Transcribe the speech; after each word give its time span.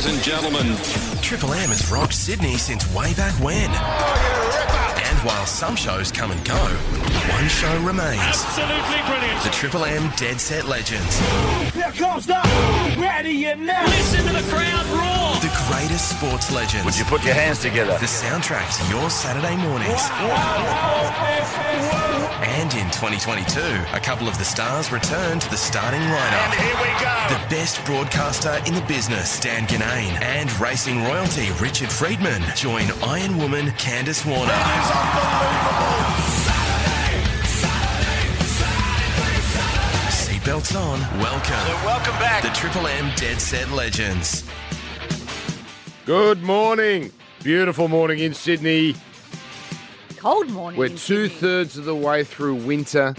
ladies 0.00 0.16
and 0.16 0.24
gentlemen. 0.24 0.76
Triple 1.22 1.52
M 1.52 1.68
has 1.68 1.90
rocked 1.90 2.14
Sydney 2.14 2.56
since 2.56 2.86
way 2.94 3.12
back 3.14 3.34
when. 3.34 3.70
And 3.70 5.18
while 5.26 5.44
some 5.46 5.76
shows 5.76 6.10
come 6.10 6.30
and 6.30 6.42
go, 6.44 6.56
one 6.56 7.48
show 7.48 7.76
remains. 7.80 8.20
Absolutely 8.20 9.00
brilliant. 9.06 9.42
The 9.42 9.50
Triple 9.50 9.84
M 9.84 10.10
Dead 10.16 10.40
Set 10.40 10.64
Legends. 10.64 11.18
Here 11.74 11.92
comes 11.92 12.26
the 12.26 12.40
ready 12.98 13.44
and 13.46 13.66
now. 13.66 13.84
Listen 13.84 14.26
to 14.26 14.32
the 14.32 14.50
crowd 14.50 14.86
roar. 14.86 15.40
The 15.40 15.52
greatest 15.68 16.16
sports 16.18 16.50
legends. 16.50 16.84
Would 16.84 16.96
you 16.96 17.04
put 17.04 17.24
your 17.24 17.34
hands 17.34 17.60
together? 17.60 17.92
The 17.98 18.06
soundtrack 18.06 18.68
to 18.78 18.96
your 18.96 19.10
Saturday 19.10 19.56
mornings. 19.56 20.00
And 22.42 22.72
in 22.72 22.86
2022, 22.86 23.60
a 23.92 24.00
couple 24.00 24.26
of 24.26 24.38
the 24.38 24.44
stars 24.44 24.90
return 24.90 25.38
to 25.40 25.50
the 25.50 25.58
starting 25.58 26.00
lineup. 26.00 26.48
And 26.48 26.54
here 26.54 26.76
we 26.76 26.88
go. 26.98 27.14
The 27.28 27.54
best 27.54 27.84
broadcaster 27.84 28.58
in 28.66 28.74
the 28.74 28.80
business, 28.88 29.38
Dan 29.38 29.66
Ginnane, 29.66 30.18
and 30.22 30.50
racing 30.58 31.04
royalty, 31.04 31.50
Richard 31.60 31.92
Freedman, 31.92 32.42
join 32.56 32.86
Iron 33.02 33.36
Woman, 33.36 33.66
Candice 33.72 34.24
Warner. 34.24 34.52
Seatbelts 40.10 40.74
on. 40.74 41.00
Welcome. 41.20 41.84
Welcome 41.84 42.14
back. 42.14 42.42
The 42.42 42.48
Triple 42.58 42.86
M 42.86 43.12
Dead 43.16 43.38
Set 43.38 43.70
Legends. 43.70 44.44
Good 46.06 46.42
morning. 46.42 47.12
Beautiful 47.42 47.88
morning 47.88 48.20
in 48.20 48.32
Sydney. 48.32 48.94
Cold 50.20 50.50
morning. 50.50 50.78
We're 50.78 50.86
in 50.86 50.92
two 50.96 51.28
Sydney. 51.28 51.28
thirds 51.28 51.78
of 51.78 51.86
the 51.86 51.96
way 51.96 52.24
through 52.24 52.56
winter. 52.56 53.14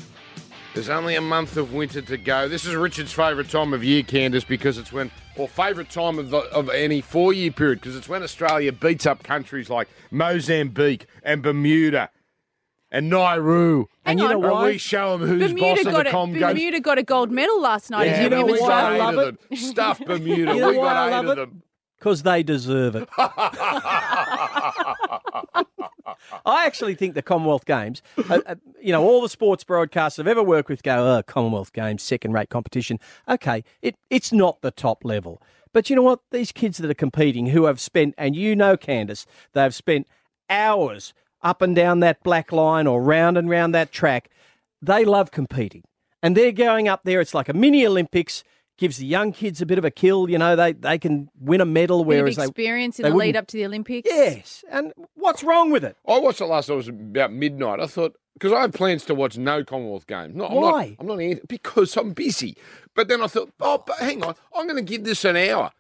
There's 0.76 0.88
only 0.88 1.16
a 1.16 1.22
month 1.22 1.58
of 1.58 1.74
winter 1.74 2.00
to 2.00 2.16
go. 2.16 2.48
This 2.48 2.64
is 2.64 2.76
Richard's 2.76 3.12
favourite 3.12 3.50
time 3.50 3.74
of 3.74 3.84
year, 3.84 4.04
Candice, 4.04 4.48
because 4.48 4.78
it's 4.78 4.94
when, 4.94 5.10
or 5.36 5.48
favourite 5.48 5.90
time 5.90 6.20
of, 6.20 6.30
the, 6.30 6.38
of 6.38 6.70
any 6.70 7.02
four 7.02 7.34
year 7.34 7.52
period, 7.52 7.80
because 7.82 7.96
it's 7.96 8.08
when 8.08 8.22
Australia 8.22 8.72
beats 8.72 9.08
up 9.08 9.24
countries 9.24 9.68
like 9.68 9.90
Mozambique 10.12 11.08
and 11.24 11.42
Bermuda 11.42 12.12
and 12.92 13.10
Nauru. 13.10 13.86
Hang 14.06 14.12
and 14.12 14.20
you 14.20 14.26
on. 14.28 14.32
know 14.34 14.40
why? 14.54 14.66
we 14.68 14.78
show 14.78 15.18
them 15.18 15.28
who's 15.28 15.52
Bermuda 15.54 15.76
boss 15.76 15.80
of 15.80 15.92
got, 15.92 16.04
the 16.04 16.10
a, 16.10 16.12
Com 16.12 16.34
goes. 16.34 16.42
Bermuda 16.54 16.80
got 16.82 16.98
a 17.00 17.04
gold 17.04 17.32
medal 17.32 17.60
last 17.60 17.90
night. 17.90 18.06
Yeah, 18.06 18.22
you 18.24 18.30
know 18.30 18.38
we 18.46 18.52
women's 18.54 18.62
why 18.62 18.68
got 18.70 18.84
I 18.84 18.96
eight 18.96 19.00
love 19.00 19.18
of 19.18 19.28
it? 19.28 19.50
them. 19.50 19.58
Stuffed 19.58 20.06
Bermuda. 20.06 20.54
You 20.54 20.60
know 20.60 20.70
we 20.70 20.76
got 20.76 21.08
eight 21.08 21.12
love 21.12 21.26
of 21.26 21.32
it? 21.32 21.36
them. 21.42 21.64
Because 21.98 22.24
they 22.24 22.42
deserve 22.44 22.96
it. 22.96 23.10
I 26.46 26.66
actually 26.66 26.96
think 26.96 27.16
the 27.16 27.22
Commonwealth 27.22 27.66
Games, 27.66 28.02
uh, 28.30 28.40
uh, 28.46 28.56
you 28.82 28.92
know, 28.92 29.04
all 29.04 29.22
the 29.22 29.30
sports 29.30 29.64
broadcasts 29.64 30.20
I've 30.20 30.28
ever 30.28 30.44
worked 30.44 30.70
with 30.70 30.84
go, 30.84 31.18
oh, 31.18 31.24
Commonwealth 31.24 31.74
Games, 31.74 32.02
second 32.02 32.34
rate 32.34 32.50
competition. 32.50 33.00
Okay, 33.28 33.64
it, 33.82 33.96
it's 34.10 34.32
not 34.32 34.62
the 34.62 34.72
top 34.72 35.04
level. 35.06 35.42
But 35.74 35.90
you 35.90 35.96
know 35.96 36.02
what? 36.02 36.20
These 36.32 36.52
kids 36.52 36.78
that 36.80 36.92
are 36.92 36.96
competing 36.96 37.48
who 37.48 37.66
have 37.66 37.80
spent, 37.80 38.14
and 38.18 38.36
you 38.36 38.56
know, 38.56 38.76
Candice, 38.76 39.26
they've 39.54 39.74
spent 39.74 40.08
hours 40.50 41.14
up 41.42 41.62
and 41.62 41.76
down 41.76 42.02
that 42.02 42.24
black 42.24 42.52
line 42.52 42.88
or 42.88 43.02
round 43.02 43.38
and 43.38 43.50
round 43.50 43.74
that 43.74 43.92
track. 43.92 44.30
They 44.82 45.06
love 45.06 45.32
competing. 45.32 45.84
And 46.22 46.38
they're 46.38 46.52
going 46.52 46.88
up 46.88 47.04
there. 47.04 47.22
It's 47.22 47.34
like 47.34 47.50
a 47.50 47.54
mini 47.54 47.86
Olympics. 47.86 48.44
Gives 48.78 48.98
the 48.98 49.06
young 49.06 49.32
kids 49.32 49.62
a 49.62 49.66
bit 49.66 49.78
of 49.78 49.86
a 49.86 49.92
kill. 49.92 50.30
You 50.30 50.38
know, 50.40 50.56
they, 50.56 50.74
they 50.74 50.98
can 50.98 51.30
win 51.40 51.62
a 51.62 51.66
medal, 51.66 52.04
Bit 52.04 52.16
of 52.18 52.22
whereas 52.22 52.36
they. 52.36 52.44
experience 52.46 53.00
in 53.00 53.04
they 53.04 53.10
the 53.12 53.16
lead 53.16 53.36
up 53.36 53.46
to 53.48 53.58
the 53.58 53.66
Olympics. 53.66 54.10
Yes. 54.12 54.64
And 54.72 54.92
what's 55.16 55.44
wrong 55.44 55.72
with 55.72 55.84
it? 55.84 55.96
I 56.08 56.18
watched 56.18 56.42
it 56.42 56.46
last 56.46 56.68
night. 56.70 56.74
It 56.74 56.78
was 56.78 56.88
about 56.88 57.32
midnight. 57.32 57.80
I 57.80 57.86
thought 57.86 58.16
because 58.34 58.54
I 58.54 58.62
had 58.62 58.74
plans 58.74 59.06
to 59.06 59.14
watch 59.14 59.38
no 59.38 59.64
Commonwealth 59.64 60.08
games. 60.08 60.36
No, 60.36 60.48
I'm 60.48 60.56
Why? 60.56 60.88
Not, 61.00 61.12
I'm 61.12 61.30
not 61.30 61.48
because 61.48 61.96
I'm 61.96 62.14
busy. 62.14 62.56
But 62.96 63.08
then 63.08 63.22
I 63.22 63.28
thought, 63.28 63.52
oh, 63.60 63.84
but 63.86 63.98
hang 63.98 64.24
on, 64.24 64.34
I'm 64.56 64.66
going 64.66 64.84
to 64.84 64.90
give 64.90 65.04
this 65.04 65.26
an 65.26 65.36
hour. 65.36 65.72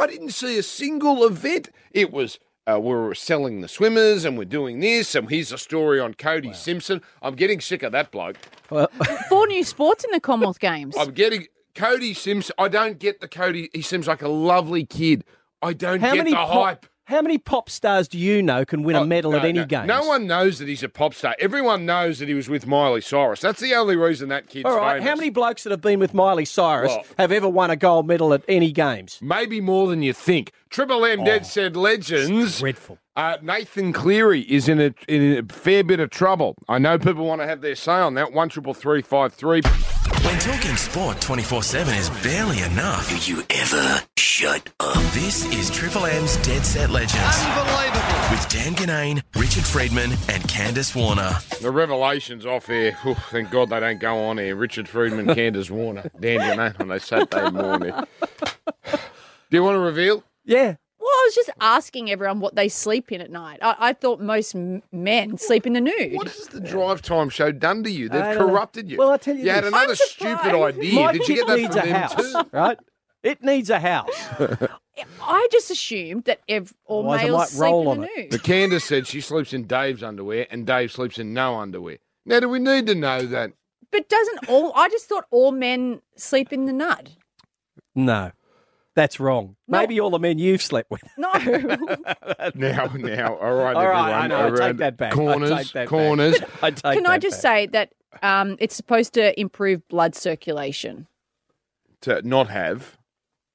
I 0.00 0.06
didn't 0.06 0.30
see 0.30 0.56
a 0.58 0.62
single 0.62 1.24
event. 1.26 1.68
It 1.92 2.12
was. 2.12 2.38
Uh, 2.68 2.80
we're 2.80 3.14
selling 3.14 3.60
the 3.60 3.68
swimmers 3.68 4.24
and 4.24 4.36
we're 4.36 4.44
doing 4.44 4.80
this, 4.80 5.14
and 5.14 5.30
here's 5.30 5.52
a 5.52 5.58
story 5.58 6.00
on 6.00 6.14
Cody 6.14 6.52
Simpson. 6.52 7.00
I'm 7.22 7.36
getting 7.36 7.60
sick 7.60 7.84
of 7.84 7.92
that 7.92 8.10
bloke. 8.10 8.38
Well, 8.70 8.88
Four 9.28 9.46
new 9.46 9.62
sports 9.62 10.02
in 10.02 10.10
the 10.10 10.18
Commonwealth 10.18 10.58
Games. 10.70 10.96
I'm 10.98 11.12
getting 11.12 11.46
Cody 11.76 12.14
Simpson. 12.14 12.54
I 12.58 12.68
don't 12.68 12.98
get 12.98 13.20
the 13.20 13.28
Cody. 13.28 13.70
He 13.72 13.82
seems 13.82 14.08
like 14.08 14.22
a 14.22 14.28
lovely 14.28 14.84
kid. 14.84 15.24
I 15.62 15.72
don't 15.72 16.00
how 16.00 16.08
get 16.14 16.18
many 16.18 16.30
the 16.30 16.36
pop, 16.36 16.50
hype. 16.50 16.86
How 17.04 17.22
many 17.22 17.38
pop 17.38 17.70
stars 17.70 18.08
do 18.08 18.18
you 18.18 18.42
know 18.42 18.64
can 18.64 18.82
win 18.82 18.96
Oh, 18.96 19.02
a 19.02 19.06
medal 19.06 19.30
no, 19.30 19.38
at 19.38 19.44
any 19.44 19.60
no. 19.60 19.64
game? 19.66 19.86
No 19.86 20.04
one 20.04 20.26
knows 20.26 20.58
that 20.58 20.66
he's 20.66 20.82
a 20.82 20.88
pop 20.88 21.14
star. 21.14 21.36
Everyone 21.38 21.86
knows 21.86 22.18
that 22.18 22.26
he 22.26 22.34
was 22.34 22.48
with 22.48 22.66
Miley 22.66 23.00
Cyrus. 23.00 23.40
That's 23.40 23.60
the 23.60 23.74
only 23.76 23.94
reason 23.94 24.28
that 24.30 24.48
kid's 24.48 24.64
All 24.64 24.76
right. 24.76 24.94
famous. 24.94 25.08
How 25.08 25.14
many 25.14 25.30
blokes 25.30 25.62
that 25.62 25.70
have 25.70 25.80
been 25.80 26.00
with 26.00 26.14
Miley 26.14 26.44
Cyrus 26.44 26.90
Well- 26.90 27.04
have 27.18 27.30
ever 27.30 27.48
won 27.48 27.70
a 27.70 27.76
gold 27.76 28.08
medal 28.08 28.34
at 28.34 28.42
any 28.48 28.72
games? 28.72 29.20
Maybe 29.22 29.60
more 29.60 29.86
than 29.86 30.02
you 30.02 30.12
think. 30.12 30.50
Triple 30.68 31.04
M 31.04 31.22
Dead 31.22 31.46
Set 31.46 31.76
legends. 31.76 32.58
Dreadful. 32.58 32.98
Uh, 33.14 33.36
Nathan 33.40 33.92
Cleary 33.92 34.40
is 34.40 34.68
in 34.68 34.80
a, 34.80 34.92
in 35.08 35.38
a 35.48 35.52
fair 35.54 35.84
bit 35.84 36.00
of 36.00 36.10
trouble. 36.10 36.56
I 36.68 36.78
know 36.78 36.98
people 36.98 37.24
want 37.24 37.40
to 37.40 37.46
have 37.46 37.60
their 37.60 37.76
say 37.76 37.92
on 37.92 38.14
that. 38.14 38.32
One 38.32 38.48
triple 38.48 38.74
three 38.74 39.00
five 39.00 39.32
three. 39.32 39.62
When 40.26 40.38
talking 40.40 40.76
sport 40.76 41.20
24 41.20 41.62
7 41.62 41.94
is 41.94 42.10
barely 42.22 42.60
enough. 42.62 43.08
Do 43.08 43.32
you 43.32 43.44
ever 43.50 44.00
shut 44.16 44.68
up? 44.80 44.96
This 45.12 45.44
is 45.54 45.70
Triple 45.70 46.04
M's 46.04 46.36
Dead 46.38 46.66
Set 46.66 46.90
Legends. 46.90 47.36
Unbelievable. 47.42 48.30
With 48.32 48.48
Dan 48.48 48.74
Ginnane, 48.74 49.22
Richard 49.36 49.62
Freedman, 49.62 50.10
and 50.28 50.42
Candice 50.48 50.96
Warner. 50.96 51.30
The 51.62 51.70
revelations 51.70 52.44
off 52.44 52.68
air. 52.68 52.92
Whew, 53.04 53.14
thank 53.30 53.52
God 53.52 53.70
they 53.70 53.78
don't 53.78 54.00
go 54.00 54.18
on 54.24 54.40
air. 54.40 54.56
Richard 54.56 54.88
Freedman, 54.88 55.26
Candice 55.36 55.70
Warner, 55.70 56.10
Dan 56.18 56.40
Ginnane 56.40 56.80
on 56.80 56.90
a 56.90 56.98
Saturday 56.98 57.50
morning. 57.50 57.94
Do 59.50 59.56
you 59.56 59.62
want 59.62 59.76
to 59.76 59.80
reveal? 59.80 60.24
Yeah. 60.44 60.74
Well, 61.06 61.14
I 61.14 61.22
was 61.28 61.34
just 61.36 61.50
asking 61.60 62.10
everyone 62.10 62.40
what 62.40 62.56
they 62.56 62.68
sleep 62.68 63.12
in 63.12 63.20
at 63.20 63.30
night. 63.30 63.60
I, 63.62 63.76
I 63.78 63.92
thought 63.92 64.20
most 64.20 64.56
m- 64.56 64.82
men 64.90 65.38
sleep 65.38 65.64
in 65.64 65.74
the 65.74 65.80
nude. 65.80 66.14
What 66.14 66.26
has 66.26 66.48
the 66.48 66.60
drive 66.60 67.00
time 67.00 67.28
show 67.28 67.52
done 67.52 67.84
to 67.84 67.90
you? 67.92 68.08
They've 68.08 68.20
I 68.20 68.34
don't 68.34 68.38
know. 68.40 68.52
corrupted 68.52 68.90
you. 68.90 68.96
Well, 68.98 69.10
I'll 69.12 69.18
tell 69.18 69.36
you 69.36 69.44
You 69.44 69.50
had 69.50 69.62
this. 69.62 69.68
another 69.72 69.90
I'm 69.90 69.96
stupid 69.96 70.54
idea. 70.62 70.94
My 71.00 71.12
Did 71.12 71.20
you 71.20 71.26
kid 71.26 71.34
get 71.36 71.46
that 71.46 71.56
needs 71.58 71.76
from 71.76 71.78
a 71.78 71.86
them 71.92 71.94
house, 71.94 72.14
too? 72.32 72.42
right? 72.50 72.78
It 73.22 73.42
needs 73.44 73.70
a 73.70 73.78
house. 73.78 74.10
I 75.22 75.48
just 75.52 75.70
assumed 75.70 76.24
that 76.24 76.40
ev- 76.48 76.74
all 76.86 77.00
Otherwise 77.00 77.20
I 77.20 77.24
males 77.24 77.38
might 77.38 77.48
sleep 77.50 77.62
roll 77.70 77.92
in 77.92 78.00
the 78.00 78.06
on 78.06 78.10
it. 78.10 78.16
nude. 78.22 78.30
But 78.30 78.42
Candice 78.42 78.82
said 78.82 79.06
she 79.06 79.20
sleeps 79.20 79.52
in 79.52 79.64
Dave's 79.66 80.02
underwear 80.02 80.46
and 80.50 80.66
Dave 80.66 80.90
sleeps 80.90 81.18
in 81.18 81.32
no 81.34 81.56
underwear. 81.56 81.98
Now, 82.24 82.40
do 82.40 82.48
we 82.48 82.58
need 82.58 82.86
to 82.88 82.94
know 82.96 83.22
that? 83.26 83.52
But 83.92 84.08
doesn't 84.08 84.48
all? 84.48 84.72
I 84.74 84.88
just 84.88 85.06
thought 85.06 85.26
all 85.30 85.52
men 85.52 86.00
sleep 86.16 86.52
in 86.52 86.64
the 86.66 86.72
nud. 86.72 87.10
No, 87.94 88.32
that's 88.96 89.20
wrong. 89.20 89.54
No. 89.68 89.78
Maybe 89.78 90.00
all 90.00 90.10
the 90.10 90.18
men 90.18 90.38
you've 90.40 90.60
slept 90.62 90.90
with. 90.90 91.02
No. 91.16 91.30
Now, 92.54 92.86
now, 92.94 93.36
all 93.36 93.54
right, 93.54 93.76
All 93.76 93.86
right, 93.88 94.10
everyone. 94.10 94.12
I 94.12 94.26
know, 94.26 94.54
I 94.54 94.68
take 94.68 94.76
that 94.78 94.96
back. 94.96 95.12
I 95.12 95.14
Corners, 95.14 95.50
take 95.50 95.58
that 95.58 95.72
back. 95.74 95.88
corners. 95.88 96.36
I 96.62 96.70
take 96.70 96.94
Can 96.94 97.06
I 97.06 97.18
just 97.18 97.36
back. 97.42 97.42
say 97.42 97.66
that 97.66 97.92
um, 98.22 98.56
it's 98.58 98.74
supposed 98.74 99.14
to 99.14 99.38
improve 99.38 99.86
blood 99.88 100.14
circulation, 100.14 101.06
to 102.02 102.22
not 102.26 102.48
have. 102.48 102.96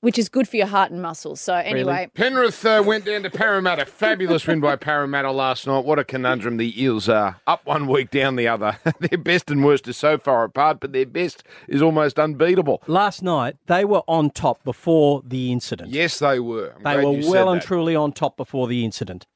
Which 0.01 0.19
is 0.19 0.29
good 0.29 0.47
for 0.47 0.57
your 0.57 0.67
heart 0.67 0.91
and 0.91 1.01
muscles. 1.01 1.39
So 1.39 1.55
anyway, 1.55 2.09
Penrith 2.13 2.65
uh, 2.65 2.83
went 2.85 3.05
down 3.05 3.23
to 3.23 3.29
Parramatta. 3.29 3.85
Fabulous 4.01 4.45
win 4.45 4.59
by 4.59 4.75
Parramatta 4.75 5.31
last 5.31 5.65
night. 5.65 5.85
What 5.85 5.99
a 5.99 6.03
conundrum 6.03 6.57
the 6.57 6.81
Eels 6.81 7.07
are. 7.07 7.39
Up 7.47 7.65
one 7.65 7.87
week, 7.87 8.11
down 8.11 8.35
the 8.35 8.47
other. 8.47 8.77
their 8.99 9.17
best 9.17 9.49
and 9.49 9.63
worst 9.63 9.87
are 9.87 9.93
so 9.93 10.17
far 10.17 10.43
apart, 10.43 10.79
but 10.79 10.91
their 10.91 11.05
best 11.05 11.43
is 11.67 11.81
almost 11.81 12.19
unbeatable. 12.19 12.81
Last 12.87 13.23
night 13.23 13.55
they 13.67 13.85
were 13.85 14.03
on 14.07 14.31
top 14.31 14.63
before 14.63 15.21
the 15.25 15.51
incident. 15.51 15.91
Yes, 15.91 16.19
they 16.19 16.39
were. 16.39 16.73
I'm 16.77 16.83
they 16.83 17.05
were 17.05 17.31
well 17.31 17.49
and 17.49 17.61
truly 17.61 17.95
on 17.95 18.11
top 18.11 18.35
before 18.37 18.67
the 18.67 18.83
incident, 18.83 19.27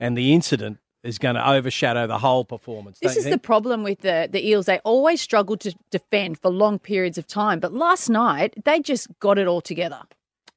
and 0.00 0.16
the 0.16 0.32
incident 0.32 0.78
is 1.02 1.18
going 1.18 1.34
to 1.34 1.48
overshadow 1.48 2.06
the 2.06 2.18
whole 2.18 2.44
performance. 2.44 2.98
this 3.00 3.16
is 3.16 3.24
you 3.24 3.32
the 3.32 3.38
problem 3.38 3.82
with 3.82 4.00
the 4.00 4.28
the 4.30 4.46
Eels. 4.46 4.66
They 4.66 4.78
always 4.80 5.20
struggle 5.20 5.56
to 5.58 5.74
defend 5.90 6.38
for 6.38 6.50
long 6.50 6.78
periods 6.78 7.18
of 7.18 7.26
time, 7.26 7.60
but 7.60 7.72
last 7.72 8.08
night 8.08 8.54
they 8.64 8.80
just 8.80 9.08
got 9.20 9.38
it 9.38 9.46
all 9.46 9.60
together. 9.60 10.02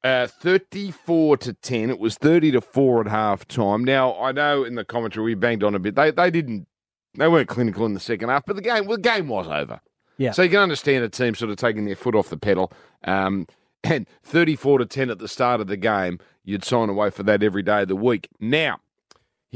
Uh, 0.04 0.26
34 0.28 1.36
to 1.38 1.52
10. 1.52 1.90
It 1.90 1.98
was 1.98 2.14
30 2.14 2.52
to 2.52 2.60
4 2.60 3.00
at 3.00 3.06
half 3.08 3.48
time. 3.48 3.82
Now, 3.82 4.16
I 4.20 4.30
know 4.30 4.62
in 4.62 4.76
the 4.76 4.84
commentary 4.84 5.24
we 5.24 5.34
banged 5.34 5.64
on 5.64 5.74
a 5.74 5.80
bit. 5.80 5.96
They 5.96 6.10
they 6.10 6.30
didn't 6.30 6.66
they 7.14 7.28
weren't 7.28 7.48
clinical 7.48 7.86
in 7.86 7.94
the 7.94 8.00
second 8.00 8.28
half, 8.28 8.44
but 8.46 8.56
the 8.56 8.62
game 8.62 8.86
well, 8.86 8.96
the 8.96 9.02
game 9.02 9.28
was 9.28 9.48
over. 9.48 9.80
Yeah. 10.18 10.30
So 10.30 10.42
you 10.42 10.50
can 10.50 10.60
understand 10.60 11.04
a 11.04 11.08
team 11.08 11.34
sort 11.34 11.50
of 11.50 11.56
taking 11.56 11.84
their 11.84 11.96
foot 11.96 12.14
off 12.14 12.30
the 12.30 12.36
pedal. 12.36 12.72
Um, 13.04 13.46
and 13.84 14.06
34 14.22 14.78
to 14.78 14.86
10 14.86 15.10
at 15.10 15.18
the 15.18 15.28
start 15.28 15.60
of 15.60 15.66
the 15.66 15.76
game, 15.76 16.18
you'd 16.44 16.64
sign 16.64 16.88
away 16.88 17.10
for 17.10 17.22
that 17.24 17.42
every 17.42 17.62
day 17.62 17.82
of 17.82 17.88
the 17.88 17.96
week. 17.96 18.28
Now, 18.40 18.80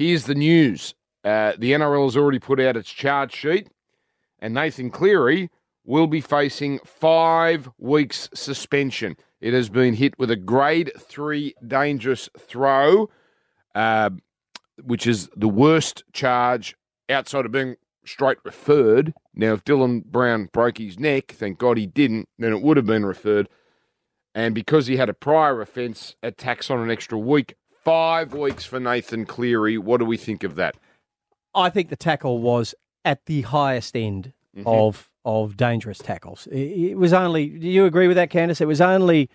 here's 0.01 0.25
the 0.25 0.35
news. 0.35 0.95
Uh, 1.23 1.53
the 1.59 1.73
NRL 1.73 2.05
has 2.05 2.17
already 2.17 2.39
put 2.39 2.59
out 2.59 2.75
its 2.75 2.91
charge 2.91 3.35
sheet, 3.35 3.69
and 4.39 4.55
Nathan 4.55 4.91
Cleary 4.91 5.51
will 5.85 6.07
be 6.07 6.23
facing 6.23 6.79
five 6.87 7.69
weeks 7.77 8.31
suspension. 8.33 9.15
It 9.43 9.53
has 9.53 9.69
been 9.69 9.95
hit 9.95 10.19
with 10.19 10.31
a 10.31 10.37
grade 10.37 10.91
three 10.99 11.55
dangerous 11.67 12.31
throw, 12.39 13.11
uh, 13.75 14.11
which 14.83 15.07
is 15.07 15.29
the 15.37 15.49
worst 15.49 16.05
charge 16.15 16.77
outside 17.11 17.45
of 17.45 17.53
being 17.53 17.77
straight 18.07 18.39
referred. 18.43 19.13
Now, 19.35 19.53
if 19.53 19.65
Dylan 19.65 20.07
Brown 20.07 20.49
broke 20.51 20.79
his 20.79 20.99
neck, 20.99 21.33
thank 21.33 21.59
God 21.59 21.77
he 21.77 21.87
didn't, 21.87 22.27
then 22.39 22.55
it 22.55 22.63
would 22.63 22.79
have 22.79 22.87
been 22.87 23.05
referred. 23.05 23.51
and 24.35 24.55
because 24.55 24.87
he 24.87 24.97
had 24.97 25.11
a 25.11 25.15
prior 25.15 25.61
offence, 25.61 26.17
a 26.23 26.31
tax 26.31 26.71
on 26.71 26.81
an 26.81 26.91
extra 26.91 27.19
week. 27.19 27.57
Five 27.85 28.35
weeks 28.35 28.65
for 28.65 28.79
Nathan 28.81 29.25
Cleary. 29.27 29.79
What 29.79 29.99
do 30.01 30.05
we 30.05 30.17
think 30.17 30.45
of 30.45 30.55
that? 30.57 30.77
I 31.55 31.71
think 31.71 31.89
the 31.89 31.97
tackle 31.97 32.39
was 32.41 32.75
at 33.05 33.27
the 33.27 33.43
highest 33.43 33.97
end 33.97 34.33
Mm-hmm. 34.57 34.67
of 34.67 35.09
of 35.25 35.57
dangerous 35.57 35.99
tackles. 35.99 36.49
It, 36.49 36.57
it 36.91 36.95
was 36.97 37.13
only. 37.13 37.47
Do 37.51 37.69
you 37.69 37.85
agree 37.85 38.09
with 38.09 38.17
that, 38.17 38.31
Candice? 38.31 38.61
It 38.61 38.67
was 38.67 38.81
only. 38.81 39.31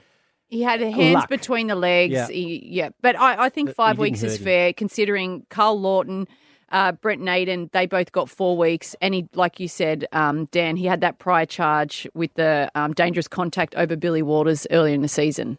He 0.47 0.61
had 0.61 0.81
hands 0.81 1.13
Luck. 1.13 1.29
between 1.29 1.67
the 1.67 1.75
legs. 1.75 2.11
Yeah. 2.13 2.27
He- 2.27 2.67
yeah. 2.69 2.89
But 3.01 3.17
I, 3.17 3.45
I 3.45 3.49
think 3.49 3.69
But 3.69 3.75
five 3.77 3.97
weeks 3.97 4.21
is 4.23 4.33
hurt 4.33 4.39
him. 4.41 4.43
fair 4.43 4.73
considering 4.73 5.45
Karl 5.49 5.79
Lawton, 5.79 6.27
uh, 6.69 6.91
Brent 6.91 7.21
Naden, 7.21 7.69
they 7.71 7.85
both 7.85 8.11
got 8.11 8.29
four 8.29 8.57
weeks. 8.57 8.93
And 9.01 9.13
he, 9.13 9.29
like 9.35 9.57
you 9.61 9.69
said, 9.69 10.05
um, 10.11 10.45
Dan, 10.51 10.75
he 10.75 10.85
had 10.85 10.99
that 10.99 11.17
prior 11.17 11.45
charge 11.45 12.05
with 12.13 12.33
the 12.33 12.69
um, 12.75 12.91
dangerous 12.91 13.29
contact 13.29 13.73
over 13.75 13.95
Billy 13.95 14.21
Walters 14.21 14.67
earlier 14.71 14.93
in 14.93 15.01
the 15.01 15.07
season. 15.07 15.57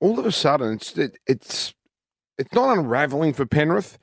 All 0.00 0.18
of 0.18 0.26
a 0.26 0.32
sudden 0.32 0.74
it's 0.74 0.96
it, 0.96 1.18
it's 1.26 1.74
it's 2.38 2.52
not 2.52 2.76
unraveling 2.78 3.32
for 3.32 3.44
Penrith, 3.46 3.98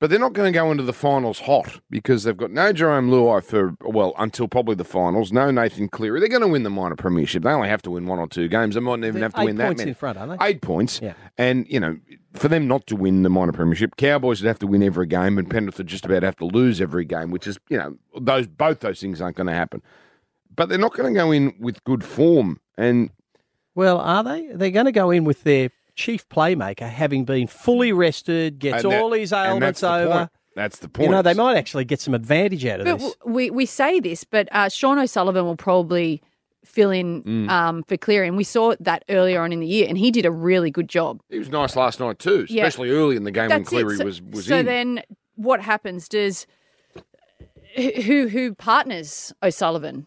but 0.00 0.10
they're 0.10 0.18
not 0.18 0.34
going 0.34 0.52
to 0.52 0.56
go 0.56 0.70
into 0.70 0.82
the 0.82 0.92
finals 0.92 1.40
hot 1.40 1.80
because 1.88 2.24
they've 2.24 2.36
got 2.36 2.50
no 2.50 2.74
Jarome 2.74 3.08
Luai 3.08 3.42
for 3.42 3.74
well 3.80 4.12
until 4.18 4.48
probably 4.48 4.74
the 4.74 4.84
finals. 4.84 5.32
No 5.32 5.50
Nathan 5.50 5.88
Cleary. 5.88 6.20
They're 6.20 6.28
going 6.28 6.42
to 6.42 6.48
win 6.48 6.62
the 6.62 6.68
minor 6.68 6.96
premiership. 6.96 7.42
They 7.42 7.50
only 7.50 7.68
have 7.70 7.80
to 7.82 7.90
win 7.90 8.06
one 8.06 8.18
or 8.18 8.26
two 8.26 8.48
games. 8.48 8.74
They 8.74 8.82
might 8.82 8.96
not 9.00 9.06
even 9.06 9.20
They're 9.20 9.30
have 9.30 9.34
to 9.34 9.44
win 9.44 9.56
that 9.56 9.66
points 9.68 9.78
many. 9.78 9.90
in 9.90 9.94
front, 9.94 10.18
aren't 10.18 10.38
they? 10.38 10.46
Eight 10.46 10.60
points. 10.60 11.00
Yeah. 11.02 11.14
And 11.38 11.66
you 11.70 11.80
know, 11.80 11.96
for 12.34 12.48
them 12.48 12.68
not 12.68 12.86
to 12.88 12.96
win 12.96 13.22
the 13.22 13.30
minor 13.30 13.52
premiership, 13.52 13.96
Cowboys 13.96 14.42
would 14.42 14.48
have 14.48 14.58
to 14.58 14.66
win 14.66 14.82
every 14.82 15.06
game, 15.06 15.38
and 15.38 15.48
Penrith 15.48 15.78
would 15.78 15.86
just 15.86 16.04
about 16.04 16.22
have 16.22 16.36
to 16.36 16.44
lose 16.44 16.82
every 16.82 17.06
game, 17.06 17.30
which 17.30 17.46
is 17.46 17.58
you 17.70 17.78
know 17.78 17.96
those 18.20 18.46
both 18.46 18.80
those 18.80 19.00
things 19.00 19.22
aren't 19.22 19.38
going 19.38 19.46
to 19.46 19.54
happen. 19.54 19.80
But 20.54 20.68
they're 20.68 20.76
not 20.76 20.94
going 20.94 21.14
to 21.14 21.18
go 21.18 21.32
in 21.32 21.54
with 21.58 21.82
good 21.84 22.04
form, 22.04 22.60
and 22.76 23.08
Well, 23.74 23.98
are 23.98 24.22
they? 24.22 24.48
They're 24.52 24.70
going 24.70 24.86
to 24.86 24.92
go 24.92 25.10
in 25.10 25.24
with 25.24 25.42
their 25.44 25.70
chief 25.96 26.28
playmaker 26.28 26.88
having 26.88 27.24
been 27.24 27.46
fully 27.46 27.92
rested, 27.92 28.58
gets 28.58 28.82
that- 28.82 29.00
all 29.00 29.12
his 29.12 29.32
ailments 29.32 29.80
that's 29.80 30.02
over. 30.04 30.12
point. 30.18 30.30
That's 30.56 30.78
the 30.78 30.88
point. 30.88 31.06
You 31.08 31.16
know, 31.16 31.22
they 31.22 31.34
might 31.34 31.56
actually 31.56 31.84
get 31.84 32.00
some 32.00 32.14
advantage 32.14 32.64
out 32.66 32.78
of 32.80 32.86
But 32.86 32.98
this. 33.00 33.14
w- 33.16 33.34
we, 33.34 33.50
we 33.50 33.66
say 33.66 33.98
this, 33.98 34.22
but 34.22 34.48
uh, 34.52 34.68
Sean 34.68 34.98
O'Sullivan 35.00 35.44
will 35.46 35.56
probably 35.56 36.22
fill 36.64 36.90
in 36.92 37.22
Mm. 37.24 37.50
um, 37.50 37.82
for 37.88 37.96
Cleary. 37.96 38.28
And 38.28 38.36
we 38.36 38.44
saw 38.44 38.74
that 38.78 39.04
earlier 39.08 39.42
on 39.42 39.52
in 39.52 39.58
the 39.58 39.66
year, 39.66 39.86
and 39.88 39.98
he 39.98 40.12
did 40.12 40.24
a 40.24 40.30
really 40.30 40.70
good 40.70 40.88
job. 40.88 41.20
He 41.28 41.40
was 41.40 41.48
nice 41.48 41.74
last 41.74 41.98
night 41.98 42.20
too, 42.20 42.46
Yeah. 42.48 42.62
especially 42.66 42.90
early 42.90 43.16
in 43.16 43.24
the 43.24 43.32
game 43.32 43.48
when 43.50 43.62
That's 43.62 43.72
it. 43.72 43.74
Cleary 43.74 43.96
So- 43.96 44.04
was 44.04 44.22
was 44.22 44.46
so 44.46 44.58
in. 44.58 44.66
then 44.66 45.02
what 45.34 45.60
happens? 45.60 46.08
Does 46.08 46.46
who 47.76 48.28
who 48.28 48.54
partners 48.54 49.32
O'Sullivan? 49.42 50.06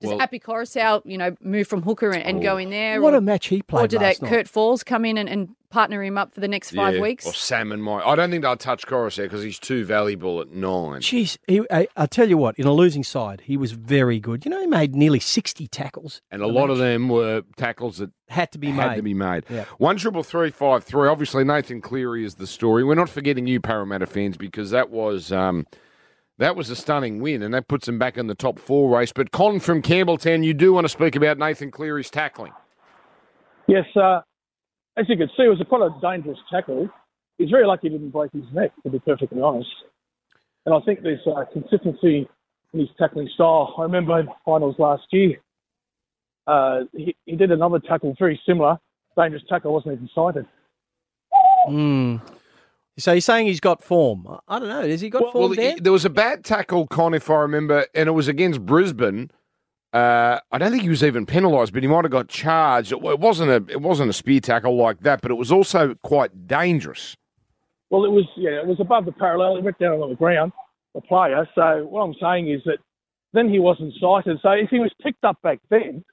Does 0.00 0.08
Well- 0.10 0.22
Api 0.22 0.40
Koroisau, 0.40 1.02
you 1.04 1.18
know, 1.18 1.36
move 1.42 1.68
from 1.68 1.82
hooker 1.82 2.10
and, 2.10 2.22
and 2.22 2.42
go 2.42 2.56
in 2.56 2.70
there? 2.70 3.02
What 3.02 3.12
or, 3.12 3.18
a 3.18 3.20
match 3.20 3.48
he 3.48 3.60
played 3.60 3.84
Or 3.84 3.88
do 3.88 3.98
that 3.98 4.22
night. 4.22 4.28
Kurt 4.30 4.48
Falls 4.48 4.82
come 4.82 5.04
in 5.04 5.18
and, 5.18 5.28
and 5.28 5.50
partner 5.68 6.02
him 6.02 6.16
up 6.16 6.32
for 6.32 6.40
the 6.40 6.48
next 6.48 6.70
five 6.70 6.94
Yeah, 6.94 7.02
weeks? 7.02 7.26
Or 7.26 7.34
Salmon 7.34 7.82
might. 7.82 8.02
I 8.04 8.16
don't 8.16 8.30
think 8.30 8.42
they'll 8.42 8.56
touch 8.56 8.86
Coruscant 8.86 9.28
because 9.30 9.44
he's 9.44 9.58
too 9.58 9.84
valuable 9.84 10.40
at 10.40 10.48
nine. 10.50 11.00
Jeez, 11.02 11.36
he, 11.46 11.60
I, 11.70 11.86
I'll 11.98 12.08
tell 12.08 12.28
you 12.28 12.38
what, 12.38 12.58
in 12.58 12.66
a 12.66 12.72
losing 12.72 13.04
side, 13.04 13.42
he 13.44 13.58
was 13.58 13.72
very 13.72 14.18
good. 14.18 14.46
You 14.46 14.50
know, 14.50 14.60
he 14.60 14.66
made 14.66 14.94
nearly 14.96 15.20
60 15.20 15.66
tackles. 15.68 16.22
And 16.30 16.40
a 16.40 16.46
lot 16.46 16.70
of 16.70 16.78
them 16.78 17.10
were 17.10 17.42
tackles 17.58 17.98
that 17.98 18.10
Had 18.30 18.52
to 18.52 18.58
be 18.58 18.70
had 18.70 18.88
made. 18.92 18.96
to 18.96 19.02
be 19.02 19.14
made. 19.14 19.44
Yeah. 19.50 19.66
One 19.76 19.98
triple 19.98 20.22
three 20.22 20.50
five 20.50 20.82
three. 20.82 21.08
Obviously, 21.08 21.44
Nathan 21.44 21.82
Cleary 21.82 22.24
is 22.24 22.36
the 22.36 22.46
story. 22.46 22.82
We're 22.84 22.94
not 22.94 23.10
forgetting 23.10 23.46
you, 23.46 23.60
Parramatta 23.60 24.06
fans, 24.06 24.38
because 24.38 24.70
that 24.70 24.88
was 24.90 25.30
um, 25.30 25.66
that 26.40 26.56
was 26.56 26.70
a 26.70 26.76
stunning 26.76 27.20
win, 27.20 27.42
and 27.42 27.52
that 27.54 27.68
puts 27.68 27.86
them 27.86 27.98
back 27.98 28.16
in 28.16 28.26
the 28.26 28.34
top 28.34 28.58
four 28.58 28.96
race. 28.96 29.12
But 29.12 29.30
Con 29.30 29.60
from 29.60 29.82
Campbelltown, 29.82 30.42
you 30.42 30.54
do 30.54 30.72
want 30.72 30.86
to 30.86 30.88
speak 30.88 31.14
about 31.14 31.38
Nathan 31.38 31.70
Cleary's 31.70 32.10
tackling. 32.10 32.52
Yes, 33.68 33.84
uh, 33.94 34.22
as 34.96 35.06
you 35.08 35.16
can 35.16 35.28
see, 35.36 35.44
it 35.44 35.48
was 35.48 35.60
a 35.60 35.64
quite 35.64 35.82
a 35.82 35.90
dangerous 36.00 36.38
tackle. 36.50 36.88
He's 37.38 37.50
very 37.50 37.66
lucky 37.66 37.88
he 37.88 37.90
didn't 37.90 38.10
break 38.10 38.32
his 38.32 38.44
neck, 38.52 38.72
to 38.82 38.90
be 38.90 38.98
perfectly 38.98 39.40
honest. 39.40 39.68
And 40.66 40.74
I 40.74 40.80
think 40.80 41.02
there's 41.02 41.20
uh, 41.26 41.44
consistency 41.52 42.28
in 42.72 42.80
his 42.80 42.88
tackling 42.98 43.28
style. 43.34 43.74
I 43.78 43.82
remember 43.82 44.18
in 44.18 44.26
the 44.26 44.32
finals 44.44 44.76
last 44.78 45.04
year, 45.10 45.36
uh, 46.46 46.80
he, 46.96 47.14
he 47.26 47.36
did 47.36 47.50
another 47.50 47.78
tackle 47.78 48.14
very 48.18 48.40
similar. 48.46 48.78
Dangerous 49.16 49.42
tackle 49.48 49.72
wasn't 49.74 49.94
even 49.94 50.08
cited. 50.14 50.46
Mm. 51.68 52.20
So 53.00 53.12
you're 53.12 53.20
saying 53.20 53.46
he's 53.46 53.60
got 53.60 53.82
form? 53.82 54.26
I 54.46 54.58
don't 54.58 54.68
know. 54.68 54.86
Has 54.86 55.00
he 55.00 55.10
got 55.10 55.22
Well, 55.22 55.32
form 55.32 55.54
there? 55.54 55.76
there 55.80 55.92
was 55.92 56.04
a 56.04 56.10
bad 56.10 56.44
tackle, 56.44 56.86
Con, 56.86 57.14
if 57.14 57.28
I 57.30 57.36
remember, 57.36 57.86
and 57.94 58.08
it 58.08 58.12
was 58.12 58.28
against 58.28 58.64
Brisbane. 58.64 59.30
Uh, 59.92 60.38
I 60.52 60.58
don't 60.58 60.70
think 60.70 60.84
he 60.84 60.88
was 60.88 61.02
even 61.02 61.26
penalised, 61.26 61.72
but 61.72 61.82
he 61.82 61.88
might 61.88 62.04
have 62.04 62.12
got 62.12 62.28
charged. 62.28 62.92
It, 62.92 63.02
it 63.02 63.18
wasn't 63.18 63.50
a 63.50 63.72
it 63.72 63.80
wasn't 63.80 64.10
a 64.10 64.12
spear 64.12 64.38
tackle 64.40 64.76
like 64.76 65.00
that, 65.00 65.20
but 65.20 65.32
it 65.32 65.34
was 65.34 65.50
also 65.50 65.96
quite 66.02 66.46
dangerous. 66.46 67.16
Well, 67.90 68.04
it 68.04 68.10
was 68.12 68.24
yeah, 68.36 68.60
it 68.60 68.66
was 68.66 68.78
above 68.78 69.04
the 69.04 69.12
parallel. 69.12 69.56
It 69.56 69.64
went 69.64 69.78
down 69.80 70.00
on 70.00 70.10
the 70.10 70.14
ground, 70.14 70.52
the 70.94 71.00
player. 71.00 71.48
So 71.56 71.86
what 71.90 72.02
I'm 72.02 72.14
saying 72.20 72.48
is 72.48 72.62
that 72.66 72.78
then 73.32 73.48
he 73.48 73.58
wasn't 73.58 73.92
cited. 74.00 74.38
So 74.42 74.50
if 74.50 74.70
he 74.70 74.78
was 74.78 74.92
picked 75.02 75.24
up 75.24 75.42
back 75.42 75.58
then, 75.70 76.04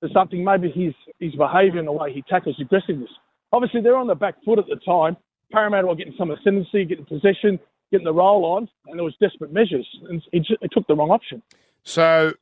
there's 0.00 0.12
something 0.12 0.44
maybe 0.44 0.70
his 0.70 0.92
his 1.18 1.34
behaviour 1.36 1.78
and 1.78 1.88
the 1.88 1.92
way 1.92 2.12
he 2.12 2.20
tackles 2.28 2.56
aggressiveness. 2.60 3.10
Obviously, 3.50 3.80
they're 3.80 3.96
on 3.96 4.08
the 4.08 4.14
back 4.14 4.34
foot 4.44 4.58
at 4.58 4.66
the 4.66 4.76
time. 4.84 5.16
Parramatta 5.50 5.86
were 5.86 5.94
getting 5.94 6.14
some 6.16 6.30
ascendancy, 6.30 6.84
getting 6.84 7.04
possession, 7.04 7.58
getting 7.90 8.04
the 8.04 8.12
roll 8.12 8.44
on, 8.44 8.68
and 8.86 8.98
there 8.98 9.04
was 9.04 9.14
desperate 9.20 9.52
measures, 9.52 9.86
and 10.08 10.22
he, 10.32 10.40
ju- 10.40 10.56
he 10.60 10.68
took 10.68 10.86
the 10.86 10.94
wrong 10.94 11.10
option. 11.10 11.42
So 11.82 12.32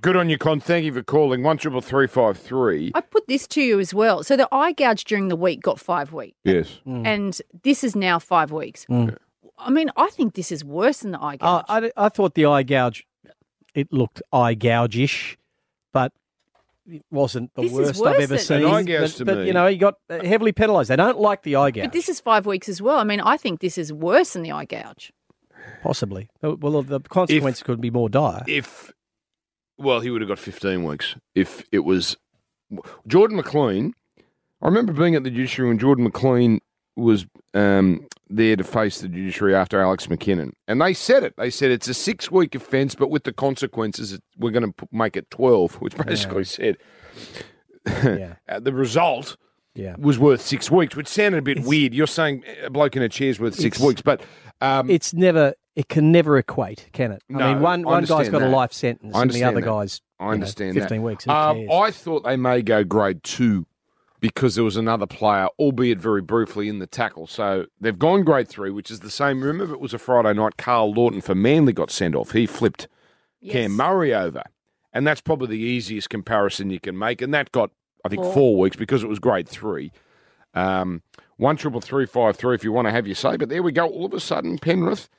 good 0.00 0.16
on 0.16 0.28
you, 0.28 0.38
Con. 0.38 0.60
Thank 0.60 0.84
you 0.84 0.92
for 0.92 1.02
calling 1.02 1.42
one 1.42 1.56
triple 1.58 1.80
three 1.80 2.06
five 2.06 2.38
three. 2.38 2.92
I 2.94 3.00
put 3.00 3.26
this 3.28 3.46
to 3.48 3.62
you 3.62 3.80
as 3.80 3.92
well. 3.92 4.22
So 4.22 4.36
the 4.36 4.48
eye 4.52 4.72
gouge 4.72 5.04
during 5.04 5.28
the 5.28 5.36
week 5.36 5.62
got 5.62 5.78
five 5.80 6.12
weeks, 6.12 6.36
Yes. 6.44 6.80
and 6.86 7.38
this 7.62 7.84
is 7.84 7.94
now 7.94 8.18
five 8.18 8.50
weeks. 8.52 8.86
Mm. 8.86 9.16
I 9.58 9.70
mean, 9.70 9.90
I 9.96 10.08
think 10.10 10.34
this 10.34 10.50
is 10.50 10.64
worse 10.64 10.98
than 11.00 11.12
the 11.12 11.20
eye 11.20 11.36
Uh, 11.40 11.62
gouge. 11.62 11.92
I, 11.96 12.06
I 12.06 12.08
thought 12.08 12.34
the 12.34 12.46
eye 12.46 12.62
gouge, 12.64 13.06
it 13.74 13.92
looked 13.92 14.20
eye 14.32 14.54
gouge-ish, 14.54 15.36
but 15.92 16.12
it 16.12 16.20
wasn't 17.10 17.50
the 17.54 17.62
This 17.62 17.72
worst 17.72 18.02
I've 18.04 18.16
ever 18.16 18.26
than- 18.36 18.38
seen. 18.38 18.62
An 18.64 18.70
eye 18.70 18.82
gouge 18.82 19.00
but, 19.12 19.16
to 19.18 19.24
but, 19.24 19.38
me- 19.38 19.46
you 19.46 19.52
know, 19.52 19.66
he 19.66 19.76
got 19.76 19.94
uh, 20.10 20.22
heavily 20.24 20.52
penalised. 20.52 20.90
They 20.90 20.96
don't 20.96 21.18
like 21.18 21.42
the 21.42 21.56
eye 21.56 21.70
gouge. 21.70 21.84
but 21.86 21.92
this 21.92 22.08
is 22.08 22.20
five 22.20 22.46
weeks 22.46 22.68
as 22.68 22.82
well. 22.82 22.98
I 22.98 23.04
mean, 23.04 23.20
I 23.20 23.36
think 23.36 23.60
this 23.60 23.78
is 23.78 23.92
worse 23.92 24.34
than 24.34 24.42
the 24.42 24.52
eye 24.52 24.64
gouge. 24.66 25.12
Possibly. 25.82 26.28
Well, 26.42 26.82
the 26.82 27.00
consequence 27.00 27.62
could 27.62 27.80
be 27.80 27.90
more 27.90 28.08
dire. 28.08 28.42
If 28.46 28.92
well, 29.78 30.00
he 30.00 30.10
would 30.10 30.20
have 30.20 30.28
got 30.28 30.38
fifteen 30.38 30.84
weeks 30.84 31.16
if 31.34 31.64
it 31.72 31.80
was 31.80 32.16
Jordan 33.06 33.36
McLean. 33.36 33.94
I 34.62 34.66
remember 34.66 34.92
being 34.92 35.14
at 35.14 35.24
the 35.24 35.30
judiciary 35.30 35.68
when 35.68 35.78
Jordan 35.78 36.04
McLean 36.04 36.60
was 36.96 37.26
um, 37.54 38.06
there 38.30 38.56
to 38.56 38.64
face 38.64 39.00
the 39.00 39.08
judiciary 39.08 39.54
after 39.54 39.80
Alex 39.80 40.06
McKinnon, 40.06 40.52
and 40.66 40.80
they 40.80 40.94
said 40.94 41.22
it. 41.22 41.34
They 41.36 41.50
said 41.50 41.70
it's 41.70 41.88
a 41.88 41.94
six-week 41.94 42.54
offence, 42.54 42.94
but 42.94 43.10
with 43.10 43.24
the 43.24 43.32
consequences, 43.32 44.18
we're 44.38 44.50
going 44.50 44.72
to 44.72 44.88
make 44.92 45.16
it 45.16 45.30
twelve, 45.30 45.74
which 45.80 45.96
basically 45.96 46.44
said 46.44 46.76
yeah. 47.86 48.34
uh, 48.48 48.60
the 48.60 48.72
result 48.72 49.36
Yeah. 49.74 49.94
was 49.98 50.18
worth 50.18 50.40
six 50.40 50.70
weeks, 50.70 50.96
which 50.96 51.08
sounded 51.08 51.38
a 51.38 51.42
bit 51.42 51.60
weird. 51.64 51.92
You're 51.94 52.06
saying 52.06 52.44
a 52.64 52.70
bloke 52.70 52.96
in 52.96 53.02
a 53.02 53.08
chair's 53.08 53.38
worth 53.40 53.54
six 53.54 53.78
weeks, 53.78 54.00
but 54.02 54.22
um, 54.60 54.88
It's 54.90 55.12
never, 55.12 55.54
it 55.76 55.88
can 55.88 56.10
never 56.12 56.38
equate, 56.38 56.88
can 56.92 57.12
it? 57.12 57.22
No, 57.28 57.40
I 57.44 57.52
mean, 57.54 57.62
one, 57.62 57.80
I 57.86 57.90
one 57.90 58.02
guy's 58.04 58.10
understand 58.12 58.32
got 58.32 58.42
a 58.42 58.48
life 58.48 58.72
sentence 58.72 59.14
and 59.16 59.30
the 59.30 59.44
other 59.44 59.60
that. 59.60 59.66
guy's 59.66 60.00
I 60.18 60.24
you 60.24 60.28
know, 60.28 60.32
understand 60.34 60.74
15 60.74 60.98
that. 60.98 61.04
weeks. 61.04 61.28
Um. 61.28 61.68
I 61.70 61.90
thought 61.90 62.24
they 62.24 62.36
may 62.36 62.62
go 62.62 62.84
grade 62.84 63.22
two 63.22 63.66
because 64.24 64.54
there 64.54 64.64
was 64.64 64.78
another 64.78 65.04
player, 65.06 65.48
albeit 65.58 65.98
very 65.98 66.22
briefly, 66.22 66.70
in 66.70 66.78
the 66.78 66.86
tackle. 66.86 67.26
So 67.26 67.66
they've 67.78 67.98
gone 67.98 68.24
grade 68.24 68.48
three, 68.48 68.70
which 68.70 68.90
is 68.90 69.00
the 69.00 69.10
same. 69.10 69.42
Remember, 69.42 69.74
it 69.74 69.80
was 69.80 69.92
a 69.92 69.98
Friday 69.98 70.32
night. 70.32 70.56
Karl 70.56 70.94
Lawton 70.94 71.20
for 71.20 71.34
Manly 71.34 71.74
got 71.74 71.90
sent 71.90 72.14
off. 72.14 72.30
He 72.32 72.46
flipped 72.46 72.88
Cam 73.46 73.72
Murray 73.72 74.14
over. 74.14 74.42
And 74.94 75.06
that's 75.06 75.20
probably 75.20 75.48
the 75.48 75.62
easiest 75.62 76.08
comparison 76.08 76.70
you 76.70 76.80
can 76.80 76.96
make. 76.96 77.20
And 77.20 77.34
that 77.34 77.52
got, 77.52 77.70
I 78.02 78.08
think, 78.08 78.22
Four. 78.22 78.32
four 78.32 78.58
weeks 78.60 78.76
because 78.76 79.02
it 79.02 79.10
was 79.10 79.18
grade 79.18 79.46
three. 79.46 79.92
Um, 80.54 81.02
one 81.36 81.58
triple 81.58 81.82
three 81.82 82.06
five 82.06 82.38
three 82.38 82.54
if 82.54 82.64
you 82.64 82.72
want 82.72 82.86
to 82.88 82.92
have 82.92 83.06
your 83.06 83.16
say. 83.16 83.36
But 83.36 83.50
there 83.50 83.62
we 83.62 83.72
go. 83.72 83.86
All 83.86 84.06
of 84.06 84.14
a 84.14 84.20
sudden, 84.20 84.56
Penrith, 84.56 85.10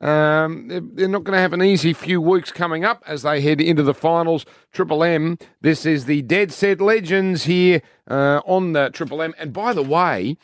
um, 0.00 0.68
they're, 0.68 0.80
they're 0.82 1.08
not 1.08 1.24
going 1.24 1.36
to 1.36 1.40
have 1.40 1.52
an 1.52 1.62
easy 1.62 1.92
few 1.92 2.20
weeks 2.20 2.50
coming 2.52 2.84
up 2.84 3.02
as 3.06 3.22
they 3.22 3.40
head 3.40 3.60
into 3.60 3.82
the 3.82 3.94
finals. 3.94 4.44
Triple 4.72 5.02
M. 5.04 5.38
This 5.60 5.86
is 5.86 6.04
the 6.06 6.22
Dead 6.22 6.52
Set 6.52 6.80
Legends 6.80 7.44
here 7.44 7.80
uh, 8.10 8.40
on 8.44 8.72
the 8.72 8.90
Triple 8.90 9.22
M. 9.22 9.34
And 9.38 9.52
by 9.52 9.72
the 9.72 9.82
way, 9.82 10.36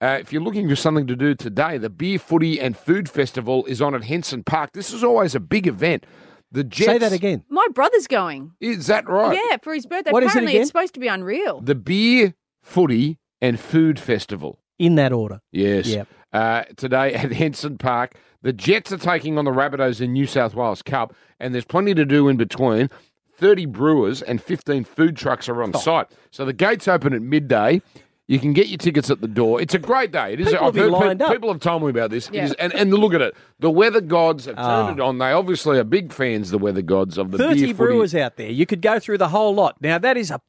uh, 0.00 0.18
if 0.20 0.32
you're 0.32 0.42
looking 0.42 0.68
for 0.68 0.76
something 0.76 1.06
to 1.06 1.16
do 1.16 1.34
today, 1.34 1.78
the 1.78 1.90
Beer 1.90 2.18
Footy 2.18 2.60
and 2.60 2.76
Food 2.76 3.08
Festival 3.08 3.64
is 3.66 3.82
on 3.82 3.94
at 3.94 4.04
Henson 4.04 4.44
Park. 4.44 4.72
This 4.72 4.92
is 4.92 5.04
always 5.04 5.34
a 5.34 5.40
big 5.40 5.66
event. 5.66 6.06
The 6.50 6.64
Jets. 6.64 6.86
Say 6.86 6.98
that 6.98 7.12
again. 7.12 7.44
My 7.48 7.66
brother's 7.72 8.06
going. 8.06 8.52
Is 8.60 8.86
that 8.88 9.08
right? 9.08 9.38
Yeah, 9.50 9.56
for 9.62 9.74
his 9.74 9.86
birthday. 9.86 10.10
What 10.10 10.22
is 10.22 10.28
it 10.28 10.30
Apparently, 10.32 10.52
again? 10.52 10.62
it's 10.62 10.68
supposed 10.68 10.94
to 10.94 11.00
be 11.00 11.08
unreal. 11.08 11.60
The 11.60 11.74
Beer 11.74 12.34
Footy 12.62 13.18
and 13.40 13.58
Food 13.58 13.98
Festival. 13.98 14.58
In 14.78 14.96
that 14.96 15.12
order. 15.12 15.40
Yes. 15.50 15.86
Yep. 15.86 16.08
Uh, 16.32 16.64
today 16.76 17.14
at 17.14 17.30
Henson 17.32 17.78
Park, 17.78 18.16
the 18.42 18.52
Jets 18.52 18.92
are 18.92 18.98
taking 18.98 19.38
on 19.38 19.44
the 19.44 19.50
Rabbitohs 19.50 20.00
in 20.00 20.12
New 20.12 20.26
South 20.26 20.54
Wales 20.54 20.82
Cup, 20.82 21.14
and 21.40 21.54
there's 21.54 21.64
plenty 21.64 21.94
to 21.94 22.04
do 22.04 22.28
in 22.28 22.36
between. 22.36 22.90
30 23.38 23.66
brewers 23.66 24.22
and 24.22 24.40
15 24.40 24.84
food 24.84 25.16
trucks 25.16 25.48
are 25.48 25.62
on 25.62 25.74
site. 25.74 26.06
So 26.30 26.44
the 26.44 26.52
gates 26.52 26.86
open 26.86 27.12
at 27.12 27.22
midday. 27.22 27.82
You 28.28 28.38
can 28.38 28.52
get 28.52 28.68
your 28.68 28.78
tickets 28.78 29.10
at 29.10 29.20
the 29.20 29.26
door. 29.26 29.60
It's 29.60 29.74
a 29.74 29.78
great 29.80 30.12
day. 30.12 30.34
It 30.34 30.40
is. 30.40 30.48
People 30.50 30.58
I've 30.58 30.64
will 30.66 30.72
be 30.72 30.78
heard 30.80 31.00
pe- 31.00 31.06
lined 31.06 31.22
up. 31.22 31.32
people 31.32 31.50
have 31.52 31.60
told 31.60 31.82
me 31.82 31.90
about 31.90 32.10
this. 32.10 32.28
It 32.28 32.34
Yeah. 32.34 32.44
is- 32.44 32.52
and, 32.54 32.72
and 32.72 32.94
look 32.94 33.14
at 33.14 33.20
it. 33.20 33.34
The 33.58 33.68
weather 33.70 34.00
gods 34.00 34.44
have 34.46 34.54
turned 34.56 34.66
Ah. 34.66 34.92
it 34.92 35.00
on. 35.00 35.18
They 35.18 35.32
obviously 35.32 35.78
are 35.78 35.84
big 35.84 36.12
fans, 36.12 36.50
the 36.50 36.58
weather 36.58 36.82
gods, 36.82 37.18
of 37.18 37.32
the 37.32 37.38
30 37.38 37.60
footy. 37.60 37.72
brewers 37.72 38.14
out 38.14 38.36
there. 38.36 38.50
You 38.50 38.64
could 38.64 38.80
go 38.80 39.00
through 39.00 39.18
the 39.18 39.28
whole 39.28 39.52
lot. 39.54 39.76
Now, 39.80 39.98
that 39.98 40.16
is 40.16 40.30
a. 40.30 40.40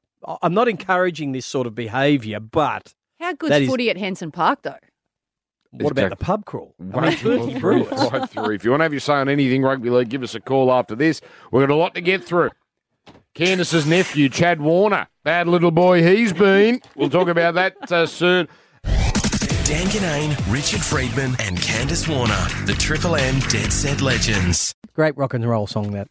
I'm 0.42 0.54
not 0.54 0.68
encouraging 0.70 1.32
this 1.32 1.46
sort 1.48 1.66
of 1.68 1.74
behaviour, 1.76 2.40
but 2.40 2.94
How 3.20 3.34
good's 3.34 3.50
That 3.50 3.62
is- 3.64 3.70
footy 3.70 3.90
at 3.90 3.98
Henson 3.98 4.32
Park 4.32 4.60
though? 4.62 4.76
What 5.82 5.92
about 5.92 6.10
the 6.12 6.16
pub 6.16 6.46
crawl? 6.46 6.76
I 6.80 6.84
mean, 6.84 6.92
One, 6.92 7.12
30 7.16 7.54
two, 7.54 7.60
brewers. 7.60 7.88
three, 7.88 8.10
five, 8.10 8.30
three. 8.30 8.56
If 8.56 8.64
you 8.64 8.70
want 8.72 8.82
to 8.82 8.84
have 8.84 8.94
your 8.94 9.00
say 9.00 9.14
on 9.14 9.28
anything 9.30 9.64
rugby 9.64 9.90
league, 9.90 10.10
give 10.10 10.22
us 10.24 10.36
a 10.36 10.40
call 10.40 10.72
after 10.72 10.96
this. 10.96 11.20
We've 11.52 11.62
got 11.62 11.74
a 11.74 11.76
lot 11.76 11.96
to 11.96 12.02
get 12.02 12.24
through. 12.24 12.52
Candice's 13.36 13.88
nephew, 13.88 14.30
Chad 14.30 14.62
Warner, 14.62 15.08
bad 15.24 15.48
little 15.48 15.72
boy 15.72 16.04
he's 16.04 16.32
been. 16.34 16.80
We'll 16.96 17.10
talk 17.10 17.28
about 17.28 17.56
that 17.56 17.92
uh, 17.92 18.06
soon. 18.06 18.48
Dan 18.84 19.88
Ginnane, 19.88 20.54
Richard 20.54 20.82
Freedman, 20.82 21.36
and 21.40 21.58
Candice 21.58 22.08
Warner, 22.08 22.66
the 22.68 22.74
Triple 22.74 23.16
M 23.16 23.40
Dead 23.50 23.74
Set 23.74 24.02
Legends. 24.02 24.76
Great 24.94 25.18
rock 25.18 25.34
and 25.34 25.48
roll 25.50 25.66
song, 25.66 25.94
that. 25.94 26.10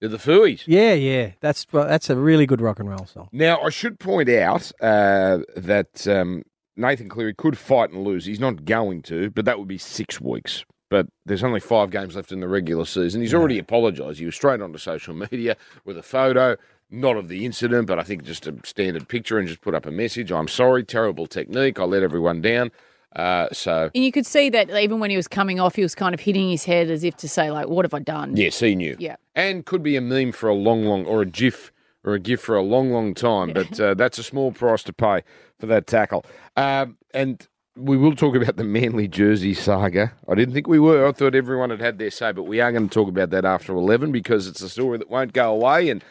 The 0.00 0.08
Fooies. 0.08 0.64
Yeah, 0.66 0.94
yeah. 0.94 1.32
That's 1.40 1.64
that's 1.70 2.10
a 2.10 2.16
really 2.16 2.44
good 2.46 2.60
rock 2.60 2.80
and 2.80 2.90
roll 2.90 3.06
song. 3.06 3.28
Now, 3.30 3.60
I 3.60 3.70
should 3.70 4.00
point 4.00 4.28
out 4.28 4.72
uh, 4.80 5.38
that 5.54 6.08
um, 6.08 6.42
Nathan 6.76 7.08
Cleary 7.08 7.34
could 7.34 7.58
fight 7.58 7.90
and 7.90 8.02
lose. 8.04 8.24
He's 8.24 8.40
not 8.40 8.64
going 8.64 9.02
to, 9.02 9.30
but 9.30 9.44
that 9.44 9.58
would 9.58 9.68
be 9.68 9.78
six 9.78 10.20
weeks. 10.20 10.64
But 10.88 11.06
there's 11.24 11.42
only 11.44 11.60
five 11.60 11.90
games 11.90 12.16
left 12.16 12.32
in 12.32 12.40
the 12.40 12.48
regular 12.48 12.84
season. 12.84 13.22
He's 13.22 13.34
already 13.34 13.58
apologised. 13.58 14.18
He 14.18 14.26
was 14.26 14.34
straight 14.34 14.60
onto 14.60 14.78
social 14.78 15.14
media 15.14 15.56
with 15.84 15.96
a 15.96 16.02
photo, 16.02 16.56
not 16.90 17.16
of 17.16 17.28
the 17.28 17.46
incident, 17.46 17.86
but 17.86 17.98
I 17.98 18.02
think 18.02 18.24
just 18.24 18.46
a 18.46 18.54
standard 18.64 19.08
picture 19.08 19.38
and 19.38 19.48
just 19.48 19.62
put 19.62 19.74
up 19.74 19.86
a 19.86 19.90
message. 19.90 20.30
I'm 20.30 20.48
sorry, 20.48 20.84
terrible 20.84 21.26
technique. 21.26 21.78
I 21.80 21.84
let 21.84 22.02
everyone 22.02 22.42
down. 22.42 22.70
Uh, 23.16 23.48
so, 23.52 23.90
And 23.94 24.04
you 24.04 24.12
could 24.12 24.24
see 24.26 24.48
that 24.50 24.70
even 24.70 24.98
when 24.98 25.10
he 25.10 25.16
was 25.16 25.28
coming 25.28 25.60
off, 25.60 25.76
he 25.76 25.82
was 25.82 25.94
kind 25.94 26.14
of 26.14 26.20
hitting 26.20 26.48
his 26.50 26.64
head 26.64 26.90
as 26.90 27.04
if 27.04 27.14
to 27.18 27.28
say, 27.28 27.50
like, 27.50 27.68
what 27.68 27.84
have 27.84 27.92
I 27.94 27.98
done? 27.98 28.36
yes, 28.36 28.60
he 28.60 28.74
knew. 28.74 28.96
Yeah. 28.98 29.16
And 29.34 29.66
could 29.66 29.82
be 29.82 29.96
a 29.96 30.00
meme 30.00 30.32
for 30.32 30.48
a 30.48 30.54
long, 30.54 30.84
long, 30.84 31.04
or 31.04 31.20
a 31.22 31.26
GIF 31.26 31.72
or 32.04 32.14
a 32.14 32.18
gift 32.18 32.44
for 32.44 32.56
a 32.56 32.62
long, 32.62 32.90
long 32.92 33.14
time. 33.14 33.52
But 33.52 33.78
uh, 33.78 33.94
that's 33.94 34.18
a 34.18 34.22
small 34.22 34.52
price 34.52 34.82
to 34.84 34.92
pay 34.92 35.22
for 35.58 35.66
that 35.66 35.86
tackle. 35.86 36.24
Um, 36.56 36.98
and 37.14 37.46
we 37.76 37.96
will 37.96 38.14
talk 38.14 38.34
about 38.34 38.56
the 38.56 38.64
Manly 38.64 39.08
jersey 39.08 39.54
saga. 39.54 40.12
I 40.28 40.34
didn't 40.34 40.54
think 40.54 40.66
we 40.66 40.78
were. 40.78 41.06
I 41.06 41.12
thought 41.12 41.34
everyone 41.34 41.70
had 41.70 41.80
had 41.80 41.98
their 41.98 42.10
say, 42.10 42.32
but 42.32 42.42
we 42.44 42.60
are 42.60 42.72
going 42.72 42.88
to 42.88 42.94
talk 42.94 43.08
about 43.08 43.30
that 43.30 43.44
after 43.44 43.74
11 43.74 44.12
because 44.12 44.46
it's 44.46 44.60
a 44.60 44.68
story 44.68 44.98
that 44.98 45.08
won't 45.10 45.32
go 45.32 45.52
away. 45.52 45.88
And 45.88 46.04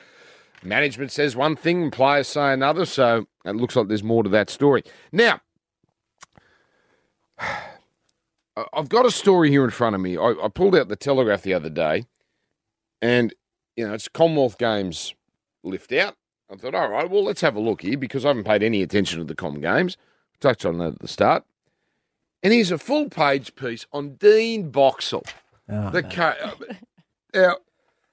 management 0.64 1.12
says 1.12 1.36
one 1.36 1.56
thing 1.56 1.84
and 1.84 1.94
players 1.94 2.28
say 2.30 2.54
another. 2.54 2.86
So 2.86 3.28
it 3.46 3.56
looks 3.56 3.76
like 3.76 3.88
there's 3.88 4.04
more 4.04 4.24
to 4.24 4.30
that 4.30 4.50
story. 4.50 4.84
Now, 5.12 5.42
I've 8.74 8.90
got 8.90 9.06
a 9.06 9.12
story 9.12 9.50
here 9.50 9.64
in 9.64 9.72
front 9.72 9.96
of 9.96 10.02
me. 10.02 10.18
I, 10.18 10.34
I 10.44 10.50
pulled 10.50 10.76
out 10.76 10.90
the 10.90 10.96
Telegraph 10.96 11.42
the 11.42 11.54
other 11.54 11.70
day, 11.70 12.06
and 13.02 13.34
you 13.78 13.88
know 13.88 13.94
it's 13.94 14.10
Commonwealth 14.10 14.58
Games 14.58 15.16
lift 15.64 15.92
out. 15.94 16.16
I 16.52 16.56
thought, 16.56 16.76
all 16.76 16.90
right, 16.90 17.10
well, 17.10 17.24
let's 17.24 17.42
have 17.42 17.56
a 17.56 17.60
look 17.62 17.82
here 17.82 17.98
because 17.98 18.26
I 18.26 18.30
haven't 18.30 18.44
paid 18.44 18.62
any 18.64 18.82
attention 18.82 19.20
to 19.20 19.26
the 19.26 19.36
Com 19.36 19.62
Games. 19.62 19.96
Touched 20.40 20.66
on 20.66 20.80
that 20.80 20.94
at 20.94 21.00
the 21.00 21.08
start, 21.08 21.44
and 22.42 22.52
here's 22.52 22.72
a 22.72 22.78
full 22.80 23.10
page 23.10 23.56
piece 23.56 23.86
on 23.94 24.16
Dean 24.16 24.70
Boxall. 24.72 25.24
Oh, 25.70 25.92
the 25.92 26.02
no. 26.02 26.10
co- 26.10 26.24
uh, 26.42 26.52
now 27.34 27.56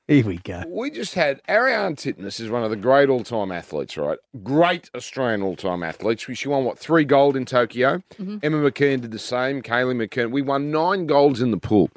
Here 0.06 0.24
we 0.26 0.36
go. 0.36 0.62
we 0.68 0.90
just 0.90 1.14
had 1.14 1.40
Ariarne 1.48 1.96
Titmus 1.96 2.38
is 2.38 2.50
one 2.50 2.62
of 2.62 2.70
the 2.70 2.76
great 2.76 3.08
all-time 3.08 3.50
athletes, 3.50 3.96
right? 3.96 4.18
Great 4.44 4.90
Australian 4.94 5.42
all-time 5.42 5.82
athletes. 5.82 6.26
She 6.34 6.48
won 6.48 6.64
what 6.64 6.78
three 6.78 7.04
gold 7.04 7.34
in 7.34 7.46
Tokyo. 7.46 8.02
Mm-hmm. 8.18 8.38
Emma 8.42 8.70
McKeon 8.70 9.00
did 9.00 9.10
the 9.10 9.18
same. 9.18 9.62
Kaylee 9.62 10.06
McKeown. 10.06 10.30
We 10.30 10.42
won 10.42 10.70
nine 10.70 11.06
golds 11.06 11.40
in 11.40 11.50
the 11.50 11.56
pool, 11.58 11.90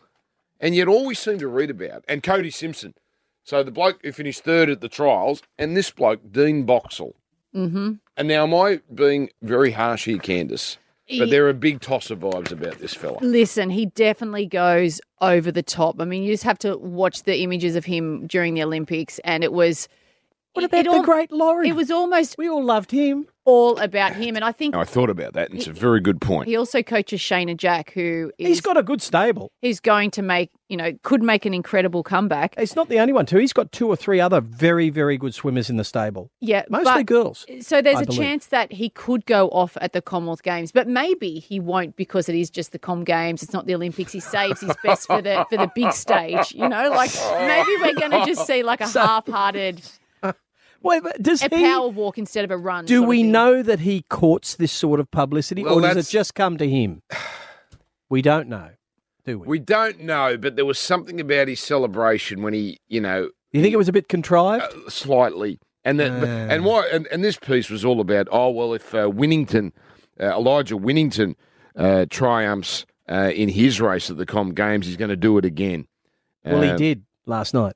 and 0.61 0.73
yet 0.73 0.87
all 0.87 1.05
we 1.05 1.13
seem 1.13 1.37
to 1.39 1.47
read 1.49 1.69
about 1.69 2.05
and 2.07 2.23
Cody 2.23 2.49
Simpson. 2.51 2.93
So 3.43 3.63
the 3.63 3.71
bloke 3.71 3.99
who 4.03 4.11
finished 4.11 4.43
third 4.43 4.69
at 4.69 4.81
the 4.81 4.89
trials, 4.89 5.41
and 5.57 5.75
this 5.75 5.91
bloke 5.91 6.31
Dean 6.31 6.63
Boxall. 6.63 7.15
Mm-hmm. 7.55 7.93
And 8.17 8.27
now 8.27 8.43
am 8.43 8.53
I 8.53 8.81
being 8.93 9.29
very 9.41 9.71
harsh 9.71 10.05
here, 10.05 10.17
Candice? 10.17 10.77
But 11.19 11.29
there 11.29 11.47
are 11.49 11.53
big 11.53 11.81
tosser 11.81 12.15
vibes 12.15 12.51
about 12.53 12.79
this 12.79 12.93
fella. 12.93 13.17
Listen, 13.21 13.69
he 13.69 13.87
definitely 13.87 14.45
goes 14.45 15.01
over 15.19 15.51
the 15.51 15.63
top. 15.63 15.99
I 15.99 16.05
mean, 16.05 16.23
you 16.23 16.31
just 16.31 16.45
have 16.45 16.59
to 16.59 16.77
watch 16.77 17.23
the 17.23 17.41
images 17.41 17.75
of 17.75 17.83
him 17.83 18.27
during 18.27 18.53
the 18.53 18.63
Olympics, 18.63 19.19
and 19.25 19.43
it 19.43 19.51
was. 19.51 19.89
What 20.53 20.65
about 20.65 20.79
it 20.81 20.83
the 20.83 20.91
all- 20.91 21.03
great 21.03 21.31
Laurie? 21.31 21.69
It 21.69 21.75
was 21.75 21.89
almost 21.91 22.37
we 22.37 22.49
all 22.49 22.63
loved 22.63 22.91
him. 22.91 23.27
all 23.43 23.75
about 23.79 24.13
him, 24.15 24.35
and 24.35 24.45
I 24.45 24.51
think 24.51 24.75
I 24.75 24.83
thought 24.83 25.09
about 25.09 25.33
that, 25.33 25.49
and 25.49 25.57
it's 25.57 25.67
a 25.67 25.73
very 25.73 25.99
good 25.99 26.21
point. 26.21 26.47
he 26.47 26.55
also 26.55 26.83
coaches 26.83 27.19
Shayna 27.19 27.57
Jack, 27.57 27.91
who 27.93 28.31
is 28.37 28.47
He's 28.47 28.61
got 28.61 28.77
a 28.77 28.83
good 28.83 29.01
stable. 29.01 29.51
he's 29.63 29.79
going 29.79 30.11
to 30.11 30.21
make 30.21 30.51
you 30.69 30.77
know 30.77 30.91
could 31.01 31.23
make 31.23 31.45
an 31.47 31.53
incredible 31.53 32.03
comeback. 32.03 32.53
He's 32.59 32.75
not 32.75 32.87
the 32.89 32.99
only 32.99 33.13
one, 33.13 33.25
too. 33.25 33.37
He's 33.39 33.51
got 33.53 33.71
two 33.71 33.87
or 33.87 33.95
three 33.95 34.19
other 34.19 34.41
very, 34.41 34.89
very 34.91 35.17
good 35.17 35.33
swimmers 35.33 35.69
in 35.71 35.77
the 35.77 35.83
stable. 35.83 36.29
Yeah, 36.39 36.65
Mostly 36.69 36.91
but- 37.01 37.05
girls. 37.07 37.45
So 37.61 37.81
there's 37.81 37.95
I 37.97 38.01
a 38.01 38.05
believe. 38.05 38.19
chance 38.21 38.45
that 38.47 38.73
he 38.73 38.89
could 38.89 39.25
go 39.25 39.47
off 39.49 39.75
at 39.81 39.93
the 39.93 40.01
Commonwealth 40.03 40.43
Games, 40.43 40.71
but 40.71 40.87
maybe 40.87 41.39
he 41.39 41.59
won't 41.59 41.95
because 41.95 42.29
it 42.29 42.35
is 42.35 42.49
just 42.51 42.73
the 42.73 42.79
Com 42.79 43.03
Games. 43.03 43.41
It's 43.41 43.53
not 43.53 43.65
the 43.65 43.73
Olympics. 43.73 44.11
He 44.11 44.19
saves 44.19 44.61
his 44.61 44.75
best 44.83 45.07
for 45.07 45.19
the 45.21 45.45
for 45.49 45.57
the 45.57 45.71
big 45.73 45.93
stage. 45.93 46.51
You 46.53 46.69
know, 46.69 46.89
like 46.91 47.09
maybe 47.39 47.71
we're 47.81 47.95
going 47.95 48.11
to 48.11 48.23
just 48.25 48.45
see 48.45 48.61
like 48.61 48.81
a 48.81 48.87
half-hearted 48.87 49.81
Wait, 50.83 51.03
does 51.21 51.41
a 51.41 51.45
he? 51.45 51.63
power 51.63 51.87
walk 51.87 52.17
instead 52.17 52.43
of 52.43 52.51
a 52.51 52.57
run. 52.57 52.85
Do 52.85 53.03
we 53.03 53.23
know 53.23 53.61
that 53.61 53.79
he 53.81 54.03
courts 54.09 54.55
this 54.55 54.71
sort 54.71 54.99
of 54.99 55.09
publicity, 55.11 55.63
Well, 55.63 55.75
or 55.75 55.81
does 55.81 56.07
it 56.07 56.11
just 56.11 56.33
come 56.35 56.57
to 56.57 56.67
him? 56.67 57.01
We 58.09 58.21
don't 58.21 58.49
know, 58.49 58.69
do 59.25 59.39
we? 59.39 59.47
We 59.47 59.59
don't 59.59 60.01
know, 60.01 60.37
but 60.37 60.55
there 60.55 60.65
was 60.65 60.79
something 60.79 61.19
about 61.21 61.47
his 61.47 61.59
celebration 61.59 62.41
when 62.41 62.53
he, 62.53 62.79
you 62.89 62.99
know, 63.01 63.29
you 63.51 63.61
think 63.61 63.73
it 63.73 63.77
was 63.77 63.89
a 63.89 63.93
bit 63.93 64.07
contrived? 64.09 64.63
uh, 64.63 64.89
slightly. 64.89 65.59
And 65.83 65.99
that, 65.99 66.11
Ah. 66.11 66.53
and 66.53 66.63
why, 66.65 66.87
and, 66.91 67.07
and 67.07 67.23
this 67.23 67.37
piece 67.37 67.69
was 67.69 67.83
all 67.83 67.99
about. 67.99 68.27
Oh 68.31 68.49
well, 68.51 68.73
if 68.73 68.93
uh, 68.93 69.09
Winnington, 69.09 69.71
uh, 70.19 70.25
Elijah 70.25 70.77
Winnington, 70.77 71.35
uh, 71.75 72.05
triumphs 72.09 72.85
uh, 73.09 73.31
in 73.33 73.49
his 73.49 73.81
race 73.81 74.09
at 74.11 74.17
the 74.17 74.25
Com 74.27 74.53
Games, 74.53 74.85
he's 74.85 74.95
going 74.97 75.09
to 75.09 75.15
do 75.15 75.37
it 75.39 75.45
again. 75.45 75.87
well, 76.45 76.61
he 76.61 76.69
Um, 76.69 76.77
did 76.77 77.03
last 77.25 77.53
night. 77.55 77.73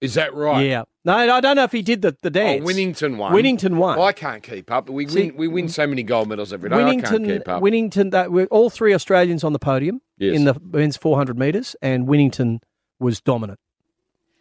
Is 0.00 0.14
that 0.14 0.34
right? 0.34 0.66
Yeah. 0.66 0.82
No, 1.04 1.14
I 1.14 1.40
don't 1.40 1.56
know 1.56 1.62
if 1.64 1.72
he 1.72 1.82
did 1.82 2.02
the, 2.02 2.16
the 2.22 2.30
dance. 2.30 2.62
Oh. 2.62 2.66
Winnington 2.66 3.16
won. 3.16 3.32
Winnington 3.32 3.76
won. 3.76 3.96
Well, 3.98 4.06
I 4.06 4.12
can't 4.12 4.42
keep 4.42 4.70
up. 4.70 4.90
We 4.90 5.06
See, 5.08 5.28
win. 5.28 5.36
We 5.36 5.48
win 5.48 5.68
so 5.68 5.86
many 5.86 6.02
gold 6.02 6.28
medals 6.28 6.52
every 6.52 6.68
day. 6.68 6.76
I 6.76 6.78
can't 6.96 7.02
Winnington, 7.06 7.26
keep 7.38 7.48
up. 7.48 7.62
Winnington, 7.62 8.10
that 8.10 8.30
we're 8.30 8.46
all 8.46 8.68
three 8.68 8.92
Australians 8.92 9.44
on 9.44 9.52
the 9.52 9.58
podium 9.58 10.00
Yes. 10.18 10.36
in 10.36 10.44
the 10.44 10.54
men's 10.60 10.96
400 10.96 11.38
metres, 11.38 11.76
and 11.80 12.06
Winnington 12.06 12.58
was 12.98 13.20
dominant. 13.20 13.58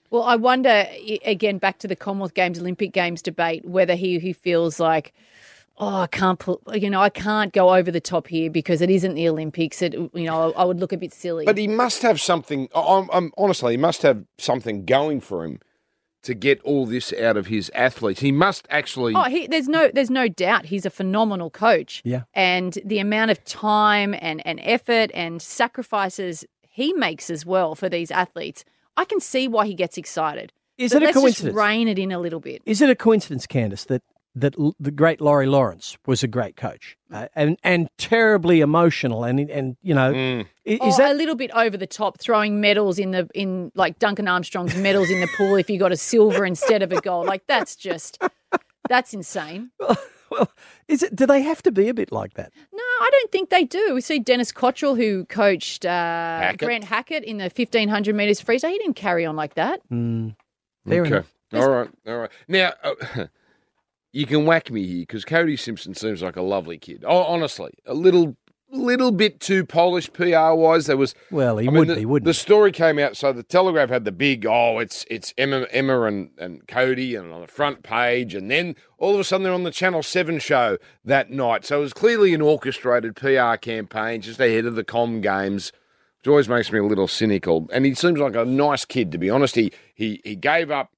Well, 0.09 0.23
I 0.23 0.35
wonder 0.35 0.87
again 1.25 1.57
back 1.57 1.79
to 1.79 1.87
the 1.87 1.95
Commonwealth 1.95 2.33
Games, 2.33 2.59
Olympic 2.59 2.93
Games 2.93 3.21
debate 3.21 3.65
whether 3.65 3.95
he 3.95 4.19
he 4.19 4.33
feels 4.33 4.79
like. 4.79 5.13
Oh, 5.77 5.97
I 6.01 6.07
can't 6.07 6.39
put. 6.39 6.61
You 6.73 6.89
know, 6.89 7.01
I 7.01 7.09
can't 7.09 7.51
go 7.51 7.75
over 7.75 7.91
the 7.91 7.99
top 7.99 8.27
here 8.27 8.49
because 8.49 8.81
it 8.81 8.89
isn't 8.89 9.15
the 9.15 9.27
Olympics. 9.27 9.81
It, 9.81 9.93
you 9.93 10.09
know, 10.23 10.53
I 10.53 10.63
would 10.63 10.79
look 10.79 10.93
a 10.93 10.97
bit 10.97 11.13
silly. 11.13 11.45
But 11.45 11.57
he 11.57 11.67
must 11.67 12.01
have 12.01 12.21
something. 12.21 12.69
I- 12.73 12.79
I'm, 12.81 13.09
I'm 13.11 13.31
honestly, 13.37 13.73
he 13.73 13.77
must 13.77 14.01
have 14.03 14.23
something 14.37 14.85
going 14.85 15.19
for 15.19 15.43
him 15.43 15.59
to 16.23 16.33
get 16.33 16.61
all 16.61 16.85
this 16.85 17.11
out 17.13 17.35
of 17.37 17.47
his 17.47 17.69
athletes. 17.75 18.21
He 18.21 18.31
must 18.31 18.65
actually. 18.69 19.13
Oh, 19.15 19.23
he, 19.23 19.47
there's 19.47 19.67
no 19.67 19.91
there's 19.93 20.09
no 20.09 20.27
doubt 20.29 20.65
he's 20.67 20.85
a 20.85 20.89
phenomenal 20.89 21.49
coach. 21.49 22.01
Yeah. 22.05 22.23
And 22.33 22.77
the 22.85 22.99
amount 22.99 23.31
of 23.31 23.43
time 23.43 24.15
and, 24.19 24.45
and 24.47 24.59
effort 24.63 25.11
and 25.13 25.41
sacrifices 25.41 26.45
he 26.69 26.93
makes 26.93 27.29
as 27.29 27.45
well 27.45 27.75
for 27.75 27.89
these 27.89 28.11
athletes, 28.11 28.63
I 28.97 29.05
can 29.05 29.19
see 29.19 29.47
why 29.47 29.67
he 29.67 29.73
gets 29.73 29.97
excited. 29.97 30.51
Is 30.77 30.93
But 30.93 31.03
it 31.03 31.03
a 31.03 31.05
let's 31.07 31.17
coincidence? 31.17 31.53
Just 31.53 31.57
rein 31.57 31.87
it 31.87 31.99
in 31.99 32.11
a 32.11 32.19
little 32.19 32.39
bit. 32.39 32.61
Is 32.65 32.81
it 32.81 32.89
a 32.89 32.95
coincidence, 32.95 33.45
Candice, 33.47 33.85
that 33.87 34.01
that 34.37 34.53
l- 34.59 34.75
the 34.79 34.91
great 34.91 35.21
Laurie 35.21 35.45
Lawrence 35.47 35.97
was 36.05 36.21
a 36.23 36.27
great 36.27 36.55
coach 36.57 36.97
uh, 37.13 37.27
and 37.35 37.57
and 37.63 37.87
terribly 37.97 38.59
emotional 38.61 39.23
and 39.23 39.39
and 39.49 39.77
you 39.81 39.93
know 39.93 40.11
Mm. 40.13 40.41
i- 40.67 40.69
is 40.69 40.79
oh, 40.81 40.97
that 40.97 41.11
a 41.11 41.15
little 41.15 41.35
bit 41.35 41.51
over 41.51 41.77
the 41.77 41.87
top, 41.87 42.19
throwing 42.19 42.59
medals 42.59 42.99
in 42.99 43.11
the 43.11 43.29
in 43.33 43.71
like 43.75 43.97
Duncan 43.99 44.27
Armstrong's 44.27 44.75
medals 44.75 45.09
in 45.09 45.21
the 45.21 45.27
pool 45.37 45.55
if 45.55 45.69
you 45.69 45.79
got 45.79 45.91
a 45.91 45.97
silver 45.97 46.45
instead 46.45 46.81
of 46.83 46.91
a 46.91 46.99
gold? 47.01 47.27
Like 47.27 47.47
that's 47.47 47.75
just 47.75 48.21
that's 48.89 49.13
insane. 49.13 49.71
well 50.31 50.51
is 50.87 51.01
it 51.03 51.15
do 51.15 51.25
they 51.25 51.41
have 51.41 51.61
to 51.63 51.71
be 51.71 51.87
a 51.87 51.93
bit 51.93 52.11
like 52.11 52.33
that? 52.33 52.51
No, 52.73 52.81
I 52.81 53.09
don't 53.11 53.31
think 53.31 53.49
they 53.51 53.63
do. 53.63 53.93
We 53.93 54.01
see 54.01 54.19
Denis 54.19 54.51
Cotterell, 54.51 54.95
who 54.97 55.23
coached 55.25 55.85
uh, 55.85 56.53
Grant 56.57 56.83
Hackett 56.83 57.23
in 57.23 57.37
the 57.37 57.45
1500 57.45 58.13
metres 58.15 58.41
freestyle. 58.41 58.71
He 58.71 58.77
didn't 58.79 58.95
carry 58.95 59.25
on 59.25 59.35
like 59.35 59.53
that. 59.55 59.81
Mm, 59.89 60.35
fair 60.87 61.01
okay. 61.01 61.09
enough. 61.09 61.33
All 61.53 61.69
right. 61.69 61.89
All 62.07 62.17
right. 62.17 62.29
Now, 62.47 62.73
uh, 62.83 62.93
you 64.15 64.25
can 64.25 64.45
whack 64.45 64.71
me 64.71 64.87
here 64.87 65.01
because 65.01 65.25
Cody 65.25 65.57
Simpson 65.57 65.93
seems 65.93 66.21
like 66.21 66.37
a 66.37 66.41
lovely 66.41 66.77
kid. 66.77 67.03
Oh, 67.05 67.23
honestly, 67.23 67.73
a 67.85 67.93
little 67.93 68.37
little 68.71 69.11
bit 69.11 69.39
too 69.41 69.65
polished 69.65 70.13
PR 70.13 70.53
wise. 70.53 70.85
There 70.85 70.95
was 70.95 71.13
Well, 71.31 71.57
he 71.57 71.67
I 71.67 71.71
mean, 71.71 71.79
would 71.79 71.87
the, 71.89 71.95
be, 71.95 72.05
wouldn't 72.05 72.25
the 72.25 72.33
story 72.33 72.71
came 72.71 72.97
out. 72.97 73.17
So 73.17 73.33
the 73.33 73.43
Telegraph 73.43 73.89
had 73.89 74.05
the 74.05 74.13
big, 74.13 74.45
oh, 74.45 74.79
it's 74.79 75.05
it's 75.09 75.33
Emma, 75.37 75.67
Emma 75.69 76.03
and, 76.03 76.29
and 76.37 76.65
Cody, 76.65 77.15
and 77.15 77.33
on 77.33 77.41
the 77.41 77.47
front 77.47 77.83
page, 77.83 78.33
and 78.33 78.49
then 78.49 78.77
all 78.97 79.13
of 79.13 79.19
a 79.19 79.23
sudden 79.25 79.43
they're 79.43 79.53
on 79.53 79.63
the 79.63 79.71
Channel 79.71 80.01
Seven 80.01 80.39
show 80.39 80.77
that 81.03 81.29
night. 81.29 81.65
So 81.65 81.79
it 81.79 81.81
was 81.81 81.93
clearly 81.93 82.33
an 82.33 82.41
orchestrated 82.41 83.17
PR 83.17 83.55
campaign 83.57 84.21
just 84.21 84.39
ahead 84.39 84.65
of 84.65 84.75
the 84.75 84.85
Com 84.85 85.19
Games, 85.19 85.73
which 86.19 86.29
always 86.29 86.47
makes 86.47 86.71
me 86.71 86.79
a 86.79 86.83
little 86.83 87.09
cynical. 87.09 87.67
And 87.73 87.85
he 87.85 87.93
seems 87.93 88.17
like 88.17 88.35
a 88.35 88.45
nice 88.45 88.85
kid, 88.85 89.11
to 89.11 89.17
be 89.17 89.29
honest. 89.29 89.55
He 89.55 89.73
he 89.93 90.21
he 90.23 90.37
gave 90.37 90.71
up. 90.71 90.91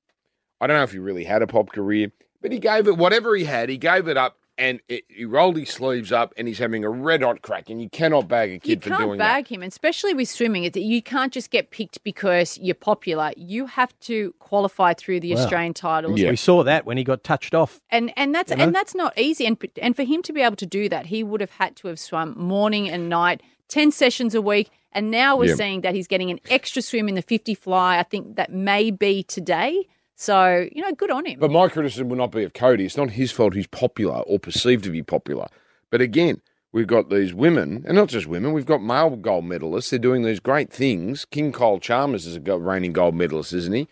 I 0.62 0.68
don't 0.68 0.78
know 0.78 0.84
if 0.84 0.92
he 0.92 1.00
really 1.00 1.24
had 1.24 1.42
a 1.42 1.48
pop 1.48 1.72
career, 1.72 2.12
but 2.42 2.52
he 2.52 2.60
gave 2.60 2.88
it 2.88 2.98
whatever 2.98 3.36
he 3.36 3.46
had. 3.46 3.70
He 3.70 3.78
gave 3.78 4.08
it 4.08 4.18
up. 4.18 4.38
And 4.60 4.82
it, 4.90 5.04
he 5.08 5.24
rolled 5.24 5.56
his 5.56 5.70
sleeves 5.70 6.12
up, 6.12 6.34
and 6.36 6.48
he's 6.48 6.58
having 6.58 6.84
a 6.84 6.90
red 6.90 7.22
hot 7.22 7.44
crack. 7.44 7.70
And 7.70 7.80
you 7.80 7.92
cannot 7.92 8.28
bag 8.28 8.52
a 8.54 8.58
kid 8.58 8.82
for 8.82 8.90
doing 8.90 8.90
that. 8.90 8.90
You 8.90 8.98
for 8.98 8.98
can't 8.98 9.08
doing 9.10 9.18
that. 9.20 9.24
bag 9.36 9.48
him, 9.50 9.62
especially 9.62 10.16
with 10.16 10.28
swimming. 10.30 10.64
It's, 10.64 10.76
you 10.76 11.04
can't 11.04 11.32
just 11.32 11.52
get 11.52 11.70
picked 11.70 12.04
because 12.04 12.58
you're 12.58 12.74
popular. 12.74 13.34
You 13.38 13.68
have 13.68 13.94
to 14.00 14.34
qualify 14.40 14.94
through 14.96 15.20
the 15.20 15.36
Wow. 15.36 15.42
Australian 15.44 15.76
titles. 15.76 16.20
Yeah. 16.20 16.32
We 16.32 16.38
saw 16.38 16.64
that 16.64 16.88
when 16.88 16.98
he 16.98 17.04
got 17.04 17.24
touched 17.24 17.54
off. 17.54 17.80
And 17.92 18.12
and 18.18 18.34
that's 18.34 18.50
You 18.50 18.58
know? 18.58 18.64
and 18.64 18.74
that's 18.74 18.96
not 18.96 19.16
easy. 19.16 19.46
And 19.46 19.64
and 19.80 19.96
for 19.96 20.02
him 20.02 20.24
to 20.24 20.34
be 20.34 20.42
able 20.42 20.56
to 20.56 20.66
do 20.66 20.90
that, 20.90 21.06
he 21.06 21.24
would 21.24 21.40
have 21.42 21.52
had 21.52 21.76
to 21.76 21.88
have 21.90 22.00
swum 22.00 22.34
morning 22.36 22.90
and 22.90 23.08
night, 23.10 23.44
ten 23.68 23.92
sessions 23.92 24.34
a 24.34 24.42
week. 24.42 24.72
And 24.92 25.12
now 25.12 25.38
we're 25.38 25.50
Yeah. 25.50 25.54
seeing 25.56 25.82
that 25.82 25.94
he's 25.94 26.08
getting 26.08 26.32
an 26.32 26.40
extra 26.50 26.82
swim 26.82 27.08
in 27.08 27.14
the 27.14 27.22
fifty 27.22 27.54
fly. 27.54 28.00
I 28.00 28.04
think 28.04 28.38
that 28.38 28.52
may 28.52 28.90
be 28.90 29.22
today. 29.22 29.86
So 30.20 30.68
you 30.72 30.82
know, 30.82 30.92
good 30.94 31.12
on 31.12 31.26
him. 31.26 31.40
But 31.40 31.52
my 31.52 31.70
criticism 31.70 32.10
will 32.10 32.18
not 32.18 32.32
be 32.32 32.44
of 32.44 32.54
Cody. 32.54 32.86
It's 32.86 32.98
not 32.98 33.12
his 33.12 33.32
fault 33.32 33.54
he's 33.54 33.68
popular 33.68 34.22
or 34.22 34.40
perceived 34.40 34.84
to 34.86 34.90
be 34.90 35.04
popular. 35.04 35.48
But 35.92 36.02
again, 36.02 36.42
we've 36.72 36.88
got 36.88 37.10
these 37.10 37.34
women, 37.36 37.86
and 37.88 37.96
not 37.96 38.10
just 38.10 38.26
women, 38.26 38.52
we've 38.52 38.66
got 38.66 38.82
male 38.82 39.16
gold 39.16 39.46
medalists. 39.46 39.92
They're 39.92 40.00
doing 40.00 40.24
these 40.24 40.40
great 40.40 40.74
things. 40.74 41.24
King 41.26 41.52
Kyle 41.52 41.80
Chalmers 41.80 42.26
is 42.26 42.36
a 42.36 42.58
reigning 42.58 42.94
gold 42.94 43.16
medalist, 43.16 43.54
isn't 43.54 43.74
he? 43.74 43.88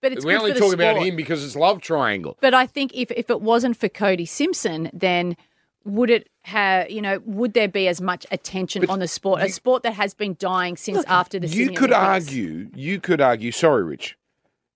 But 0.00 0.12
it's 0.12 0.24
we 0.24 0.32
good 0.32 0.40
only 0.40 0.54
talk 0.54 0.72
about 0.72 1.02
him 1.02 1.16
because 1.16 1.44
it's 1.44 1.54
love 1.56 1.80
triangle. 1.82 2.38
But 2.40 2.54
I 2.54 2.66
think 2.66 2.92
if, 2.94 3.10
if 3.10 3.28
it 3.28 3.42
wasn't 3.42 3.76
for 3.76 3.88
Cody 3.88 4.26
Simpson, 4.26 4.90
then 4.92 5.36
would 5.84 6.08
it 6.08 6.28
have, 6.42 6.90
you 6.90 7.02
know, 7.02 7.20
would 7.24 7.54
there 7.54 7.68
be 7.68 7.88
as 7.88 8.00
much 8.00 8.24
attention 8.30 8.88
on 8.88 9.00
the 9.00 9.08
sport? 9.08 9.42
a 9.42 9.48
sport 9.48 9.82
that 9.82 9.94
has 9.94 10.14
been 10.14 10.36
dying 10.38 10.76
since 10.76 11.04
after 11.06 11.38
the 11.38 11.48
you 11.48 11.64
Sydney 11.66 11.76
could 11.76 11.92
Olympics. 11.92 12.28
argue, 12.28 12.70
you 12.74 13.00
could 13.00 13.20
argue, 13.20 13.50
sorry, 13.52 13.82
Rich, 13.82 14.16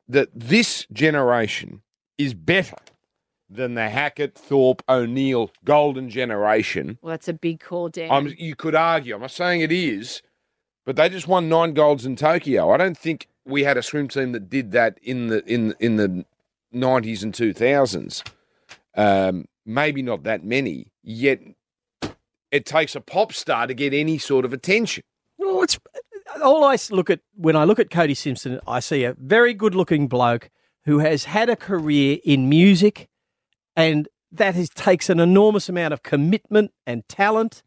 that 0.09 0.29
this 0.35 0.87
generation 0.93 1.83
is 2.19 2.35
better 2.35 2.77
than 3.49 3.75
the 3.75 3.89
Hackett, 3.89 4.35
Thorpe, 4.35 4.83
O'Neill 4.89 5.51
golden 5.65 6.09
generation. 6.09 6.99
Well, 7.03 7.11
that's 7.11 7.29
a 7.29 7.35
big 7.35 7.61
call, 7.61 7.89
Dan. 7.89 8.11
I'm, 8.11 8.29
you 8.39 8.55
could 8.55 8.75
argue. 8.75 9.15
I'm 9.15 9.21
not 9.21 9.31
saying 9.31 9.61
it 9.61 9.73
is, 9.73 10.23
but 10.85 10.97
they 10.97 11.09
just 11.09 11.29
won 11.29 11.49
nine 11.49 11.75
golds 11.75 12.07
in 12.07 12.17
Tokyo. 12.17 12.71
I 12.71 12.77
don't 12.77 12.97
think 12.97 13.29
we 13.45 13.65
had 13.65 13.77
a 13.77 13.83
swim 13.83 14.09
team 14.09 14.33
that 14.33 14.49
did 14.49 14.73
that 14.73 14.99
in 15.03 15.29
the 15.29 15.45
in 15.47 15.75
in 15.81 15.97
the 15.97 16.25
90s 16.75 17.23
and 17.23 17.35
2000s. 17.35 18.23
Um, 18.97 19.47
maybe 19.67 20.03
not 20.03 20.23
that 20.25 20.45
many. 20.45 20.87
Yet 21.03 21.41
it 22.51 22.67
takes 22.67 22.95
a 22.95 23.01
pop 23.01 23.33
star 23.33 23.67
to 23.67 23.75
get 23.75 23.93
any 23.93 24.19
sort 24.19 24.45
of 24.45 24.53
attention. 24.53 25.05
Well, 25.39 25.63
it's 25.63 25.79
all 26.43 26.65
I 26.65 26.77
look 26.91 27.11
at 27.11 27.21
when 27.35 27.57
I 27.57 27.65
look 27.65 27.79
at 27.79 27.91
Cody 27.91 28.15
Simpson. 28.15 28.61
I 28.67 28.81
see 28.81 29.05
a 29.05 29.15
very 29.15 29.55
good-looking 29.55 30.09
bloke 30.09 30.51
who 30.85 30.99
has 31.01 31.25
had 31.25 31.49
a 31.49 31.57
career 31.57 32.19
in 32.25 32.49
music, 32.49 33.09
and 33.77 34.09
that 34.31 34.57
is, 34.57 34.69
takes 34.71 35.11
an 35.11 35.21
enormous 35.21 35.69
amount 35.69 35.93
of 35.93 36.03
commitment 36.03 36.73
and 36.87 37.07
talent. 37.09 37.63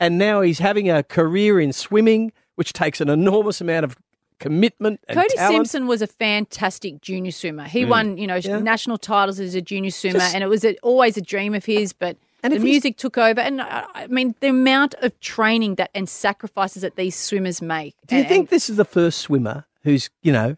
And 0.00 0.18
now 0.18 0.40
he's 0.40 0.58
having 0.58 0.90
a 0.90 1.02
career 1.02 1.60
in 1.60 1.72
swimming, 1.72 2.32
which 2.56 2.72
takes 2.72 3.00
an 3.00 3.08
enormous 3.08 3.60
amount 3.60 3.84
of 3.84 3.96
commitment 4.40 5.00
and 5.08 5.16
Cody 5.16 5.34
talent. 5.36 5.54
Simpson 5.68 5.86
was 5.86 6.02
a 6.02 6.06
fantastic 6.06 7.00
junior 7.00 7.30
swimmer. 7.30 7.64
Mm. 7.64 7.68
He 7.68 7.84
won, 7.84 8.18
you 8.18 8.26
know, 8.26 8.34
Yeah. 8.36 8.58
national 8.58 8.98
titles 8.98 9.38
as 9.40 9.54
a 9.54 9.62
junior 9.62 9.90
swimmer, 9.90 10.18
Just- 10.18 10.34
and 10.34 10.42
it 10.42 10.48
was 10.48 10.64
a, 10.64 10.76
always 10.82 11.16
a 11.16 11.20
dream 11.22 11.54
of 11.54 11.64
his. 11.64 11.92
But 11.92 12.16
And 12.44 12.52
the 12.52 12.56
if 12.58 12.62
he's- 12.62 12.72
music 12.74 12.96
took 12.98 13.18
over, 13.18 13.40
and 13.40 13.60
I, 13.60 13.86
I 13.94 14.06
mean, 14.06 14.34
the 14.40 14.48
amount 14.48 14.94
of 15.02 15.18
training 15.20 15.74
that 15.76 15.90
and 15.94 16.08
sacrifices 16.08 16.82
that 16.82 16.94
these 16.94 17.16
swimmers 17.16 17.60
make. 17.60 17.96
Do 18.06 18.14
you 18.14 18.20
and- 18.20 18.28
think 18.28 18.50
this 18.50 18.70
is 18.70 18.76
the 18.76 18.84
first 18.84 19.18
swimmer 19.20 19.66
who's, 19.82 20.10
you 20.22 20.30
know, 20.32 20.56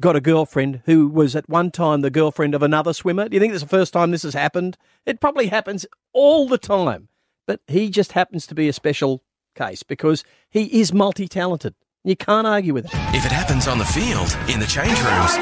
got 0.00 0.16
a 0.16 0.20
girlfriend 0.20 0.80
who 0.86 1.06
was 1.08 1.36
at 1.36 1.48
one 1.48 1.70
time 1.70 2.00
the 2.00 2.10
girlfriend 2.10 2.54
of 2.54 2.62
another 2.62 2.92
swimmer? 2.92 3.28
Do 3.28 3.34
you 3.36 3.40
think 3.40 3.52
this 3.52 3.62
is 3.62 3.68
the 3.68 3.76
first 3.76 3.92
time 3.92 4.10
this 4.10 4.24
has 4.24 4.34
happened? 4.34 4.76
It 5.04 5.20
probably 5.20 5.46
happens 5.46 5.86
all 6.12 6.48
the 6.48 6.58
time. 6.58 7.08
But 7.46 7.60
he 7.68 7.90
just 7.90 8.12
happens 8.12 8.46
to 8.48 8.54
be 8.56 8.68
a 8.68 8.72
special 8.72 9.22
case 9.54 9.82
because 9.84 10.24
he 10.50 10.64
is 10.80 10.92
multi 10.92 11.28
talented. 11.28 11.74
You 12.02 12.16
can't 12.16 12.46
argue 12.46 12.72
with 12.74 12.86
it. 12.86 12.90
If 13.14 13.24
it 13.24 13.32
happens 13.32 13.68
on 13.68 13.78
the 13.78 13.84
field, 13.84 14.36
in 14.48 14.58
the 14.58 14.66
change 14.66 14.98
rooms, 15.02 15.34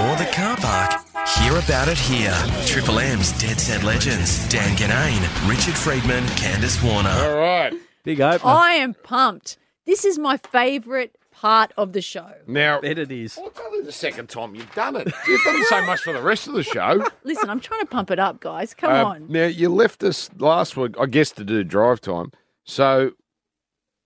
or 0.00 0.16
the 0.16 0.28
car 0.32 0.56
park, 0.56 0.92
hear 1.38 1.56
about 1.56 1.88
it 1.88 1.98
here. 1.98 2.34
Triple 2.66 2.98
M's 2.98 3.32
Dead 3.40 3.60
Set 3.60 3.82
Legends. 3.82 4.46
Dan 4.48 4.76
Ginnane, 4.76 5.22
Richard 5.48 5.74
Freedman, 5.74 6.24
Candice 6.36 6.82
Warner. 6.82 7.08
All 7.10 7.36
right. 7.36 7.72
Big 8.02 8.20
opener. 8.20 8.50
I 8.52 8.72
am 8.74 8.94
pumped. 8.94 9.56
This 9.86 10.04
is 10.04 10.18
my 10.18 10.36
favourite 10.36 11.12
part 11.30 11.72
of 11.76 11.92
the 11.92 12.00
show. 12.02 12.30
Now, 12.46 12.80
Bet 12.80 12.98
it 12.98 13.12
is. 13.12 13.36
well, 13.36 13.48
it's 13.48 13.60
only 13.60 13.82
the 13.82 13.92
second 13.92 14.28
time 14.28 14.54
you've 14.54 14.74
done 14.74 14.96
it. 14.96 15.06
It 15.08 15.40
doesn't 15.44 15.64
so 15.66 15.82
much 15.86 16.00
for 16.00 16.12
the 16.12 16.22
rest 16.22 16.46
of 16.48 16.54
the 16.54 16.62
show. 16.62 17.04
Listen, 17.22 17.48
I'm 17.50 17.60
trying 17.60 17.80
to 17.80 17.86
pump 17.86 18.10
it 18.10 18.18
up, 18.18 18.40
guys. 18.40 18.74
Come 18.74 18.92
Uh, 18.92 19.04
on. 19.04 19.26
Now, 19.28 19.46
you 19.46 19.68
left 19.68 20.02
us 20.02 20.30
last 20.38 20.76
week, 20.76 20.94
I 20.98 21.06
guess, 21.06 21.30
to 21.32 21.44
do 21.44 21.62
drive 21.64 22.00
time. 22.00 22.32
So, 22.64 23.12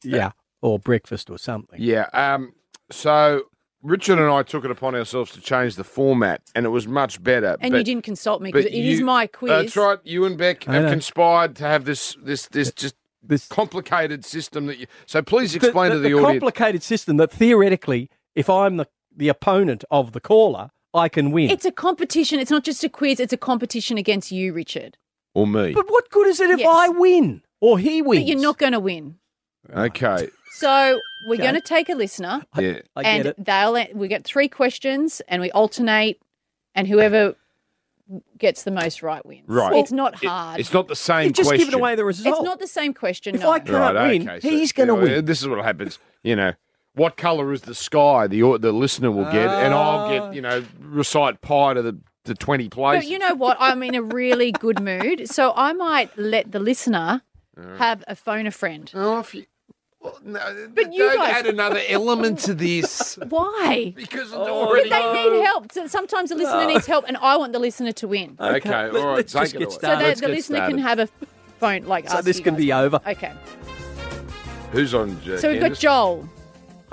Yeah. 0.02 0.32
Or 0.60 0.78
breakfast 0.78 1.30
or 1.30 1.38
something. 1.38 1.78
yeah. 1.80 2.08
Um, 2.12 2.52
so, 2.90 3.44
Richard 3.82 4.18
and 4.18 4.28
I 4.28 4.42
took 4.42 4.64
it 4.64 4.70
upon 4.70 4.94
ourselves 4.94 5.30
to 5.32 5.40
change 5.40 5.76
the 5.76 5.84
format, 5.84 6.42
and 6.54 6.66
it 6.66 6.70
was 6.70 6.88
much 6.88 7.22
better. 7.22 7.56
And 7.60 7.72
but- 7.72 7.78
you 7.78 7.84
didn't 7.84 8.04
consult 8.04 8.42
me 8.42 8.48
because 8.50 8.64
but 8.64 8.72
it 8.74 8.78
is 8.84 8.98
you- 9.00 9.04
my 9.04 9.26
quiz. 9.26 9.50
That's 9.50 9.76
right. 9.76 9.98
You 10.04 10.24
and 10.24 10.36
Beck 10.36 10.64
have 10.64 10.90
conspired 10.90 11.54
to 11.56 11.64
have 11.64 11.84
this 11.84 12.16
this 12.22 12.48
this 12.48 12.72
just 12.72 12.94
This 13.22 13.46
complicated 13.48 14.24
system 14.24 14.66
that 14.66 14.78
you. 14.78 14.86
So 15.06 15.22
please 15.22 15.52
the- 15.52 15.58
explain 15.58 15.90
the, 15.90 15.96
to 15.96 16.00
the, 16.00 16.08
the 16.08 16.14
audience. 16.14 16.40
complicated 16.40 16.82
system 16.82 17.16
that 17.18 17.30
theoretically, 17.32 18.08
if 18.34 18.48
I'm 18.48 18.76
the, 18.78 18.86
the 19.14 19.28
opponent 19.28 19.84
of 19.90 20.12
the 20.12 20.20
caller, 20.20 20.70
I 20.94 21.08
can 21.08 21.30
win. 21.32 21.50
It's 21.50 21.64
a 21.66 21.72
competition. 21.72 22.38
It's 22.40 22.50
not 22.50 22.64
just 22.64 22.82
a 22.84 22.88
quiz. 22.88 23.20
It's 23.20 23.32
a 23.32 23.36
competition 23.36 23.98
against 23.98 24.32
you, 24.32 24.52
Richard. 24.52 24.96
or 25.34 25.46
me. 25.46 25.72
but 25.74 25.90
what 25.90 26.08
good 26.10 26.26
is 26.26 26.40
it 26.40 26.50
if 26.50 26.58
Yes. 26.60 26.68
I 26.70 26.88
win 26.88 27.42
or 27.60 27.78
he 27.78 28.00
wins? 28.02 28.22
But 28.22 28.28
you're 28.28 28.40
not 28.40 28.56
going 28.58 28.72
to 28.72 28.80
win. 28.80 29.18
Okay. 29.74 30.28
So 30.50 31.00
we're 31.26 31.34
Okay. 31.34 31.42
going 31.42 31.54
to 31.54 31.60
take 31.60 31.88
a 31.88 31.94
listener, 31.94 32.42
Yeah. 32.56 32.80
I 32.96 33.02
and 33.02 33.22
get 33.24 33.26
it. 33.38 33.44
they'll 33.44 33.86
we 33.94 34.08
get 34.08 34.24
three 34.24 34.48
questions, 34.48 35.20
and 35.28 35.40
we 35.42 35.50
alternate, 35.52 36.20
and 36.74 36.86
whoever 36.88 37.34
gets 38.38 38.62
the 38.62 38.70
most 38.70 39.02
right 39.02 39.24
wins. 39.26 39.44
Right. 39.46 39.74
It's 39.76 39.92
not 39.92 40.14
It- 40.22 40.28
hard. 40.28 40.58
it's 40.60 40.72
not 40.72 40.88
the 40.88 40.96
same 40.96 41.26
You've 41.26 41.34
just 41.34 41.48
question. 41.50 41.66
given 41.66 41.78
away 41.80 41.94
the 41.94 42.04
result. 42.06 42.36
It's 42.36 42.44
not 42.44 42.58
the 42.58 42.66
same 42.66 42.94
question. 42.94 43.34
If 43.34 43.42
no. 43.42 43.50
I 43.50 43.58
can't 43.60 43.94
Right. 43.94 44.08
win, 44.12 44.28
Okay. 44.28 44.40
so- 44.40 44.48
he's 44.48 44.72
going 44.72 44.88
to 44.88 44.94
yeah, 44.94 45.16
win. 45.16 45.24
This 45.26 45.42
is 45.42 45.48
what 45.48 45.62
happens. 45.62 45.98
You 46.22 46.34
know, 46.36 46.52
what 46.94 47.16
color 47.18 47.52
is 47.52 47.62
the 47.62 47.74
sky? 47.74 48.26
The 48.26 48.40
the 48.58 48.72
listener 48.72 49.10
will 49.10 49.24
get, 49.30 49.48
and 49.48 49.74
I'll 49.74 50.08
get. 50.10 50.22
Oh. 50.22 50.30
You 50.30 50.40
know, 50.40 50.64
recite 50.80 51.40
pi 51.42 51.74
to 51.74 51.82
the 51.82 51.98
to 52.24 52.34
twenty 52.34 52.68
places. 52.70 53.04
But 53.04 53.10
you 53.12 53.18
know 53.18 53.34
what? 53.34 53.56
I'm 53.60 53.82
in 53.82 53.94
a 53.94 54.02
really 54.02 54.52
good 54.52 54.80
mood, 54.82 55.28
so 55.28 55.52
I 55.54 55.74
might 55.74 56.16
let 56.16 56.50
the 56.52 56.58
listener 56.60 57.22
have 57.78 58.02
a 58.08 58.14
phone 58.16 58.46
a 58.46 58.50
friend. 58.50 58.90
Oh, 58.94 59.18
if 59.20 59.34
you, 59.34 59.44
well, 60.00 60.18
no, 60.24 60.68
But 60.74 60.92
you 60.92 60.98
don't 61.02 61.16
guys- 61.16 61.34
add 61.36 61.46
another 61.46 61.80
element 61.88 62.38
to 62.40 62.54
this 62.54 63.16
Why? 63.28 63.92
because 63.96 64.28
it's 64.28 64.32
Oh, 64.34 64.66
already. 64.68 64.90
They 64.90 65.12
need 65.12 65.44
help. 65.44 65.72
So 65.72 65.86
sometimes 65.86 66.30
the 66.30 66.36
listener 66.36 66.66
needs 66.66 66.86
help, 66.86 67.04
and 67.08 67.16
I 67.16 67.36
want 67.36 67.52
the 67.52 67.58
listener 67.58 67.92
to 67.92 68.08
win. 68.08 68.36
Okay, 68.40 68.68
let- 68.70 68.94
all 68.96 69.06
right. 69.08 69.16
let's 69.16 69.32
just 69.32 69.52
get 69.52 69.62
away. 69.62 69.70
So 69.74 69.78
that 69.80 70.02
Let's 70.02 70.20
the 70.20 70.28
listener 70.28 70.58
started. 70.58 70.74
can 70.76 70.78
have 70.84 70.98
a 71.00 71.08
phone 71.58 71.82
like 71.84 72.08
So 72.08 72.16
ask 72.18 72.24
this 72.24 72.38
can 72.40 72.54
guys. 72.54 72.62
be 72.64 72.72
over. 72.72 73.00
Okay. 73.06 73.32
Who's 74.72 74.94
on? 74.94 75.18
Uh, 75.28 75.38
So 75.38 75.50
we've 75.50 75.60
got 75.60 75.74
Joel. 75.74 76.28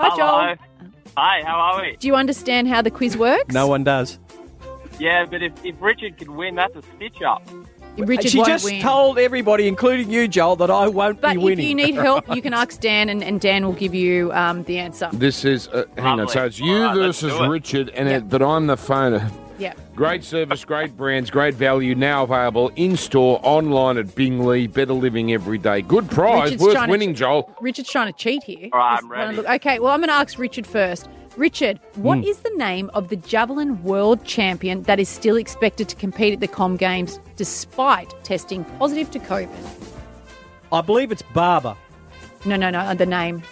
Hi, 0.00 0.08
Hello. 0.10 0.16
Joel. 0.16 0.56
Hi, 1.16 1.42
how 1.44 1.56
are 1.58 1.80
we? 1.82 1.96
Do 1.96 2.06
you 2.08 2.14
understand 2.16 2.68
how 2.68 2.82
the 2.82 2.90
quiz 2.90 3.16
works? 3.16 3.54
No 3.54 3.66
one 3.68 3.84
does. 3.84 4.18
Yeah, 4.98 5.24
but 5.26 5.42
if, 5.42 5.52
if 5.64 5.74
Richard 5.80 6.16
could 6.18 6.30
win, 6.30 6.54
that's 6.54 6.74
a 6.76 6.82
stitch 6.96 7.20
up. 7.22 7.42
Richard 7.98 8.30
she 8.30 8.38
won't 8.38 8.48
just 8.48 8.64
win. 8.64 8.82
told 8.82 9.18
everybody, 9.18 9.68
including 9.68 10.10
you, 10.10 10.28
Joel, 10.28 10.56
that 10.56 10.70
I 10.70 10.88
won't 10.88 11.20
but 11.20 11.32
be 11.32 11.38
winning. 11.38 11.56
But 11.56 11.62
if 11.62 11.68
you 11.68 11.74
need 11.74 11.94
help, 11.94 12.34
you 12.34 12.42
can 12.42 12.52
ask 12.62 12.80
Dan, 12.80 13.08
and, 13.08 13.22
and 13.24 13.40
Dan 13.40 13.64
will 13.64 13.72
give 13.72 13.94
you 13.94 14.32
um, 14.32 14.62
the 14.64 14.78
answer. 14.78 15.08
This 15.12 15.44
is 15.44 15.68
uh, 15.68 15.84
hang 15.96 16.20
on. 16.20 16.28
So 16.28 16.44
it's 16.44 16.58
you 16.58 16.74
All 16.76 16.82
right, 16.88 16.96
let's 16.96 17.20
versus 17.20 17.40
it. 17.40 17.48
Richard, 17.48 17.88
and 17.90 18.08
Yeah. 18.08 18.16
it, 18.18 18.28
but 18.28 18.42
I'm 18.42 18.66
the 18.66 18.76
phone. 18.76 19.22
Yeah. 19.58 19.72
Great 19.94 20.22
service, 20.22 20.62
great 20.66 20.94
brands, 20.98 21.30
great 21.30 21.54
value. 21.54 21.94
Now 21.94 22.24
available 22.24 22.70
in 22.76 22.94
store, 22.98 23.40
online 23.42 23.96
at 23.96 24.14
Bing 24.14 24.44
Lee. 24.44 24.66
Better 24.66 24.92
living 24.92 25.32
every 25.32 25.56
day. 25.56 25.80
Good 25.80 26.10
prize, 26.10 26.44
Richard's 26.50 26.62
worth 26.62 26.72
trying 26.74 26.86
to- 26.88 26.90
winning, 26.90 27.14
Joel. 27.14 27.50
Richard's 27.62 27.88
trying 27.90 28.12
to 28.12 28.18
cheat 28.18 28.42
here. 28.44 28.68
All 28.74 28.78
right, 28.78 28.98
I'm 29.02 29.08
wanna 29.08 29.20
ready. 29.22 29.36
look- 29.38 29.46
Okay, 29.48 29.78
well, 29.78 29.92
I'm 29.92 30.00
going 30.00 30.08
to 30.10 30.14
ask 30.14 30.38
Richard 30.38 30.66
first. 30.66 31.08
Richard, 31.36 31.78
what 31.96 32.18
hmm. 32.18 32.24
is 32.24 32.38
the 32.38 32.50
name 32.56 32.90
of 32.94 33.08
the 33.08 33.16
javelin 33.16 33.82
world 33.82 34.24
champion 34.24 34.82
that 34.84 34.98
is 34.98 35.08
still 35.08 35.36
expected 35.36 35.88
to 35.90 35.96
compete 35.96 36.32
at 36.32 36.40
the 36.40 36.48
Com 36.48 36.76
Games 36.76 37.20
despite 37.36 38.12
testing 38.24 38.64
positive 38.78 39.10
to 39.10 39.18
COVID? 39.18 39.86
I 40.72 40.80
believe 40.80 41.12
it's 41.12 41.22
Barber. 41.34 41.76
No, 42.46 42.56
no, 42.56 42.70
no. 42.70 42.94
The 42.94 43.06
name. 43.06 43.42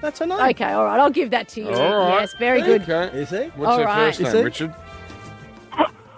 That's 0.00 0.20
a 0.20 0.26
name. 0.26 0.38
Okay, 0.38 0.72
all 0.72 0.84
right. 0.84 1.00
I'll 1.00 1.10
give 1.10 1.30
that 1.30 1.48
to 1.50 1.62
you. 1.62 1.70
All 1.70 1.98
right. 1.98 2.20
Yes, 2.20 2.34
very 2.38 2.62
good. 2.62 2.82
Okay. 2.82 3.18
Is 3.18 3.30
he? 3.30 3.36
What's 3.56 3.70
All 3.70 3.76
their 3.78 3.86
right. 3.86 4.14
first 4.14 4.20
Is 4.20 4.34
name. 4.34 4.44
Richard? 4.44 4.74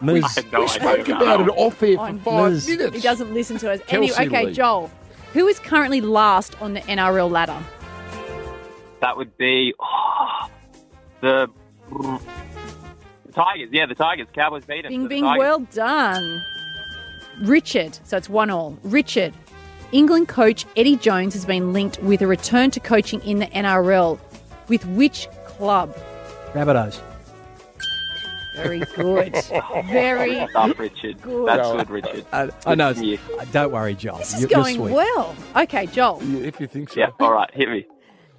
Miz. 0.00 0.24
I 0.24 0.28
had 0.28 0.52
no 0.52 0.60
We 0.60 0.68
spoke 0.68 1.08
about 1.08 1.40
it 1.40 1.48
off 1.48 1.82
air 1.82 1.96
for 1.96 2.02
On 2.02 2.18
five 2.20 2.52
Liz. 2.52 2.68
minutes. 2.68 2.96
He 2.96 3.00
doesn't 3.00 3.32
listen 3.32 3.56
to 3.58 3.72
us. 3.72 3.80
Kelsey 3.86 4.14
anyway, 4.14 4.26
okay, 4.26 4.46
Lee. 4.46 4.52
Joel. 4.52 4.90
Who 5.32 5.46
is 5.46 5.58
currently 5.58 6.00
last 6.00 6.60
on 6.60 6.74
the 6.74 6.80
NRL 6.82 7.30
ladder? 7.30 7.58
That 9.00 9.16
would 9.16 9.36
be 9.36 9.74
oh, 9.80 10.48
the, 11.20 11.48
the 11.90 13.32
Tigers. 13.32 13.68
Yeah, 13.72 13.86
the 13.86 13.94
Tigers. 13.94 14.28
Cowboys 14.34 14.64
beat 14.64 14.84
us. 14.84 14.90
Bing, 14.90 15.02
The 15.04 15.08
bing, 15.08 15.24
Tigers. 15.24 15.38
well 15.38 15.58
done. 15.72 16.44
Richard, 17.42 17.98
so 18.04 18.16
it's 18.16 18.28
one 18.28 18.50
all. 18.50 18.76
Richard, 18.82 19.32
England 19.92 20.28
coach 20.28 20.66
Eddie 20.76 20.96
Jones 20.96 21.34
has 21.34 21.44
been 21.46 21.72
linked 21.72 22.02
with 22.02 22.20
a 22.22 22.26
return 22.26 22.70
to 22.72 22.80
coaching 22.80 23.20
in 23.22 23.38
the 23.38 23.46
NRL. 23.46 24.18
With 24.68 24.84
which 24.86 25.28
club? 25.46 25.96
Rabbitohs. 26.52 27.00
Very 28.56 28.80
good. 28.96 29.34
Oh, 29.70 29.82
Very. 29.86 30.40
Up, 30.40 30.76
Richard. 30.78 31.22
Good. 31.22 31.46
That's 31.48 31.68
Go. 31.68 31.76
good, 31.78 31.90
Richard. 31.90 32.26
I, 32.32 32.50
I 32.66 32.74
know. 32.74 32.90
It's- 32.90 33.50
Don't 33.52 33.70
worry, 33.72 33.94
Joel. 33.94 34.18
This 34.18 34.34
is 34.34 34.40
You're- 34.42 34.52
you're 34.72 34.78
going 34.78 34.92
well. 34.92 35.36
Okay, 35.56 35.86
Joel. 35.86 36.18
If 36.44 36.58
you 36.60 36.66
think 36.66 36.90
so. 36.90 37.00
Yeah, 37.00 37.10
all 37.20 37.32
right, 37.32 37.48
hit 37.54 37.68
me. 37.70 37.86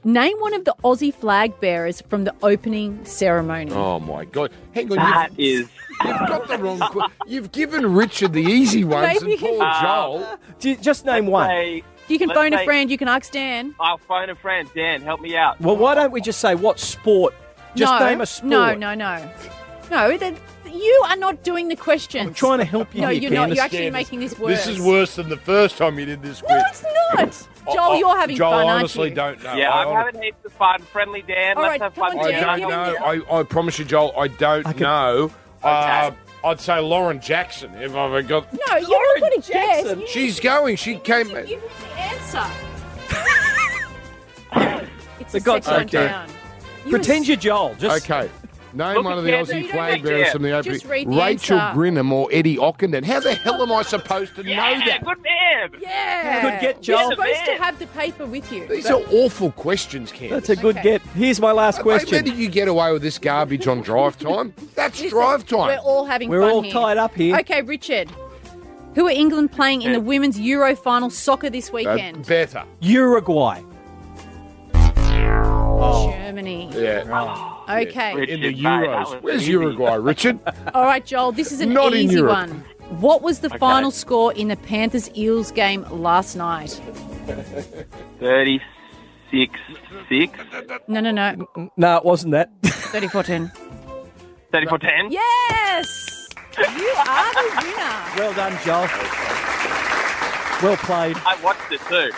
Name 0.06 0.38
one 0.40 0.54
of 0.54 0.64
the 0.66 0.74
Aussie 0.84 1.14
flag 1.14 1.60
bearers 1.60 2.02
from 2.08 2.24
the 2.24 2.34
opening 2.42 3.04
ceremony. 3.04 3.72
Oh 3.74 4.00
my 4.00 4.24
God! 4.26 4.52
Hang 4.74 4.90
on, 4.92 4.98
That 4.98 5.30
you've, 5.38 5.66
is. 5.66 5.70
you've 6.06 6.18
got 6.30 6.48
the 6.48 6.58
wrong. 6.58 6.80
Qu- 6.92 7.02
you've 7.28 7.52
given 7.52 7.94
Richard 7.94 8.32
the 8.32 8.42
easy 8.44 8.86
ones, 8.86 9.22
Maybe 9.22 9.34
and 9.34 9.44
uh, 9.44 9.46
you 9.48 9.58
poor 9.58 9.66
can- 9.68 9.84
Joel. 9.84 10.40
Ju- 10.60 10.76
Just 10.78 11.06
name 11.06 11.28
one. 11.28 11.50
Say, 11.50 11.84
you 12.08 12.18
can 12.18 12.30
let's 12.30 12.38
phone 12.40 12.54
a 12.54 12.64
friend. 12.64 12.90
You 12.90 12.98
can 12.98 13.10
ask 13.10 13.32
Dan. 13.32 13.76
I'll 13.80 13.98
phone 13.98 14.30
a 14.30 14.36
friend. 14.36 14.70
Dan, 14.74 15.02
help 15.02 15.20
me 15.20 15.36
out. 15.36 15.60
Well, 15.60 15.76
why 15.76 15.96
don't 15.96 16.12
we 16.12 16.22
just 16.22 16.40
say 16.40 16.56
what 16.56 16.80
sport? 16.80 17.34
Just 17.76 17.92
no, 18.00 18.08
name 18.08 18.22
a 18.22 18.26
sport. 18.26 18.50
No, 18.50 18.74
no, 18.76 18.94
no, 18.96 19.30
no. 19.92 20.18
That 20.18 20.34
you 20.72 21.04
are 21.10 21.18
not 21.18 21.44
doing 21.44 21.68
the 21.68 21.76
questions. 21.76 22.26
I'm 22.26 22.34
trying 22.34 22.60
to 22.60 22.66
help 22.66 22.96
you 22.96 23.02
No, 23.02 23.10
here, 23.10 23.22
you're 23.24 23.32
not. 23.32 23.50
You're 23.50 23.64
actually 23.64 23.92
making 23.92 24.22
this 24.22 24.40
worse. 24.40 24.66
This 24.66 24.78
is 24.78 24.82
worse 24.82 25.18
than 25.18 25.28
the 25.30 25.38
first 25.38 25.78
time 25.78 26.00
you 26.00 26.06
did 26.06 26.22
this 26.24 26.42
quiz. 26.42 26.52
No, 26.52 26.64
it's 26.70 26.84
not. 27.44 27.49
Joel, 27.74 27.96
you're 27.98 28.18
having 28.18 28.36
Joel, 28.38 28.52
fun, 28.52 28.60
I 28.60 28.64
aren't 28.64 28.80
honestly 28.80 29.10
you? 29.10 29.16
don't 29.16 29.44
know. 29.44 29.54
Yeah, 29.56 29.72
I, 29.72 29.82
I'm 29.82 29.88
hon- 29.88 30.06
having 30.06 30.22
heaps 30.24 30.46
of 30.46 30.54
fun. 30.54 30.82
Friendly 30.84 31.22
Dan. 31.24 31.58
All 31.58 31.64
Let's 31.64 31.72
right, 31.72 31.82
have 31.82 31.96
come 31.96 32.12
fun 32.12 32.20
on, 32.20 32.26
I 32.26 32.32
Dan, 32.32 32.60
don't 32.60 32.70
know. 32.70 32.96
I, 33.36 33.40
I 33.40 33.44
promise 33.44 33.80
you, 33.80 33.86
Joel, 33.86 34.14
I 34.18 34.28
don't 34.28 34.66
I 34.68 34.74
could- 34.74 34.82
know. 34.82 35.32
Uh, 35.64 36.12
I'd 36.44 36.60
say 36.62 36.80
Lauren 36.80 37.20
Jackson 37.20 37.74
if 37.76 37.92
I've 37.92 38.12
ever 38.14 38.22
got. 38.22 38.52
No, 38.54 38.78
you're 38.78 38.90
not 39.16 39.20
going 39.30 39.42
to 39.42 39.52
guess. 39.52 39.84
Jackson. 39.84 40.00
You- 40.02 40.08
She's 40.08 40.40
going. 40.40 40.76
She 40.78 40.94
you 40.94 41.00
came. 41.00 41.28
need 41.28 41.34
to 41.36 41.42
give 41.44 41.62
me 41.62 41.68
the 41.96 42.00
answer. 42.00 42.46
it's 45.20 45.32
For 45.32 45.40
the 45.40 45.40
God's 45.42 45.66
second 45.66 45.90
sake, 45.90 46.00
one 46.00 46.08
Dan. 46.08 46.28
down. 46.28 46.30
You 46.86 46.92
Pretend 46.92 47.20
was- 47.20 47.28
you're 47.28 47.38
Joel. 47.38 47.76
Just 47.76 48.10
Okay. 48.10 48.30
Name 48.74 48.96
Look 48.98 49.04
one 49.06 49.18
of 49.18 49.24
the 49.24 49.32
Candice. 49.32 49.64
Aussie 49.64 49.70
flag 49.72 50.04
bearers 50.04 50.30
from 50.32 50.44
the 50.44 50.52
opening. 50.52 50.74
Just 50.80 50.86
read 50.86 51.08
the 51.10 51.16
Rachael 51.18 51.60
answer. 51.60 51.80
Grinham 51.80 52.12
or 52.12 52.30
Eddie 52.32 52.58
Ockenden. 52.58 53.04
How 53.04 53.20
the 53.20 53.34
hell 53.34 53.62
am 53.64 53.72
I 53.72 53.82
supposed 53.82 54.36
to 54.36 54.44
know 54.44 54.50
Yeah, 54.50 54.86
that? 54.86 55.04
good 55.04 55.22
man. 55.24 55.70
Yeah. 55.82 56.42
Good 56.42 56.62
get, 56.62 56.88
You're 56.88 57.10
supposed 57.12 57.46
to 57.46 57.52
have 57.56 57.80
the 57.80 57.88
paper 57.88 58.26
with 58.28 58.52
you. 58.52 58.68
These 58.68 58.86
are 58.88 59.02
awful 59.12 59.52
questions, 59.52 60.12
Candice. 60.12 60.30
That's 60.30 60.50
a 60.50 60.56
good 60.56 60.78
Okay. 60.78 60.84
get. 60.84 61.02
Here's 61.16 61.40
my 61.42 61.52
last 61.52 61.78
Mate, 61.80 61.86
Where 62.12 62.22
did 62.22 62.36
you 62.36 62.48
get 62.50 62.68
away 62.68 62.92
with 62.94 63.02
this 63.02 63.18
garbage 63.18 63.66
on 63.68 63.82
drive 63.82 64.18
time? 64.20 64.54
That's 64.76 65.00
Listen, 65.02 65.18
drive 65.18 65.48
time. 65.48 65.68
We're 65.68 65.78
all 65.80 66.06
having 66.06 66.30
We're 66.30 66.42
fun 66.42 66.52
all 66.52 66.62
here. 66.62 66.72
tied 66.74 66.98
up 66.98 67.16
here. 67.16 67.38
Okay, 67.40 67.62
Richard. 67.64 68.10
Who 68.96 69.08
are 69.08 69.12
England 69.12 69.52
playing 69.52 69.82
in 69.84 69.94
the 69.94 70.00
women's 70.00 70.40
Euro 70.40 70.76
final 70.76 71.10
soccer 71.10 71.50
this 71.50 71.70
Uh, 71.70 71.74
weekend? 71.74 72.26
better. 72.28 72.64
Uruguay. 72.82 73.62
Germany. 74.74 76.70
Yeah. 76.74 77.49
Okay. 77.70 78.16
Richard, 78.16 78.30
In 78.30 78.42
the 78.42 78.54
Euros. 78.64 79.12
was 79.14 79.24
Where's 79.24 79.42
easy. 79.44 79.52
Uruguay, 79.54 79.96
Richard? 79.96 80.40
All 80.74 80.84
right, 80.86 81.06
Joel, 81.06 81.32
this 81.32 81.52
is 81.52 81.62
an 81.62 81.72
Not 81.74 81.94
in 81.94 82.00
easy 82.00 82.16
Europe. 82.16 82.32
one. 82.34 82.64
What 83.00 83.22
was 83.22 83.40
the 83.40 83.50
final 83.52 83.92
score 83.92 84.34
in 84.34 84.48
the 84.48 84.56
Panthers 84.58 85.10
Eels 85.16 85.52
game 85.52 85.86
last 85.92 86.36
night? 86.36 86.82
36 88.20 89.60
6. 90.10 90.40
No, 90.88 91.00
no, 91.00 91.12
no. 91.12 91.70
No, 91.78 91.98
it 91.98 92.04
wasn't 92.06 92.32
that. 92.32 92.50
34 92.64 93.24
10. 93.24 93.52
34 94.52 94.78
10. 94.80 95.12
Yes! 95.12 96.28
You 96.58 96.66
are 96.66 97.34
the 97.34 97.62
winner. 97.62 97.96
well 98.18 98.34
done, 98.34 98.58
Joel. 98.66 98.88
Well 100.64 100.76
played. 100.78 101.16
I 101.26 101.38
watched 101.44 101.72
it 101.72 101.80
too. 101.88 102.12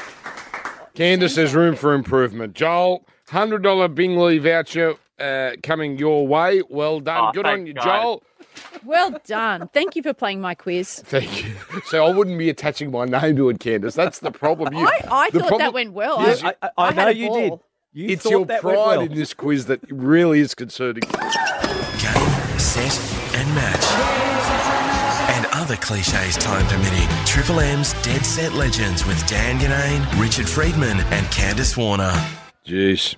Candice, 0.95 1.35
there's 1.35 1.53
room 1.53 1.75
for 1.75 1.93
improvement. 1.93 2.53
Joel, 2.53 3.05
$100 3.29 3.93
Bing 3.93 4.17
Lee 4.17 4.39
voucher 4.39 4.95
uh, 5.21 5.55
coming 5.63 5.97
your 5.97 6.27
way. 6.27 6.61
Well 6.69 6.99
done. 6.99 7.29
Oh, 7.29 7.31
Good 7.31 7.45
on 7.45 7.65
you, 7.67 7.73
guys. 7.73 7.85
Joel. 7.85 8.23
Well 8.83 9.17
done. 9.25 9.69
Thank 9.73 9.95
you 9.95 10.03
for 10.03 10.13
playing 10.13 10.41
my 10.41 10.55
quiz. 10.55 11.01
Thank 11.05 11.45
you. 11.45 11.53
So 11.85 12.05
I 12.05 12.11
wouldn't 12.11 12.37
be 12.37 12.49
attaching 12.49 12.91
my 12.91 13.05
name 13.05 13.35
to 13.37 13.49
it, 13.49 13.59
Candice. 13.59 13.95
That's 13.95 14.19
the 14.19 14.31
problem. 14.31 14.73
You, 14.73 14.85
I, 14.85 14.99
I 15.09 15.29
the 15.29 15.39
thought 15.39 15.47
problem- 15.47 15.59
that 15.67 15.73
went 15.73 15.93
well. 15.93 16.21
Yes, 16.21 16.43
I, 16.43 16.55
I, 16.61 16.69
I 16.77 16.87
I 16.87 16.91
know 16.91 17.07
you 17.09 17.27
ball. 17.27 17.39
did. 17.49 17.59
You 17.93 18.07
It's 18.09 18.25
your 18.25 18.45
that 18.45 18.61
pride 18.61 18.75
went 18.75 18.87
well. 18.87 19.01
in 19.01 19.13
this 19.15 19.33
quiz 19.33 19.65
that 19.67 19.79
really 19.89 20.39
is 20.39 20.53
concerning. 20.55 21.01
Game, 21.01 22.59
set, 22.59 22.97
and 23.35 23.53
match. 23.55 23.85
And 25.35 25.45
other 25.53 25.75
cliches 25.77 26.35
time 26.37 26.65
permitting. 26.67 27.07
Triple 27.25 27.59
M's 27.59 27.93
Dead 28.01 28.25
Set 28.25 28.53
Legends 28.53 29.05
with 29.05 29.25
Dan 29.27 29.59
Ginnane, 29.59 30.21
Richard 30.21 30.47
Freedman, 30.49 30.99
and 30.99 31.25
Candice 31.27 31.77
Warner. 31.77 32.11
Jeez. 32.65 33.15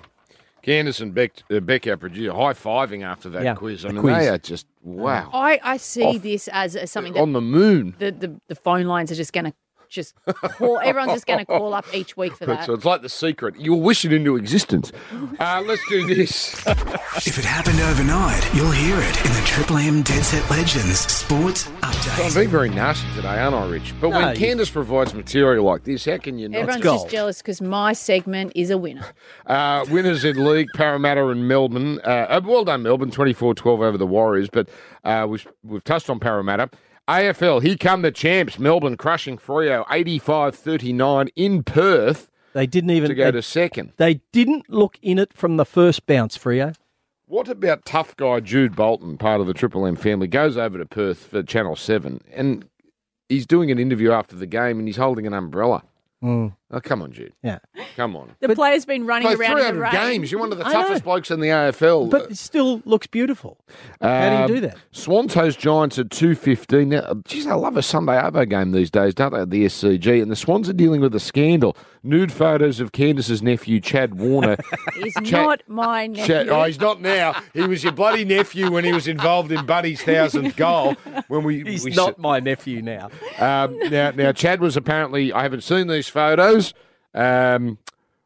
Candice 0.63 1.01
and 1.01 1.13
Beck, 1.13 1.43
uh, 1.51 1.59
Beck, 1.59 1.85
our 1.87 1.97
producer, 1.97 2.31
high 2.33 2.53
fiving 2.53 3.03
after 3.03 3.29
that 3.29 3.43
Yeah, 3.43 3.53
quiz. 3.55 3.83
I 3.83 3.89
the 3.89 3.93
mean, 3.95 4.01
quiz. 4.03 4.17
they 4.17 4.29
are 4.29 4.37
just, 4.37 4.65
wow. 4.81 5.29
I, 5.33 5.59
I 5.61 5.77
see 5.77 6.03
Off- 6.03 6.21
this 6.21 6.47
as, 6.47 6.75
as 6.75 6.89
something 6.91 7.13
that 7.13 7.19
On 7.21 7.33
the 7.33 7.41
moon. 7.41 7.95
the, 7.99 8.11
the, 8.11 8.39
the 8.47 8.55
phone 8.55 8.85
lines 8.85 9.11
are 9.11 9.15
just 9.15 9.33
going 9.33 9.45
to 9.45 9.53
just 9.93 10.15
call. 10.25 10.79
Everyone's 10.79 11.13
just 11.13 11.25
going 11.25 11.39
to 11.39 11.45
call 11.45 11.73
up 11.73 11.85
each 11.93 12.17
week 12.17 12.35
for 12.35 12.45
that. 12.47 12.65
So 12.65 12.73
it's 12.73 12.85
like 12.85 13.01
the 13.01 13.09
secret. 13.09 13.55
You'll 13.59 13.81
wish 13.81 14.03
it 14.03 14.11
into 14.11 14.35
existence. 14.35 14.91
Uh, 15.39 15.63
let's 15.65 15.81
do 15.87 16.05
this. 16.13 16.61
If 17.15 17.37
it 17.37 17.45
happened 17.45 17.79
overnight, 17.79 18.43
you'll 18.55 18.71
hear 18.71 18.97
it 18.97 19.25
in 19.25 19.31
the 19.33 19.41
Triple 19.45 19.77
M 19.77 20.01
Dead 20.01 20.23
Set 20.25 20.49
Legends 20.49 20.99
Sports 20.99 21.67
I'm 21.83 21.93
Update. 21.93 22.35
being 22.35 22.49
very 22.49 22.69
nasty 22.69 23.07
today, 23.15 23.39
aren't 23.39 23.55
I, 23.55 23.69
Rich? 23.69 23.93
But 24.01 24.09
No, 24.09 24.17
when 24.17 24.35
you- 24.35 24.41
Candice 24.47 24.71
provides 24.73 25.13
material 25.13 25.63
like 25.63 25.83
this, 25.83 26.05
how 26.05 26.17
can 26.17 26.39
you 26.39 26.49
not? 26.49 26.57
Everyone's 26.61 26.83
just 26.83 27.09
jealous 27.09 27.37
because 27.37 27.61
my 27.61 27.93
segment 27.93 28.51
is 28.55 28.71
a 28.71 28.77
winner. 28.79 29.05
Uh, 29.45 29.85
winners 29.89 30.23
in 30.25 30.43
league, 30.43 30.69
Parramatta 30.73 31.27
and 31.27 31.47
Melbourne. 31.47 31.99
Uh, 32.03 32.09
uh, 32.29 32.41
well 32.43 32.63
done, 32.63 32.81
Melbourne, 32.81 33.11
24-12 33.11 33.65
over 33.67 33.97
the 33.97 34.07
Warriors. 34.07 34.49
But 34.49 34.69
uh, 35.03 35.27
we've, 35.29 35.45
we've 35.63 35.83
touched 35.83 36.09
on 36.09 36.19
Parramatta. 36.19 36.69
AFL, 37.07 37.61
here 37.61 37.75
come 37.77 38.01
the 38.01 38.11
champs. 38.11 38.57
Melbourne 38.57 38.95
crushing 38.95 39.37
Freo, 39.37 39.85
85-39 39.87 41.29
in 41.35 41.63
Perth 41.63 42.31
They 42.53 42.65
didn't 42.65 42.91
even. 42.91 43.09
to 43.09 43.15
go 43.15 43.25
they, 43.25 43.31
to 43.31 43.41
second. 43.41 43.93
they 43.97 44.21
didn't 44.31 44.69
look 44.69 44.97
in 45.01 45.19
it 45.19 45.33
from 45.33 45.57
the 45.57 45.65
first 45.65 46.05
bounce, 46.05 46.37
Freo. 46.37 46.73
What 47.25 47.49
about 47.49 47.85
tough 47.85 48.15
guy 48.15 48.39
Jude 48.39 48.75
Bolton, 48.75 49.17
part 49.17 49.41
of 49.41 49.47
the 49.47 49.53
Triple 49.53 49.85
M 49.85 49.95
family, 49.95 50.27
goes 50.27 50.55
over 50.55 50.77
to 50.77 50.85
Perth 50.85 51.25
for 51.25 51.43
Channel 51.43 51.75
7 51.75 52.21
and 52.31 52.65
he's 53.27 53.45
doing 53.47 53.71
an 53.71 53.79
interview 53.79 54.11
after 54.11 54.35
the 54.35 54.45
game 54.45 54.79
and 54.79 54.87
he's 54.87 54.97
holding 54.97 55.25
an 55.27 55.33
umbrella. 55.33 55.83
Mm. 56.23 56.55
Oh, 56.75 56.81
come 56.81 57.03
on, 57.03 57.11
Jude. 57.11 57.33
Yeah. 57.43 57.59
Come 57.95 58.15
on. 58.15 58.31
The 58.39 58.55
player's 58.55 58.83
been 58.85 59.05
running 59.05 59.27
Play 59.27 59.35
around 59.35 59.59
in 59.59 59.65
the 59.65 59.71
300 59.73 59.81
rain. 59.83 59.91
games. 59.91 60.31
You're 60.31 60.39
one 60.41 60.51
of 60.51 60.57
the 60.57 60.65
I 60.67 60.73
toughest 60.73 61.05
know. 61.05 61.11
blokes 61.11 61.29
in 61.29 61.39
the 61.39 61.49
AFL. 61.49 62.09
But 62.09 62.31
it 62.31 62.37
still 62.37 62.81
looks 62.85 63.05
beautiful. 63.05 63.59
How 64.01 64.29
do 64.29 64.35
you 64.35 64.41
Um, 64.41 64.47
do 64.47 64.59
that? 64.67 64.77
Swantos 64.91 65.55
Giants 65.57 65.99
at 65.99 66.09
two 66.09 66.33
fifteen. 66.35 66.89
Now, 66.89 67.13
geez, 67.25 67.45
I 67.45 67.53
love 67.53 67.77
a 67.77 67.83
Sunday 67.83 68.13
Arvo 68.13 68.49
game 68.49 68.71
these 68.71 68.89
days, 68.89 69.13
don't 69.13 69.33
they? 69.33 69.41
At 69.41 69.51
the 69.51 69.65
SCG, 69.65 70.21
and 70.21 70.31
the 70.31 70.35
Swans 70.35 70.67
are 70.67 70.73
dealing 70.73 70.99
with 71.01 71.13
a 71.13 71.19
scandal. 71.19 71.77
Nude 72.05 72.31
photos 72.33 72.79
of 72.81 72.91
Candice's 72.91 73.41
nephew 73.41 73.79
Chad 73.79 74.19
Warner. 74.19 74.57
He's 74.95 75.13
Chat- 75.13 75.31
not 75.31 75.61
my 75.67 76.07
nephew. 76.07 76.25
Chad, 76.25 76.49
oh, 76.49 76.63
he's 76.65 76.79
not 76.79 76.99
now. 77.01 77.41
He 77.53 77.61
was 77.61 77.81
your 77.83 77.93
bloody 77.93 78.25
nephew 78.25 78.69
when 78.71 78.83
he 78.83 78.91
was 78.91 79.07
involved 79.07 79.53
in 79.53 79.65
Buddy's 79.65 80.01
thousandth 80.01 80.57
goal. 80.57 80.95
When 81.29 81.43
we, 81.43 81.63
He's 81.63 81.85
we 81.85 81.91
not 81.91 82.19
my 82.19 82.41
nephew 82.41 82.81
now. 82.81 83.09
um, 83.39 83.77
now, 83.89 84.11
now 84.11 84.31
Chad 84.33 84.59
was 84.59 84.75
apparently. 84.75 85.31
I 85.31 85.43
haven't 85.43 85.61
seen 85.63 85.87
these 85.87 86.09
photos. 86.09 86.62
Um, 87.13 87.77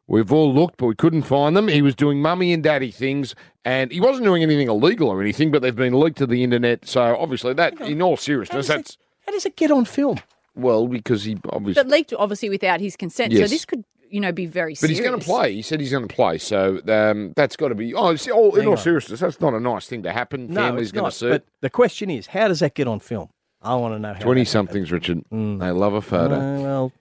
we've 0.06 0.32
all 0.32 0.52
looked, 0.54 0.76
but 0.78 0.86
we 0.86 0.94
couldn't 0.94 1.22
find 1.22 1.56
them. 1.56 1.68
He 1.68 1.82
was 1.82 1.94
doing 1.94 2.20
mummy 2.22 2.52
and 2.52 2.62
daddy 2.62 2.90
things, 2.90 3.34
and 3.64 3.90
he 3.90 4.00
wasn't 4.00 4.24
doing 4.24 4.42
anything 4.42 4.68
illegal 4.68 5.08
or 5.08 5.20
anything. 5.20 5.50
But 5.50 5.62
they've 5.62 5.74
been 5.74 5.98
leaked 5.98 6.18
to 6.18 6.26
the 6.26 6.42
internet. 6.44 6.86
So 6.86 7.16
obviously, 7.16 7.54
that, 7.54 7.80
in 7.80 8.00
all 8.02 8.16
seriousness, 8.16 8.66
does, 8.66 8.76
that's 8.76 8.90
it, 8.90 8.96
how 9.26 9.32
does 9.32 9.46
it 9.46 9.56
get 9.56 9.70
on 9.70 9.84
film? 9.84 10.18
well 10.54 10.88
because 10.88 11.22
he 11.22 11.36
obviously. 11.50 11.82
But 11.82 11.88
leaked 11.90 12.12
obviously 12.18 12.48
without 12.48 12.80
his 12.80 12.96
consent. 12.96 13.32
So 13.32 13.46
this 13.46 13.64
could, 13.64 13.84
you 14.10 14.20
know, 14.20 14.32
be 14.32 14.46
very 14.46 14.72
But 14.72 14.78
serious. 14.78 14.98
he's 14.98 15.06
going 15.06 15.20
to 15.20 15.24
play. 15.24 15.54
He 15.54 15.62
said 15.62 15.78
he's 15.78 15.92
going 15.92 16.08
to 16.08 16.12
play. 16.12 16.38
So 16.38 16.80
um, 16.88 17.32
that's 17.36 17.54
got 17.56 17.68
to 17.68 17.76
be. 17.76 17.94
Oh, 17.94 18.16
see, 18.16 18.32
oh 18.32 18.50
in 18.50 18.56
Hang 18.60 18.66
all 18.66 18.72
on. 18.72 18.78
seriousness, 18.78 19.20
that's 19.20 19.40
not 19.40 19.54
a 19.54 19.60
nice 19.60 19.86
thing 19.86 20.02
to 20.02 20.12
happen. 20.12 20.48
No, 20.48 20.62
Family's 20.62 20.90
going 20.90 21.04
to 21.04 21.16
see 21.16 21.28
But 21.28 21.44
the 21.60 21.70
question 21.70 22.10
is, 22.10 22.26
how 22.28 22.48
does 22.48 22.58
that 22.60 22.74
get 22.74 22.88
on 22.88 22.98
film? 22.98 23.28
I 23.62 23.74
want 23.76 23.94
to 23.94 23.98
know 24.00 24.14
how. 24.14 24.20
Twenty 24.20 24.42
that- 24.42 24.46
somethings, 24.50 24.90
Richard. 24.90 25.22
Mm. 25.32 25.60
They 25.60 25.70
love 25.70 25.92
a 25.92 26.00
photo. 26.02 26.34
Uh, 26.34 26.60
well, 26.60 26.92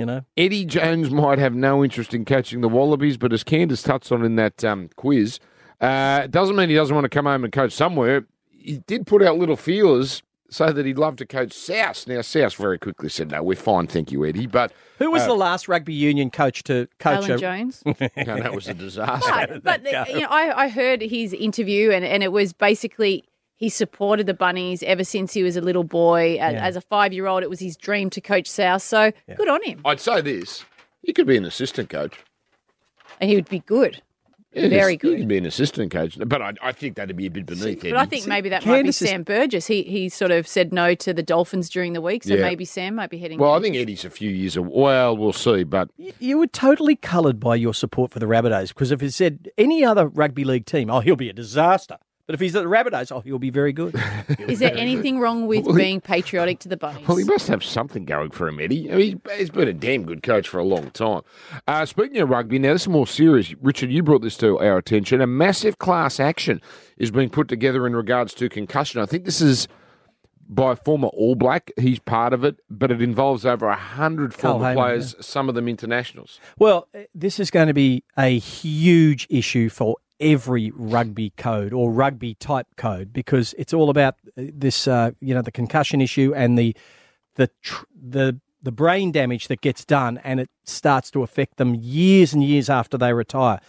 You 0.00 0.06
know, 0.06 0.22
Eddie 0.34 0.64
Jones 0.64 1.10
might 1.10 1.38
have 1.38 1.54
no 1.54 1.84
interest 1.84 2.14
in 2.14 2.24
catching 2.24 2.62
the 2.62 2.70
Wallabies, 2.70 3.18
but 3.18 3.34
as 3.34 3.44
Candice 3.44 3.84
touched 3.84 4.10
on 4.10 4.24
in 4.24 4.36
that 4.36 4.64
um, 4.64 4.88
quiz, 4.96 5.38
uh, 5.78 6.22
it 6.24 6.30
doesn't 6.30 6.56
mean 6.56 6.70
he 6.70 6.74
doesn't 6.74 6.94
want 6.94 7.04
to 7.04 7.10
come 7.10 7.26
home 7.26 7.44
and 7.44 7.52
coach 7.52 7.72
somewhere. 7.72 8.24
He 8.50 8.78
did 8.86 9.06
put 9.06 9.22
out 9.22 9.36
little 9.36 9.58
feelers 9.58 10.22
so 10.48 10.72
that 10.72 10.86
he'd 10.86 10.96
love 10.96 11.16
to 11.16 11.26
coach 11.26 11.52
South. 11.52 12.06
Now, 12.06 12.22
South 12.22 12.54
very 12.54 12.78
quickly 12.78 13.10
said, 13.10 13.30
no, 13.30 13.42
we're 13.42 13.56
fine, 13.56 13.88
thank 13.88 14.10
you, 14.10 14.24
Eddie. 14.24 14.46
But 14.46 14.72
who 14.98 15.10
was 15.10 15.24
uh, 15.24 15.26
the 15.26 15.34
last 15.34 15.68
rugby 15.68 15.92
union 15.92 16.30
coach 16.30 16.62
to 16.62 16.88
coach 16.98 17.24
Alan 17.24 17.32
a 17.32 17.36
Jones. 17.36 17.82
no, 17.84 17.94
that 18.16 18.54
was 18.54 18.68
a 18.68 18.74
disaster. 18.74 19.60
But, 19.62 19.84
but 19.84 20.08
you 20.08 20.20
know, 20.20 20.28
I, 20.30 20.64
I 20.64 20.68
heard 20.70 21.02
his 21.02 21.34
interview, 21.34 21.90
and, 21.90 22.06
and 22.06 22.22
it 22.22 22.32
was 22.32 22.54
basically 22.54 23.24
he 23.60 23.68
supported 23.68 24.26
the 24.26 24.34
Bunnies 24.34 24.82
ever 24.82 25.04
since 25.04 25.32
he 25.32 25.42
was 25.44 25.54
a 25.56 25.60
little 25.60 25.84
boy. 25.84 26.38
As, 26.40 26.54
Yeah. 26.54 26.64
as 26.66 26.76
a 26.76 26.80
five 26.80 27.12
year 27.12 27.26
old, 27.26 27.42
it 27.42 27.50
was 27.50 27.60
his 27.60 27.76
dream 27.76 28.10
to 28.10 28.20
coach 28.20 28.48
South. 28.48 28.82
So 28.82 29.12
good 29.36 29.48
on 29.48 29.62
him. 29.62 29.80
I'd 29.84 30.00
say 30.00 30.20
this. 30.22 30.64
He 31.02 31.12
could 31.12 31.26
be 31.26 31.36
an 31.36 31.44
assistant 31.44 31.88
coach. 31.90 32.14
And 33.20 33.28
he 33.30 33.36
would 33.36 33.48
be 33.50 33.60
good. 33.60 34.02
Yeah, 34.52 34.68
Very 34.68 34.96
good. 34.96 35.10
He 35.10 35.14
good. 35.16 35.18
could 35.20 35.28
be 35.28 35.38
an 35.38 35.46
assistant 35.46 35.92
coach. 35.92 36.18
But 36.26 36.42
I, 36.42 36.54
I 36.62 36.72
think 36.72 36.96
that'd 36.96 37.14
be 37.16 37.26
a 37.26 37.30
bit 37.30 37.46
beneath 37.46 37.84
him. 37.84 37.92
But 37.92 38.00
I 38.00 38.06
think 38.06 38.26
maybe 38.26 38.48
that 38.48 38.66
might 38.66 38.82
be 38.82 38.88
is- 38.88 38.96
Sam 38.96 39.22
Burgess. 39.22 39.66
He 39.66 39.82
he 39.84 40.08
sort 40.08 40.32
of 40.32 40.48
said 40.48 40.72
no 40.72 40.94
to 40.96 41.12
the 41.14 41.22
Dolphins 41.22 41.68
during 41.68 41.92
the 41.92 42.00
week, 42.00 42.24
so 42.24 42.34
Yeah. 42.34 42.40
maybe 42.42 42.64
Sam 42.64 42.94
might 42.96 43.10
be 43.10 43.18
heading. 43.18 43.38
Well, 43.38 43.52
I 43.52 43.60
think 43.60 43.76
Eddie's 43.76 44.04
a 44.04 44.10
few 44.10 44.30
years 44.30 44.56
away. 44.56 44.70
Well, 44.72 45.16
we'll 45.16 45.32
see. 45.34 45.62
But 45.64 45.90
Y- 45.98 46.12
You 46.18 46.38
were 46.38 46.46
totally 46.48 46.96
coloured 46.96 47.38
by 47.38 47.54
your 47.56 47.74
support 47.74 48.10
for 48.10 48.18
the 48.20 48.26
Rabbitohs 48.26 48.68
because 48.68 48.90
if 48.90 49.02
it 49.02 49.12
said 49.12 49.50
any 49.58 49.84
other 49.84 50.08
rugby 50.08 50.44
league 50.44 50.66
team, 50.66 50.90
oh, 50.90 50.98
he'll 51.00 51.14
be 51.14 51.28
a 51.28 51.34
disaster. 51.34 51.98
But 52.30 52.34
if 52.34 52.40
he's 52.42 52.54
at 52.54 52.62
the 52.62 52.68
Rabbitohs, 52.68 53.10
oh, 53.10 53.22
he'll 53.22 53.40
be 53.40 53.50
very 53.50 53.72
good. 53.72 54.00
Is 54.38 54.60
there 54.60 54.72
anything 54.76 55.18
wrong 55.18 55.48
with 55.48 55.66
being 55.74 56.00
patriotic 56.00 56.60
to 56.60 56.68
the 56.68 56.76
Bunnies? 56.76 57.08
Well, 57.08 57.16
he 57.16 57.24
must 57.24 57.48
have 57.48 57.64
something 57.64 58.04
going 58.04 58.30
for 58.30 58.46
him, 58.46 58.60
Eddie. 58.60 58.88
I 58.88 58.94
mean, 58.94 59.20
he's, 59.26 59.36
he's 59.36 59.50
been 59.50 59.66
a 59.66 59.72
damn 59.72 60.04
good 60.04 60.22
coach 60.22 60.48
for 60.48 60.60
a 60.60 60.64
long 60.64 60.92
time. 60.92 61.22
Uh, 61.66 61.84
speaking 61.84 62.18
of 62.18 62.30
rugby, 62.30 62.60
now 62.60 62.72
this 62.72 62.82
is 62.82 62.88
more 62.88 63.08
serious. 63.08 63.52
Richard, 63.60 63.90
you 63.90 64.04
brought 64.04 64.22
this 64.22 64.36
to 64.36 64.60
our 64.60 64.78
attention. 64.78 65.20
A 65.20 65.26
massive 65.26 65.80
class 65.80 66.20
action 66.20 66.62
is 66.98 67.10
being 67.10 67.30
put 67.30 67.48
together 67.48 67.84
in 67.84 67.96
regards 67.96 68.32
to 68.34 68.48
concussion. 68.48 69.00
I 69.00 69.06
think 69.06 69.24
this 69.24 69.40
is 69.40 69.66
by 70.48 70.74
a 70.74 70.76
former 70.76 71.08
All 71.08 71.34
Black. 71.34 71.72
He's 71.80 71.98
part 71.98 72.32
of 72.32 72.44
it, 72.44 72.60
but 72.70 72.92
it 72.92 73.02
involves 73.02 73.44
over 73.44 73.66
a 73.66 73.74
hundred 73.74 74.38
Carl 74.38 74.54
former 74.54 74.68
Hayman, 74.68 74.84
players, 74.84 75.16
some 75.20 75.48
of 75.48 75.56
them 75.56 75.66
internationals. 75.66 76.38
Well, 76.60 76.86
eh, 76.94 77.06
this 77.12 77.40
is 77.40 77.50
going 77.50 77.66
to 77.66 77.74
be 77.74 78.04
a 78.16 78.38
huge 78.38 79.26
issue 79.30 79.68
for 79.68 79.96
every 80.20 80.70
rugby 80.74 81.30
code 81.36 81.72
or 81.72 81.90
rugby 81.92 82.34
type 82.34 82.66
code 82.76 83.12
because 83.12 83.54
it's 83.58 83.72
all 83.72 83.90
about 83.90 84.16
this, 84.36 84.86
uh, 84.86 85.12
you 85.20 85.34
know, 85.34 85.42
the 85.42 85.52
concussion 85.52 86.00
issue 86.00 86.32
and 86.34 86.58
the 86.58 86.76
the 87.36 87.50
tr- 87.62 87.84
the 87.94 88.40
the 88.62 88.72
brain 88.72 89.10
damage 89.10 89.48
that 89.48 89.60
gets 89.60 89.84
done, 89.84 90.18
and 90.22 90.38
it 90.40 90.50
starts 90.64 91.10
to 91.12 91.22
affect 91.22 91.56
them 91.56 91.74
years 91.74 92.34
and 92.34 92.44
years 92.44 92.68
after 92.68 92.98
they 92.98 93.12
retire. 93.12 93.60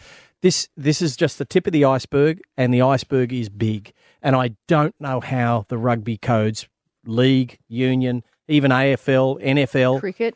This 0.41 0.67
this 0.75 1.01
is 1.01 1.15
just 1.15 1.37
the 1.37 1.45
tip 1.45 1.67
of 1.67 1.73
the 1.73 1.85
iceberg, 1.85 2.41
and 2.57 2.73
the 2.73 2.81
iceberg 2.81 3.31
is 3.31 3.49
big. 3.49 3.93
And 4.21 4.35
I 4.35 4.55
don't 4.67 4.95
know 4.99 5.19
how 5.19 5.65
the 5.69 5.77
rugby 5.77 6.17
codes, 6.17 6.67
league, 7.05 7.59
union, 7.67 8.23
even 8.47 8.71
AFL, 8.71 9.41
NFL, 9.41 9.99
cricket. 9.99 10.35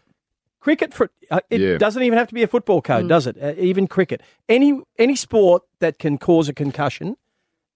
Cricket 0.66 0.94
for 0.94 1.10
uh, 1.32 1.40
it 1.50 1.62
Yeah. 1.62 1.78
doesn't 1.78 2.04
even 2.04 2.18
have 2.18 2.28
to 2.28 2.34
be 2.34 2.44
a 2.44 2.48
football 2.48 2.82
code 2.82 3.08
does 3.08 3.26
it 3.28 3.38
uh, 3.42 3.54
even 3.58 3.86
cricket 3.88 4.20
any 4.50 4.82
any 4.98 5.16
sport 5.16 5.62
that 5.80 6.00
can 6.00 6.18
cause 6.18 6.50
a 6.50 6.54
concussion 6.54 7.16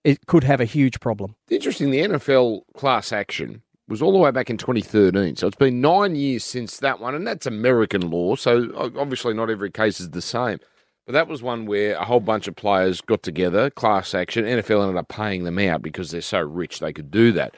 it 0.03 0.25
could 0.25 0.43
have 0.43 0.59
a 0.59 0.65
huge 0.65 0.99
problem 0.99 1.35
Interesting, 1.49 1.91
the 1.91 1.99
NFL 1.99 2.61
class 2.75 3.13
action 3.13 3.61
was 3.87 4.01
all 4.01 4.11
the 4.11 4.17
way 4.19 4.29
back 4.31 4.49
in 4.51 4.57
2013. 4.57 5.35
So 5.35 5.47
it's 5.47 5.55
been 5.57 5.81
nine 5.81 6.15
years 6.15 6.43
since 6.43 6.77
that 6.77 6.99
one, 6.99 7.15
and 7.15 7.25
that's 7.25 7.47
American 7.47 8.09
law. 8.11 8.35
So 8.35 8.71
obviously, 8.95 9.33
not 9.33 9.49
every 9.49 9.71
case 9.71 9.99
is 9.99 10.11
the 10.11 10.21
same. 10.21 10.59
But 11.07 11.13
that 11.13 11.27
was 11.27 11.41
one 11.41 11.65
where 11.65 11.95
a 11.95 12.05
whole 12.05 12.19
bunch 12.19 12.47
of 12.47 12.55
players 12.55 13.01
got 13.01 13.23
together, 13.23 13.71
class 13.71 14.13
action. 14.13 14.45
NFL 14.45 14.83
ended 14.83 14.95
up 14.97 15.07
paying 15.09 15.43
them 15.43 15.57
out 15.57 15.81
because 15.81 16.11
they're 16.11 16.21
so 16.21 16.39
rich 16.39 16.79
they 16.79 16.93
could 16.93 17.09
do 17.09 17.31
that. 17.31 17.55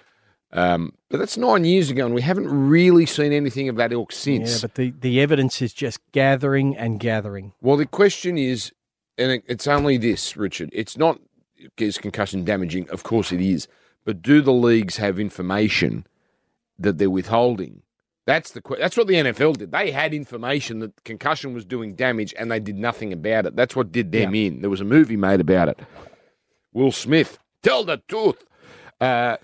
Um, 0.53 0.93
but 1.09 1.17
that's 1.19 1.37
nine 1.37 1.63
years 1.63 1.89
ago, 1.89 2.05
and 2.05 2.13
we 2.13 2.21
haven't 2.21 2.47
really 2.49 3.05
seen 3.05 3.31
anything 3.31 3.69
of 3.69 3.77
that 3.77 3.93
ilk 3.93 4.11
since. 4.11 4.51
yeah 4.55 4.57
but 4.61 4.75
the, 4.75 4.93
the 4.99 5.21
evidence 5.21 5.61
is 5.61 5.73
just 5.73 5.99
gathering 6.11 6.75
and 6.75 6.99
gathering 6.99 7.53
Well, 7.61 7.77
the 7.77 7.85
question 7.85 8.37
is, 8.37 8.71
and 9.17 9.31
it- 9.31 9.43
it's 9.47 9.67
only 9.67 9.97
this, 9.97 10.35
Richard. 10.35 10.69
It's 10.73 10.97
not 10.97 11.19
is 11.77 11.97
concussion 11.99 12.43
damaging. 12.43 12.89
Of 12.89 13.03
course, 13.03 13.31
it 13.31 13.39
is. 13.39 13.67
But 14.03 14.21
do 14.23 14.41
the 14.41 14.51
leagues 14.53 14.97
have 14.97 15.19
information 15.19 16.07
that 16.79 16.97
they're 16.97 17.09
withholding? 17.09 17.83
That's 18.25 18.51
the 18.51 18.61
that's 18.79 18.97
what 18.97 19.07
the 19.07 19.13
NFL 19.15 19.57
did. 19.57 19.71
They 19.71 19.91
had 19.91 20.13
information 20.13 20.79
that 20.79 21.03
concussion 21.03 21.53
was 21.53 21.65
doing 21.65 21.95
damage, 21.95 22.33
and 22.37 22.51
they 22.51 22.59
did 22.59 22.77
nothing 22.77 23.13
about 23.13 23.45
it. 23.45 23.55
That's 23.55 23.75
what 23.75 23.91
did 23.91 24.11
them 24.11 24.33
in. 24.35 24.61
There 24.61 24.69
was 24.69 24.81
a 24.81 24.85
movie 24.85 25.17
made 25.17 25.39
about 25.39 25.69
it. 25.69 25.79
Will 26.73 26.91
Smith, 26.91 27.37
tell 27.63 27.83
the 27.83 27.97
truth. 28.07 28.43
Uh, 29.01 29.37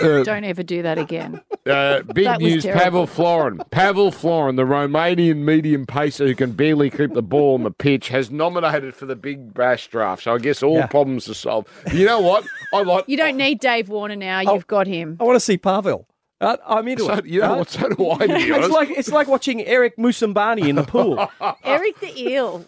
uh, 0.00 0.22
Don't 0.22 0.44
ever 0.44 0.62
do 0.62 0.82
that 0.82 0.96
again. 0.96 1.40
uh, 1.68 2.02
big 2.02 2.24
That 2.26 2.40
news. 2.40 2.64
Pavel 2.64 3.06
Florin. 3.08 3.60
Pavel 3.72 4.12
Florin, 4.12 4.54
the 4.56 4.62
Romanian 4.62 5.38
medium 5.38 5.86
pacer 5.86 6.24
who 6.26 6.34
can 6.36 6.52
barely 6.52 6.88
keep 6.88 7.12
the 7.12 7.22
ball 7.22 7.54
on 7.54 7.64
the 7.64 7.72
pitch, 7.72 8.08
has 8.08 8.30
nominated 8.30 8.94
for 8.94 9.06
the 9.06 9.16
Big 9.16 9.52
Bash 9.54 9.88
draft. 9.88 10.22
So 10.22 10.34
I 10.34 10.38
guess 10.38 10.62
all 10.62 10.76
Yeah. 10.76 10.86
problems 10.86 11.28
are 11.28 11.34
solved. 11.34 11.68
You 11.92 12.06
know 12.06 12.20
what? 12.20 12.44
I 12.72 12.82
like. 12.82 13.08
You 13.08 13.16
don't 13.16 13.36
need 13.36 13.58
Dave 13.58 13.88
Warner 13.88 14.14
now. 14.16 14.40
You've 14.40 14.68
got 14.68 14.86
him. 14.86 15.16
i 15.20 15.24
want 15.24 15.34
to 15.36 15.40
see 15.40 15.58
pavel 15.58 16.06
uh, 16.40 16.56
i'm 16.66 16.86
into 16.88 17.04
So, 17.04 17.12
it 17.14 17.26
you 17.26 17.40
know 17.40 17.48
right? 17.50 17.58
what? 17.58 17.70
So 17.70 17.88
do 17.88 18.10
I. 18.10 18.18
To 18.18 18.26
be 18.28 18.34
it's 18.50 18.68
like 18.68 18.90
it's 18.90 19.10
like 19.12 19.26
watching 19.28 19.62
Eric 19.62 19.96
Moussambani 19.96 20.68
in 20.68 20.76
the 20.76 20.82
pool. 20.84 21.18
Eric 21.64 21.98
the 22.00 22.16
Eel. 22.20 22.64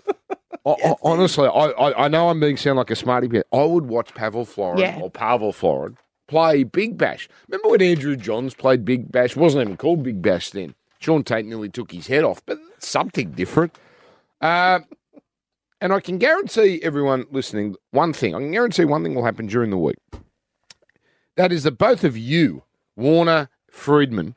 I- 0.66 0.70
I- 0.84 0.94
honestly, 1.02 1.46
I, 1.48 1.66
I 1.70 2.04
I 2.04 2.08
know 2.08 2.28
I'm 2.28 2.40
being 2.40 2.56
sound 2.56 2.76
like 2.78 2.90
a 2.90 2.96
smarty 2.96 3.28
pants. 3.28 3.48
I 3.52 3.64
would 3.64 3.86
watch 3.86 4.14
Pavel 4.14 4.44
Florin 4.44 4.78
Yeah. 4.78 4.98
or 5.00 5.10
Pavel 5.10 5.52
Florin 5.52 5.96
play 6.26 6.64
Big 6.64 6.96
Bash. 6.96 7.28
Remember 7.48 7.70
when 7.70 7.82
Andrew 7.82 8.16
Johns 8.16 8.54
played 8.54 8.84
Big 8.84 9.10
Bash? 9.10 9.32
It 9.32 9.36
wasn't 9.36 9.62
even 9.62 9.76
called 9.76 10.02
Big 10.02 10.22
Bash 10.22 10.50
then. 10.50 10.74
Shaun 10.98 11.22
Tait 11.22 11.44
nearly 11.44 11.68
took 11.68 11.92
his 11.92 12.06
head 12.06 12.24
off, 12.24 12.42
but 12.46 12.58
something 12.78 13.32
different. 13.32 13.76
Uh, 14.40 14.80
and 15.80 15.92
I 15.92 16.00
can 16.00 16.18
guarantee 16.18 16.80
everyone 16.82 17.26
listening 17.30 17.76
one 17.90 18.12
thing. 18.12 18.34
I 18.34 18.38
can 18.38 18.52
guarantee 18.52 18.86
one 18.86 19.02
thing 19.02 19.14
will 19.14 19.24
happen 19.24 19.46
during 19.46 19.70
the 19.70 19.76
week. 19.76 19.98
That 21.36 21.52
is 21.52 21.64
that 21.64 21.78
both 21.78 22.04
of 22.04 22.16
you, 22.16 22.62
Warner, 22.96 23.50
Freedman, 23.70 24.34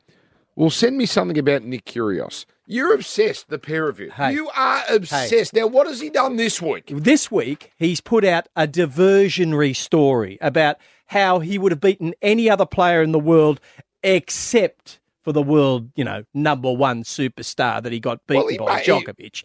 will 0.56 0.70
send 0.70 0.98
me 0.98 1.06
something 1.06 1.38
about 1.38 1.62
Nick 1.62 1.84
Kyrgios. 1.84 2.44
You're 2.66 2.92
obsessed, 2.92 3.48
the 3.48 3.58
pair 3.58 3.88
of 3.88 3.98
you. 3.98 4.10
Hey. 4.10 4.34
You 4.34 4.50
are 4.50 4.82
obsessed. 4.90 5.54
Now, 5.54 5.66
what 5.68 5.86
has 5.86 6.00
he 6.00 6.10
done 6.10 6.36
this 6.36 6.60
week? 6.60 6.92
This 6.94 7.30
week, 7.30 7.72
he's 7.78 8.02
put 8.02 8.26
out 8.26 8.48
a 8.54 8.66
diversionary 8.66 9.74
story 9.74 10.36
about 10.42 10.76
how 11.08 11.40
he 11.40 11.58
would 11.58 11.72
have 11.72 11.80
beaten 11.80 12.14
any 12.22 12.48
other 12.48 12.64
player 12.66 13.02
in 13.02 13.12
the 13.12 13.18
world 13.18 13.60
except 14.02 15.00
for 15.22 15.32
the 15.32 15.42
world, 15.42 15.90
you 15.96 16.04
know, 16.04 16.24
number 16.32 16.72
one 16.72 17.02
superstar 17.02 17.82
that 17.82 17.92
he 17.92 18.00
got 18.00 18.26
beaten 18.26 18.42
Well, 18.44 18.48
he 18.50 18.58
by 18.58 18.76
may- 18.76 18.82
he- 18.82 18.90
Djokovic. 18.90 19.44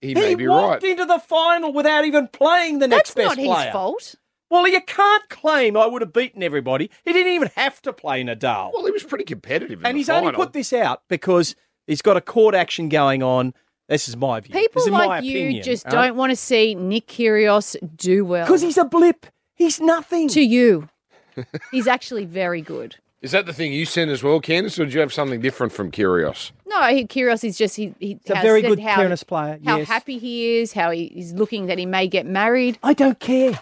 He 0.00 0.14
may 0.14 0.36
be 0.36 0.46
walked 0.46 0.84
right. 0.84 0.92
into 0.92 1.04
the 1.06 1.18
final 1.18 1.72
without 1.72 2.04
even 2.04 2.28
playing 2.28 2.78
the 2.78 2.86
next 2.86 3.14
That's 3.14 3.34
best 3.34 3.40
not 3.44 3.64
his 3.64 3.72
fault. 3.72 4.14
Well, 4.48 4.68
you 4.68 4.80
can't 4.80 5.28
claim 5.28 5.76
I 5.76 5.86
would 5.86 6.02
have 6.02 6.12
beaten 6.12 6.42
everybody. 6.42 6.88
He 7.04 7.12
didn't 7.12 7.32
even 7.32 7.50
have 7.56 7.82
to 7.82 7.92
play 7.92 8.22
Nadal. 8.22 8.70
Well, 8.72 8.84
he 8.86 8.92
was 8.92 9.02
pretty 9.02 9.24
competitive. 9.24 9.80
In 9.80 9.86
and 9.86 9.94
the 9.96 9.98
he's 9.98 10.08
only 10.08 10.32
put 10.32 10.52
this 10.52 10.72
out 10.72 11.02
because 11.08 11.56
he's 11.88 12.00
got 12.00 12.16
a 12.16 12.20
court 12.20 12.54
action 12.54 12.88
going 12.88 13.22
on. 13.24 13.54
This 13.88 14.08
is 14.08 14.16
my 14.16 14.38
view. 14.40 14.54
People 14.54 14.80
this 14.82 14.86
is 14.86 14.92
like 14.92 15.08
my 15.08 15.18
you 15.20 15.32
opinion, 15.32 15.62
just 15.64 15.86
all 15.86 15.94
right? 15.96 16.06
don't 16.08 16.16
want 16.16 16.30
to 16.30 16.36
see 16.36 16.74
Nick 16.76 17.08
Kyrgios 17.08 17.74
do 17.96 18.24
well. 18.24 18.46
Because 18.46 18.62
he's 18.62 18.78
a 18.78 18.84
blip. 18.84 19.26
He's 19.58 19.80
nothing. 19.80 20.28
to 20.28 20.40
you. 20.40 20.88
He's 21.70 21.86
actually 21.86 22.24
very 22.24 22.62
good. 22.62 22.96
Is 23.20 23.32
that 23.32 23.46
the 23.46 23.52
thing 23.52 23.72
you 23.72 23.84
sent 23.84 24.12
as 24.12 24.22
well, 24.22 24.40
Candice, 24.40 24.78
or 24.78 24.84
did 24.84 24.94
you 24.94 25.00
have 25.00 25.12
something 25.12 25.40
different 25.40 25.72
from 25.72 25.90
Kyrgios? 25.90 26.52
No, 26.66 26.82
he, 26.84 27.04
Kyrgios 27.04 27.42
is 27.42 27.58
just 27.58 27.74
he. 27.74 27.92
he 27.98 28.20
He's 28.24 28.30
a 28.30 28.40
very 28.40 28.62
said 28.62 28.68
good 28.68 28.78
how, 28.78 28.96
tennis 28.96 29.24
player. 29.24 29.58
How 29.64 29.78
yes. 29.78 29.88
happy 29.88 30.18
he 30.18 30.58
is, 30.58 30.72
how 30.72 30.92
he, 30.92 31.08
he's 31.12 31.32
looking 31.32 31.66
that 31.66 31.78
he 31.78 31.86
may 31.86 32.06
get 32.06 32.26
married. 32.26 32.78
I 32.82 32.94
don't 32.94 33.18
care. 33.18 33.60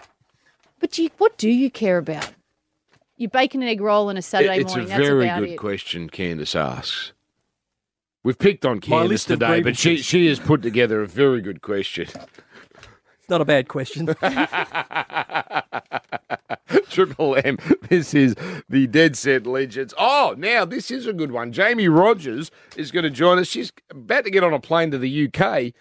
But 0.79 0.95
you, 0.99 1.09
what 1.17 1.37
do 1.37 1.49
you 1.49 1.71
care 1.71 1.97
about? 1.97 2.31
You 3.15 3.29
bake 3.29 3.55
an 3.55 3.63
egg 3.63 3.81
roll 3.81 4.09
on 4.09 4.17
a 4.17 4.21
Saturday 4.21 4.63
morning. 4.63 4.65
it's 4.67 4.75
morning. 4.75 4.91
a 4.91 4.95
very 4.95 5.25
about 5.25 5.39
good 5.39 5.49
it. 5.49 5.57
question 5.57 6.07
Candice 6.07 6.55
asks. 6.55 7.13
We've 8.23 8.37
picked 8.37 8.63
on 8.63 8.75
My 8.75 8.81
Candice 8.81 9.07
list 9.07 9.31
of 9.31 9.39
today, 9.39 9.61
but 9.61 9.75
she, 9.75 9.89
grievances. 9.89 10.05
she 10.05 10.27
has 10.27 10.39
put 10.39 10.61
together 10.61 11.01
a 11.01 11.07
very 11.07 11.41
good 11.41 11.63
question. 11.63 12.07
It's 12.07 13.29
not 13.29 13.41
a 13.41 13.45
bad 13.45 13.67
question. 13.67 14.05
Triple 16.89 17.37
M. 17.43 17.57
This 17.89 18.13
is 18.13 18.35
the 18.69 18.87
Dead 18.87 19.15
Set 19.15 19.47
Legends. 19.47 19.93
Oh, 19.97 20.35
now 20.37 20.65
this 20.65 20.91
is 20.91 21.05
a 21.05 21.13
good 21.13 21.31
one. 21.31 21.51
Jamie 21.51 21.87
Rogers 21.87 22.51
is 22.75 22.91
going 22.91 23.03
to 23.03 23.09
join 23.09 23.39
us. 23.39 23.47
She's 23.47 23.71
about 23.89 24.25
to 24.25 24.31
get 24.31 24.43
on 24.43 24.53
a 24.53 24.59
plane 24.59 24.91
to 24.91 24.97
the 24.97 25.27
UK. 25.27 25.73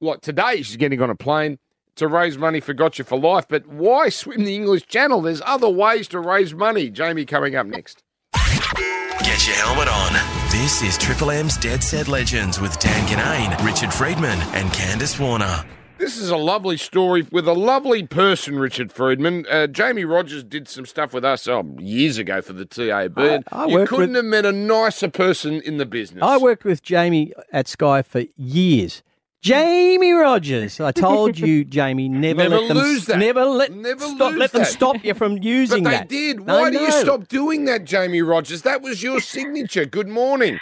Like 0.00 0.20
today, 0.20 0.62
she's 0.62 0.76
getting 0.76 1.00
on 1.00 1.10
a 1.10 1.14
plane 1.14 1.58
to 1.96 2.08
raise 2.08 2.38
money 2.38 2.60
for 2.60 2.72
Gotcha 2.74 3.04
for 3.04 3.18
Life. 3.18 3.46
But 3.48 3.66
why 3.66 4.08
swim 4.08 4.44
the 4.44 4.54
English 4.54 4.86
Channel? 4.86 5.22
There's 5.22 5.42
other 5.44 5.68
ways 5.68 6.08
to 6.08 6.20
raise 6.20 6.54
money. 6.54 6.90
Jamie 6.90 7.24
coming 7.24 7.54
up 7.54 7.66
next. 7.66 8.02
Get 8.34 9.46
your 9.46 9.56
helmet 9.56 9.88
on. 9.88 10.12
This 10.50 10.82
is 10.82 10.98
Triple 10.98 11.30
M's 11.30 11.56
Dead 11.56 11.82
Set 11.82 12.08
Legends 12.08 12.60
with 12.60 12.78
Dan 12.80 13.06
Ginnane, 13.06 13.64
Richard 13.64 13.94
Freedman, 13.94 14.38
and 14.52 14.68
Candice 14.70 15.18
Warner. 15.20 15.64
This 16.02 16.16
is 16.18 16.30
a 16.30 16.36
lovely 16.36 16.76
story 16.78 17.28
with 17.30 17.46
a 17.46 17.52
lovely 17.52 18.04
person, 18.04 18.58
Richard 18.58 18.90
Freedman. 18.90 19.46
Uh, 19.48 19.68
Jamie 19.68 20.04
Rogers 20.04 20.42
did 20.42 20.66
some 20.66 20.84
stuff 20.84 21.14
with 21.14 21.24
us 21.24 21.46
oh, 21.46 21.76
years 21.78 22.18
ago 22.18 22.42
for 22.42 22.52
the 22.54 22.64
TAB. 22.64 23.16
and 23.20 23.44
I 23.52 23.66
you 23.66 23.86
couldn't 23.86 24.08
with- 24.08 24.16
have 24.16 24.24
met 24.24 24.44
a 24.44 24.50
nicer 24.50 25.08
person 25.08 25.60
in 25.60 25.76
the 25.76 25.86
business. 25.86 26.20
I 26.20 26.38
worked 26.38 26.64
with 26.64 26.82
Jamie 26.82 27.32
at 27.52 27.68
Sky 27.68 28.02
for 28.02 28.24
years. 28.36 29.04
Jamie 29.42 30.10
Rogers. 30.10 30.80
I 30.80 30.90
told 30.90 31.38
you, 31.38 31.64
Jamie, 31.78 32.08
never, 32.08 32.48
Never 32.48 32.56
let 32.58 32.66
them 32.68 32.76
lose 32.78 33.04
that. 33.06 33.18
Never 33.20 33.44
let 33.44 33.70
Never 33.72 34.00
stop, 34.04 34.30
lose 34.32 34.38
let 34.40 34.50
them 34.50 34.62
that. 34.62 34.72
stop 34.72 35.04
you 35.04 35.14
from 35.14 35.34
But 35.36 35.44
using 35.44 35.84
they 35.84 35.90
that. 35.90 36.08
They 36.08 36.32
did. 36.32 36.50
I 36.50 36.62
Why 36.62 36.70
do 36.72 36.80
you 36.80 36.90
stop 36.90 37.28
doing 37.28 37.64
that, 37.66 37.84
Jamie 37.84 38.22
Rogers? 38.22 38.62
That 38.62 38.82
was 38.82 39.04
your 39.04 39.20
signature. 39.20 39.84
Good 39.84 40.08
morning. 40.08 40.58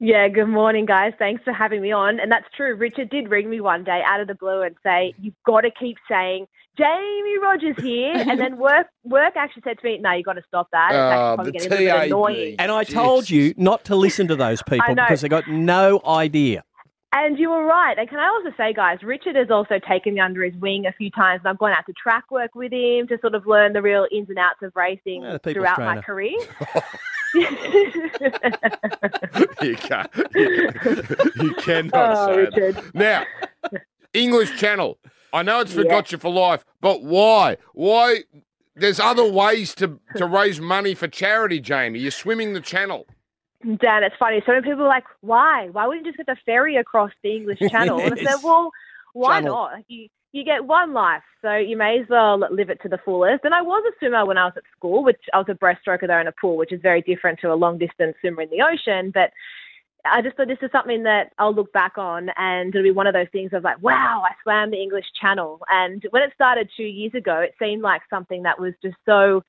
Yeah, 0.00 0.28
good 0.28 0.48
morning, 0.48 0.86
guys. 0.86 1.12
Thanks 1.18 1.42
for 1.44 1.52
having 1.52 1.80
me 1.80 1.92
on. 1.92 2.18
And 2.18 2.30
that's 2.30 2.46
true. 2.56 2.74
Richard 2.74 3.10
did 3.10 3.30
ring 3.30 3.48
me 3.48 3.60
one 3.60 3.84
day 3.84 4.02
out 4.04 4.20
of 4.20 4.26
the 4.26 4.34
blue 4.34 4.62
and 4.62 4.74
say, 4.82 5.14
You've 5.20 5.34
got 5.46 5.60
to 5.60 5.70
keep 5.70 5.98
saying, 6.08 6.46
Jamie 6.76 7.38
Rogers 7.40 7.76
here. 7.78 8.14
and 8.28 8.38
then 8.40 8.58
work 8.58 8.88
work 9.04 9.34
actually 9.36 9.62
said 9.64 9.78
to 9.78 9.84
me, 9.84 9.98
No, 9.98 10.12
you've 10.12 10.26
got 10.26 10.32
to 10.32 10.42
stop 10.48 10.68
that. 10.72 10.90
It's 10.90 10.96
actually 10.96 11.36
probably 11.36 11.52
the 11.52 11.58
getting 11.58 11.72
a 11.72 11.76
little 11.76 11.98
bit 12.00 12.06
annoying. 12.06 12.56
And 12.58 12.72
I 12.72 12.84
told 12.84 13.30
you 13.30 13.54
not 13.56 13.84
to 13.84 13.94
listen 13.94 14.26
to 14.28 14.36
those 14.36 14.62
people 14.68 14.94
because 14.94 15.20
they 15.20 15.28
got 15.28 15.48
no 15.48 16.00
idea. 16.04 16.64
And 17.16 17.38
you 17.38 17.48
were 17.50 17.64
right. 17.64 17.96
And 17.96 18.08
can 18.08 18.18
I 18.18 18.26
also 18.26 18.50
say, 18.56 18.72
guys, 18.74 18.98
Richard 19.04 19.36
has 19.36 19.48
also 19.50 19.78
taken 19.88 20.14
me 20.14 20.20
under 20.20 20.42
his 20.42 20.54
wing 20.60 20.86
a 20.86 20.92
few 20.92 21.10
times. 21.12 21.42
And 21.44 21.48
I've 21.50 21.58
gone 21.58 21.70
out 21.70 21.86
to 21.86 21.92
track 21.92 22.24
work 22.32 22.56
with 22.56 22.72
him 22.72 23.06
to 23.06 23.18
sort 23.20 23.36
of 23.36 23.46
learn 23.46 23.72
the 23.72 23.82
real 23.82 24.06
ins 24.10 24.28
and 24.30 24.38
outs 24.38 24.62
of 24.62 24.72
racing 24.74 25.22
Yeah, 25.22 25.38
throughout 25.38 25.78
my 25.78 26.02
career. 26.02 26.36
you 29.62 29.76
can't. 29.76 30.10
You, 30.34 30.70
you 31.36 31.54
cannot 31.54 31.92
Oh, 31.94 32.26
say. 32.26 32.36
Richard. 32.36 32.82
Now, 32.94 33.24
English 34.12 34.58
Channel. 34.58 34.98
I 35.32 35.42
know 35.42 35.60
it's 35.60 35.72
Yeah. 35.72 35.82
forgot 35.82 36.12
you 36.12 36.18
for 36.18 36.30
life, 36.32 36.64
but 36.80 37.02
why? 37.04 37.58
Why? 37.74 38.24
There's 38.76 38.98
other 39.00 39.24
ways 39.30 39.74
to, 39.76 40.00
to 40.16 40.26
raise 40.26 40.60
money 40.60 40.94
for 40.94 41.06
charity, 41.08 41.60
Jamie. 41.60 42.00
You're 42.00 42.10
swimming 42.10 42.54
the 42.54 42.60
channel. 42.60 43.06
Dan, 43.64 44.02
it's 44.02 44.16
funny. 44.18 44.42
So 44.44 44.52
many 44.52 44.62
people 44.62 44.84
are 44.84 44.88
like, 44.88 45.04
why? 45.20 45.68
Why 45.70 45.86
wouldn't 45.86 46.04
you 46.04 46.12
just 46.12 46.18
get 46.18 46.26
the 46.26 46.36
ferry 46.44 46.76
across 46.76 47.10
the 47.22 47.36
English 47.36 47.58
Channel? 47.70 47.98
And 47.98 48.14
I 48.14 48.24
said, 48.24 48.42
well, 48.42 48.70
why 49.14 49.40
Channel. 49.40 49.54
not? 49.54 49.84
You, 49.88 50.08
you 50.32 50.44
get 50.44 50.66
one 50.66 50.92
life, 50.92 51.22
so 51.40 51.56
you 51.56 51.76
may 51.76 52.00
as 52.00 52.06
well 52.08 52.38
live 52.50 52.68
it 52.68 52.82
to 52.82 52.88
the 52.88 52.98
fullest. 53.04 53.44
And 53.44 53.54
I 53.54 53.62
was 53.62 53.84
a 53.88 53.98
swimmer 53.98 54.26
when 54.26 54.36
I 54.36 54.44
was 54.44 54.54
at 54.56 54.64
school, 54.76 55.04
which 55.04 55.20
I 55.32 55.38
was 55.38 55.46
a 55.48 55.54
breaststroker 55.54 56.06
there 56.06 56.20
in 56.20 56.26
a 56.26 56.32
pool, 56.32 56.56
which 56.56 56.72
is 56.72 56.80
very 56.82 57.00
different 57.02 57.38
to 57.40 57.52
a 57.52 57.54
long 57.54 57.78
distance 57.78 58.16
swimmer 58.20 58.42
in 58.42 58.50
the 58.50 58.62
ocean. 58.62 59.12
But 59.14 59.30
I 60.04 60.20
just 60.20 60.36
thought 60.36 60.48
this 60.48 60.58
is 60.60 60.70
something 60.70 61.04
that 61.04 61.32
I'll 61.38 61.54
look 61.54 61.72
back 61.72 61.96
on 61.96 62.30
and 62.36 62.74
it'll 62.74 62.82
be 62.82 62.90
one 62.90 63.06
of 63.06 63.14
those 63.14 63.28
things 63.32 63.52
of 63.52 63.64
like, 63.64 63.82
wow, 63.82 64.22
I 64.24 64.32
swam 64.42 64.70
the 64.70 64.82
English 64.82 65.06
Channel. 65.18 65.60
And 65.70 66.04
when 66.10 66.22
it 66.22 66.32
started 66.34 66.68
two 66.76 66.82
years 66.82 67.14
ago, 67.14 67.38
it 67.38 67.54
seemed 67.58 67.82
like 67.82 68.02
something 68.10 68.42
that 68.42 68.60
was 68.60 68.74
just 68.82 68.96
so 69.06 69.42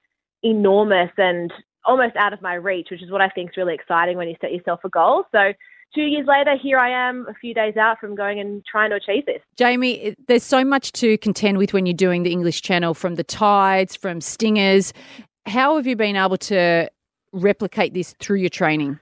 enormous 0.43 1.11
and 1.17 1.51
almost 1.85 2.15
out 2.15 2.33
of 2.33 2.41
my 2.41 2.55
reach, 2.55 2.87
which 2.91 3.01
is 3.01 3.11
what 3.11 3.21
I 3.21 3.29
think 3.29 3.51
is 3.51 3.57
really 3.57 3.73
exciting 3.73 4.17
when 4.17 4.27
you 4.27 4.35
set 4.41 4.53
yourself 4.53 4.81
a 4.83 4.89
goal. 4.89 5.23
So 5.31 5.53
two 5.93 6.01
years 6.01 6.27
later, 6.27 6.57
here 6.61 6.77
I 6.77 7.09
am 7.09 7.25
a 7.29 7.33
few 7.33 7.53
days 7.53 7.77
out 7.77 7.99
from 7.99 8.15
going 8.15 8.39
and 8.39 8.63
trying 8.65 8.89
to 8.89 8.95
achieve 8.95 9.25
this. 9.25 9.41
Jamie, 9.55 10.15
there's 10.27 10.43
so 10.43 10.63
much 10.63 10.91
to 10.93 11.17
contend 11.19 11.57
with 11.57 11.73
when 11.73 11.85
you're 11.85 11.93
doing 11.93 12.23
the 12.23 12.31
English 12.31 12.61
Channel 12.61 12.93
from 12.93 13.15
the 13.15 13.23
tides, 13.23 13.95
from 13.95 14.21
stingers. 14.21 14.93
How 15.45 15.75
have 15.75 15.87
you 15.87 15.95
been 15.95 16.15
able 16.15 16.37
to 16.37 16.89
replicate 17.31 17.93
this 17.93 18.15
through 18.19 18.37
your 18.37 18.49
training? 18.49 18.99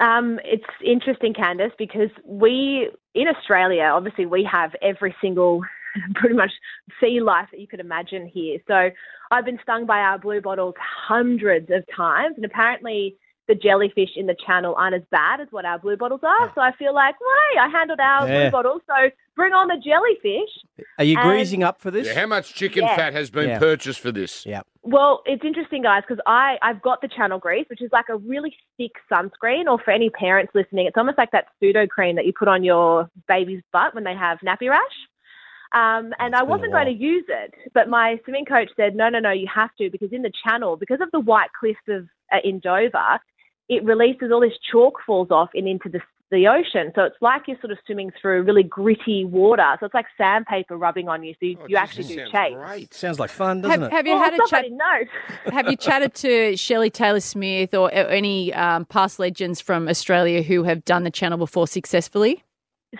Um, 0.00 0.38
it's 0.44 0.64
interesting, 0.84 1.34
Candice, 1.34 1.72
because 1.78 2.10
we 2.24 2.90
in 3.14 3.26
Australia, 3.26 3.84
obviously, 3.84 4.26
we 4.26 4.48
have 4.50 4.74
every 4.80 5.14
single 5.20 5.62
pretty 6.14 6.34
much 6.34 6.52
sea 7.00 7.20
life 7.20 7.48
that 7.50 7.60
you 7.60 7.66
could 7.66 7.80
imagine 7.80 8.26
here. 8.26 8.58
So 8.66 8.90
I've 9.30 9.44
been 9.44 9.58
stung 9.62 9.86
by 9.86 9.98
our 9.98 10.18
blue 10.18 10.40
bottles 10.40 10.74
hundreds 11.08 11.70
of 11.70 11.84
times, 11.94 12.34
and 12.36 12.44
apparently 12.44 13.16
the 13.46 13.54
jellyfish 13.54 14.10
in 14.14 14.26
the 14.26 14.36
channel 14.46 14.74
aren't 14.76 14.94
as 14.94 15.00
bad 15.10 15.40
as 15.40 15.48
what 15.50 15.64
our 15.64 15.78
blue 15.78 15.96
bottles 15.96 16.20
are. 16.22 16.48
Ah. 16.48 16.52
So 16.54 16.60
I 16.60 16.72
feel 16.78 16.94
like, 16.94 17.14
well, 17.18 17.30
hey, 17.54 17.58
I 17.60 17.68
handled 17.68 17.98
our 17.98 18.28
Yeah. 18.28 18.42
blue 18.42 18.50
bottles, 18.50 18.82
so 18.86 19.10
bring 19.36 19.54
on 19.54 19.68
the 19.68 19.78
jellyfish. 19.78 20.50
Are 20.98 21.04
you 21.04 21.16
And- 21.18 21.26
greasing 21.30 21.62
up 21.62 21.80
for 21.80 21.90
this? 21.90 22.06
Yeah, 22.08 22.20
how 22.20 22.26
much 22.26 22.54
chicken 22.54 22.82
Yeah. 22.84 22.94
fat 22.96 23.14
has 23.14 23.30
been 23.30 23.48
Yeah. 23.48 23.58
purchased 23.58 24.00
for 24.00 24.12
this? 24.12 24.44
Yeah. 24.44 24.60
Well, 24.82 25.22
it's 25.24 25.42
interesting, 25.44 25.80
guys, 25.82 26.02
because 26.06 26.20
I 26.26 26.58
I've 26.60 26.82
got 26.82 27.00
the 27.00 27.08
channel 27.08 27.38
grease, 27.38 27.66
which 27.70 27.80
is 27.80 27.90
like 27.90 28.10
a 28.10 28.16
really 28.16 28.54
thick 28.76 28.92
sunscreen. 29.10 29.66
Or 29.66 29.78
for 29.78 29.92
any 29.92 30.10
parents 30.10 30.54
listening, 30.54 30.86
it's 30.86 30.96
almost 30.98 31.16
like 31.16 31.30
that 31.30 31.46
Sudocrem 31.62 32.16
that 32.16 32.26
you 32.26 32.34
put 32.34 32.48
on 32.48 32.62
your 32.64 33.08
baby's 33.28 33.62
butt 33.72 33.94
when 33.94 34.04
they 34.04 34.14
have 34.14 34.40
nappy 34.40 34.68
rash. 34.68 35.08
Um, 35.72 36.12
and 36.18 36.34
I 36.34 36.42
wasn't 36.44 36.72
going 36.72 36.86
to 36.86 36.92
use 36.92 37.24
it, 37.28 37.52
but 37.74 37.88
my 37.88 38.18
swimming 38.24 38.46
coach 38.46 38.70
said, 38.76 38.94
no, 38.96 39.08
no, 39.10 39.18
no, 39.18 39.30
you 39.32 39.46
have 39.54 39.70
to 39.78 39.90
because 39.90 40.12
in 40.12 40.22
the 40.22 40.32
channel, 40.46 40.76
because 40.76 41.00
of 41.02 41.10
the 41.12 41.20
white 41.20 41.50
cliffs 41.58 41.78
of 41.88 42.06
uh, 42.32 42.38
in 42.42 42.58
Dover, 42.58 43.18
it 43.68 43.84
releases 43.84 44.32
all 44.32 44.40
this 44.40 44.52
chalk 44.72 44.94
falls 45.06 45.28
off 45.30 45.50
and 45.54 45.68
into 45.68 45.88
the 45.90 46.00
the 46.30 46.46
ocean. 46.46 46.92
So 46.94 47.04
it's 47.04 47.16
like 47.22 47.44
you're 47.48 47.56
sort 47.58 47.70
of 47.70 47.78
swimming 47.86 48.10
through 48.20 48.42
really 48.42 48.62
gritty 48.62 49.24
water. 49.24 49.64
So 49.80 49.86
it's 49.86 49.94
like 49.94 50.04
sandpaper 50.18 50.76
rubbing 50.76 51.08
on 51.08 51.22
you. 51.22 51.32
So 51.40 51.46
you, 51.46 51.56
Oh, 51.58 51.62
you 51.62 51.68
geez, 51.68 51.76
actually 51.78 52.04
do 52.04 52.16
sounds 52.16 52.30
chase. 52.32 52.54
Great. 52.54 52.92
Sounds 52.94 53.18
like 53.18 53.30
fun, 53.30 53.62
doesn't 53.62 53.80
Have, 53.80 53.90
it? 53.90 53.94
have 53.94 54.06
you 54.06 54.12
Well, 54.12 54.22
had 54.24 54.34
a 54.34 54.36
chat? 54.36 54.48
somebody 54.50 54.70
knows. 54.70 55.06
Have 55.54 55.70
you 55.70 55.76
chatted 55.78 56.12
to 56.16 56.54
Shelley 56.58 56.90
Taylor 56.90 57.20
Smith 57.20 57.72
or 57.72 57.90
any 57.90 58.52
um, 58.52 58.84
past 58.84 59.18
legends 59.18 59.62
from 59.62 59.88
Australia 59.88 60.42
who 60.42 60.64
have 60.64 60.84
done 60.84 61.04
the 61.04 61.10
channel 61.10 61.38
before 61.38 61.66
successfully? 61.66 62.44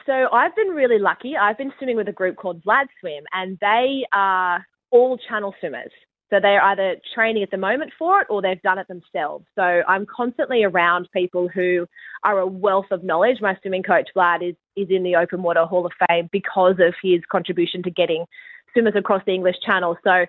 So 0.07 0.29
I've 0.33 0.55
been 0.55 0.69
really 0.69 0.99
lucky. 0.99 1.37
I've 1.37 1.57
been 1.57 1.73
swimming 1.79 1.97
with 1.97 2.09
a 2.09 2.13
group 2.13 2.37
called 2.37 2.63
Vlad 2.63 2.87
Swim, 3.01 3.25
and 3.33 3.59
they 3.61 4.05
are 4.13 4.65
all 4.91 5.19
channel 5.29 5.55
swimmers. 5.61 5.91
So 6.31 6.37
they're 6.43 6.63
either 6.63 6.97
training 7.15 7.43
at 7.43 7.51
the 7.51 7.57
moment 7.57 7.93
for 7.99 8.21
it 8.21 8.27
or 8.29 8.43
they've 8.43 8.61
done 8.61 8.79
it 8.79 8.87
themselves. 8.87 9.47
So 9.55 9.63
I'm 9.63 10.05
constantly 10.05 10.63
around 10.63 11.09
people 11.11 11.49
who 11.49 11.87
are 12.23 12.39
a 12.39 12.47
wealth 12.47 12.87
of 12.91 13.03
knowledge. 13.03 13.39
My 13.41 13.57
swimming 13.63 13.83
coach, 13.83 14.11
Vlad, 14.15 14.47
is, 14.47 14.55
is 14.77 14.89
in 14.91 15.05
the 15.05 15.17
Open 15.17 15.43
Water 15.43 15.65
Hall 15.65 15.87
of 15.87 15.93
Fame 16.07 16.29
because 16.31 16.77
of 16.81 16.95
his 17.03 17.21
contribution 17.33 17.83
to 17.85 17.91
getting 17.91 18.27
swimmers 18.75 18.93
across 18.95 19.23
the 19.25 19.33
English 19.33 19.57
Channel. 19.65 19.97
So 20.05 20.27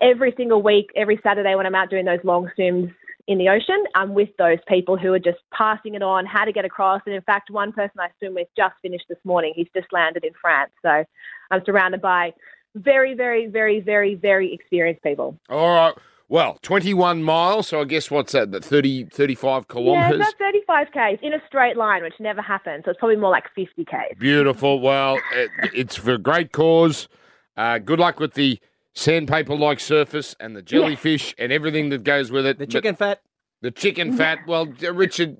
every 0.00 0.32
single 0.38 0.62
week, 0.62 0.86
every 0.96 1.20
Saturday 1.22 1.54
when 1.54 1.66
I'm 1.66 1.74
out 1.74 1.90
doing 1.90 2.06
those 2.06 2.24
long 2.24 2.50
swims 2.54 2.90
in 3.28 3.38
the 3.38 3.48
ocean, 3.48 3.84
I'm 3.94 4.14
with 4.14 4.30
those 4.38 4.58
people 4.66 4.96
who 4.96 5.12
are 5.12 5.18
just 5.18 5.38
passing 5.52 5.94
it 5.94 6.02
on, 6.02 6.26
how 6.26 6.44
to 6.44 6.52
get 6.52 6.64
across. 6.64 7.00
And 7.06 7.14
in 7.14 7.22
fact, 7.22 7.50
one 7.50 7.72
person 7.72 8.00
I 8.00 8.08
swim 8.18 8.34
with 8.34 8.48
just 8.56 8.74
finished 8.82 9.04
this 9.08 9.18
morning. 9.24 9.52
He's 9.54 9.68
just 9.74 9.92
landed 9.92 10.24
in 10.24 10.32
France. 10.40 10.72
So 10.82 11.04
I'm 11.50 11.62
surrounded 11.64 12.02
by 12.02 12.32
very, 12.74 13.14
very, 13.14 13.46
very, 13.46 13.80
very, 13.80 14.14
very 14.14 14.52
experienced 14.52 15.02
people. 15.02 15.38
All 15.48 15.74
right. 15.74 15.94
Well, 16.28 16.58
21 16.62 17.22
miles, 17.22 17.68
so 17.68 17.82
I 17.82 17.84
guess 17.84 18.10
what's 18.10 18.32
that, 18.32 18.52
that 18.52 18.64
30, 18.64 19.04
35 19.04 19.68
kilometres? 19.68 20.10
Yeah, 20.10 20.16
about 20.16 20.38
35 20.38 20.86
Ks 20.88 21.22
in 21.22 21.34
a 21.34 21.42
straight 21.46 21.76
line, 21.76 22.02
which 22.02 22.14
never 22.18 22.40
happens. 22.40 22.84
So 22.86 22.90
it's 22.90 22.98
probably 22.98 23.16
more 23.16 23.30
like 23.30 23.44
50 23.54 23.84
Ks. 23.84 24.18
Beautiful. 24.18 24.80
Well, 24.80 25.18
it, 25.34 25.50
it's 25.74 25.96
for 25.96 26.14
a 26.14 26.18
great 26.18 26.52
cause. 26.52 27.06
Uh, 27.54 27.78
good 27.78 27.98
luck 27.98 28.18
with 28.18 28.32
the 28.32 28.58
sandpaper-like 28.94 29.80
surface 29.80 30.34
and 30.40 30.54
the 30.56 30.62
jellyfish 30.62 31.34
and 31.38 31.52
everything 31.52 31.88
that 31.90 32.04
goes 32.04 32.30
with 32.30 32.46
it. 32.46 32.58
The 32.58 32.66
But 32.66 32.72
chicken 32.72 32.94
fat. 32.96 33.20
the 33.60 33.70
chicken 33.70 34.16
fat. 34.16 34.40
Well, 34.46 34.68
uh, 34.82 34.92
Richard, 34.92 35.36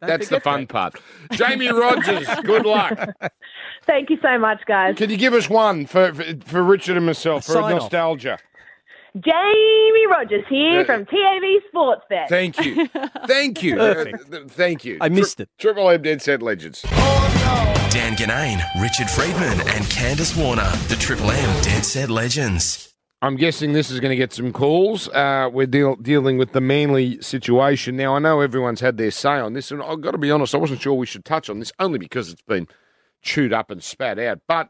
that's 0.00 0.28
the 0.28 0.40
fun 0.40 0.60
that. 0.62 0.68
part. 0.68 0.94
Jamie 1.32 1.68
Rogers, 1.72 2.28
good 2.44 2.66
luck. 2.66 2.98
Thank 3.86 4.10
you 4.10 4.18
so 4.22 4.38
much, 4.38 4.60
guys. 4.66 4.96
Can 4.96 5.10
you 5.10 5.16
give 5.16 5.34
us 5.34 5.48
one 5.48 5.86
for 5.86 6.12
for, 6.12 6.24
for 6.44 6.62
Richard 6.62 6.96
and 6.96 7.06
myself 7.06 7.44
for 7.46 7.52
Sign 7.52 7.64
off. 7.74 7.82
nostalgia? 7.82 8.38
Jamie 9.18 10.06
Rogers 10.10 10.44
here 10.48 10.80
Yeah. 10.80 10.84
from 10.84 11.06
TAV 11.06 11.62
Sports 11.68 12.02
Bet. 12.10 12.28
Thank 12.28 12.58
you, 12.64 12.86
thank 13.26 13.62
you, 13.62 13.76
Perfect. 13.76 14.20
Uh, 14.20 14.30
th- 14.38 14.50
thank 14.50 14.84
you. 14.84 14.98
I 15.00 15.08
missed 15.08 15.40
it. 15.40 15.48
Triple 15.58 15.88
M 15.90 16.02
Dead 16.02 16.20
Set 16.22 16.42
Legends. 16.42 16.84
Dan 17.90 18.16
Ginnane, 18.16 18.62
Richard 18.82 19.08
Freedman, 19.08 19.60
and 19.68 19.84
Candice 19.86 20.36
Warner. 20.36 20.70
The 20.88 20.96
Triple 20.96 21.30
M 21.30 21.62
Dead 21.62 21.84
Set 21.84 22.10
Legends. 22.10 22.92
I'm 23.22 23.36
guessing 23.36 23.72
this 23.72 23.90
is 23.90 23.98
going 23.98 24.10
to 24.10 24.16
get 24.16 24.32
some 24.32 24.52
calls. 24.52 25.08
Uh, 25.08 25.48
we're 25.52 25.66
deal- 25.66 25.96
dealing 25.96 26.36
with 26.36 26.52
the 26.52 26.60
Manly 26.60 27.20
situation. 27.22 27.96
Now, 27.96 28.14
I 28.14 28.18
know 28.18 28.40
everyone's 28.40 28.80
had 28.80 28.96
their 28.98 29.10
say 29.10 29.38
on 29.38 29.54
this, 29.54 29.70
and 29.70 29.82
I've 29.82 30.02
got 30.02 30.10
to 30.12 30.18
be 30.18 30.30
honest, 30.30 30.54
I 30.54 30.58
wasn't 30.58 30.82
sure 30.82 30.94
we 30.94 31.06
should 31.06 31.24
touch 31.24 31.48
on 31.48 31.58
this 31.58 31.72
only 31.78 31.98
because 31.98 32.30
it's 32.30 32.42
been 32.42 32.68
chewed 33.22 33.52
up 33.52 33.70
and 33.70 33.82
spat 33.82 34.18
out. 34.18 34.40
But 34.46 34.68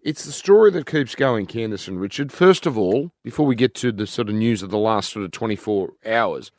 it's 0.00 0.24
the 0.24 0.32
story 0.32 0.70
that 0.70 0.86
keeps 0.86 1.14
going, 1.16 1.46
Candice 1.46 1.88
and 1.88 2.00
Richard. 2.00 2.32
First 2.32 2.64
of 2.64 2.78
all, 2.78 3.10
before 3.24 3.44
we 3.44 3.56
get 3.56 3.74
to 3.74 3.90
the 3.90 4.06
sort 4.06 4.28
of 4.28 4.36
news 4.36 4.62
of 4.62 4.70
the 4.70 4.78
last 4.78 5.12
sort 5.12 5.24
of 5.24 5.32
24 5.32 5.90
hours, 6.06 6.52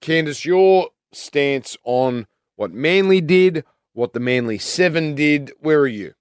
Candice, 0.00 0.44
your 0.44 0.88
stance 1.12 1.76
on 1.84 2.26
what 2.56 2.72
Manly 2.72 3.20
did, 3.20 3.64
what 3.94 4.12
the 4.12 4.20
Manly 4.20 4.58
Seven 4.58 5.14
did, 5.14 5.52
where 5.60 5.80
are 5.80 5.86
you? 5.88 6.14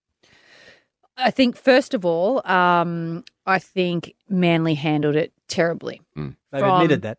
I 1.18 1.30
think, 1.32 1.56
first 1.58 1.94
of 1.94 2.06
all, 2.06 2.46
um, 2.50 3.24
I 3.46 3.60
think 3.60 4.16
Manly 4.30 4.74
handled 4.76 5.16
it 5.16 5.32
terribly. 5.48 6.02
They've 6.16 6.34
From- 6.52 6.82
admitted 6.82 7.02
that. 7.04 7.18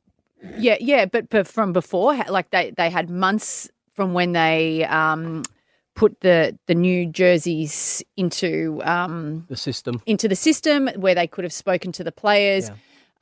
Yeah, 0.59 0.76
yeah, 0.78 1.07
but 1.07 1.30
but 1.30 1.46
from 1.46 1.72
before, 1.72 2.14
like 2.28 2.50
they 2.50 2.70
they 2.76 2.90
had 2.90 3.09
months 3.09 3.70
from 3.94 4.12
when 4.12 4.32
they 4.32 4.84
um, 4.84 5.42
put 5.94 6.20
the 6.20 6.59
the 6.66 6.74
new 6.74 7.07
jerseys 7.07 8.02
into 8.16 8.82
um, 8.84 9.46
the 9.48 9.57
system. 9.57 10.02
into 10.05 10.28
the 10.28 10.36
system 10.36 10.88
where 10.96 11.14
they 11.14 11.26
could 11.26 11.44
have 11.44 11.52
spoken 11.52 11.92
to 11.92 12.05
the 12.05 12.12
players. 12.12 12.70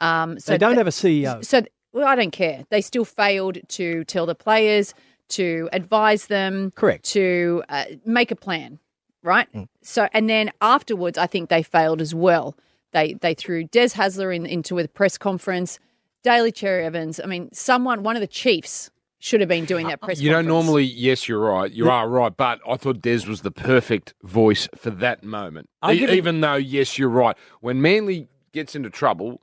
Um, 0.01 0.41
so 0.41 0.51
they 0.51 0.59
don't 0.59 0.71
th- 0.71 0.79
have 0.79 0.89
a 0.89 0.91
CEO. 0.91 1.45
So 1.45 1.63
well, 1.93 2.09
I 2.09 2.17
don't 2.17 2.33
care. 2.33 2.65
They 2.71 2.81
still 2.81 3.05
failed 3.05 3.59
to 3.69 4.05
tell 4.05 4.27
the 4.27 4.35
players 4.35 4.93
to 5.31 5.69
advise 5.73 6.27
them. 6.27 6.73
Correct. 6.75 7.05
To 7.07 7.63
uh, 7.69 7.85
make 8.05 8.31
a 8.31 8.37
plan, 8.37 8.79
right? 9.23 9.53
Mm. 9.53 9.69
So 9.83 10.09
and 10.13 10.29
then 10.29 10.51
afterwards, 10.61 11.19
I 11.19 11.27
think 11.27 11.49
they 11.49 11.63
failed 11.63 12.01
as 12.01 12.15
well. 12.15 12.57
They 12.93 13.15
they 13.15 13.35
threw 13.35 13.65
Des 13.65 13.89
Hasler 13.91 14.35
in, 14.35 14.47
into 14.47 14.79
a 14.79 14.87
press 14.89 15.17
conference. 15.19 15.79
Daly 16.23 16.53
Cherry-Evans. 16.53 17.19
I 17.19 17.27
mean, 17.27 17.49
someone, 17.53 18.05
one 18.05 18.15
of 18.15 18.21
the 18.21 18.29
chiefs, 18.29 18.91
should 19.19 19.41
have 19.41 19.49
been 19.49 19.65
doing 19.65 19.87
that 19.87 20.01
press. 20.03 20.21
You 20.21 20.31
know, 20.31 20.37
conference. 20.37 20.67
normally, 20.67 20.85
yes, 20.85 21.29
you're 21.29 21.41
right. 21.41 21.71
You 21.71 21.89
are 21.91 22.09
right. 22.09 22.37
But 22.37 22.61
I 22.69 22.77
thought 22.77 23.01
Des 23.01 23.27
was 23.27 23.43
the 23.43 23.51
perfect 23.51 24.15
voice 24.23 24.69
for 24.77 24.91
that 24.91 25.23
moment. 25.23 25.69
I 25.81 25.93
E- 25.95 26.17
even 26.17 26.41
though, 26.41 26.57
yes, 26.57 26.99
you're 26.99 27.09
right. 27.09 27.37
When 27.61 27.81
Manly 27.81 28.29
gets 28.53 28.75
into 28.75 28.91
trouble, 28.91 29.41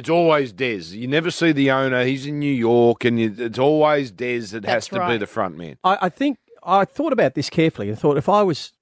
it's 0.00 0.08
always 0.10 0.52
Des. 0.52 0.94
You 0.96 1.06
never 1.06 1.30
see 1.30 1.52
the 1.52 1.70
owner. 1.70 2.04
He's 2.04 2.26
in 2.26 2.38
New 2.38 2.52
York, 2.52 3.04
and 3.04 3.20
you, 3.20 3.34
it's 3.38 3.58
always 3.58 4.10
Des 4.10 4.40
that 4.52 4.64
has 4.64 4.88
That's 4.88 4.88
to 4.88 5.06
be 5.08 5.16
the 5.18 5.26
front 5.26 5.56
man. 5.56 5.76
I, 5.84 5.98
I 6.02 6.08
think 6.08 6.38
I 6.62 6.84
thought 6.84 7.12
about 7.12 7.34
this 7.34 7.48
carefully 7.48 7.88
and 7.88 7.98
thought 7.98 8.16
if 8.16 8.28
I 8.28 8.42
was 8.42 8.72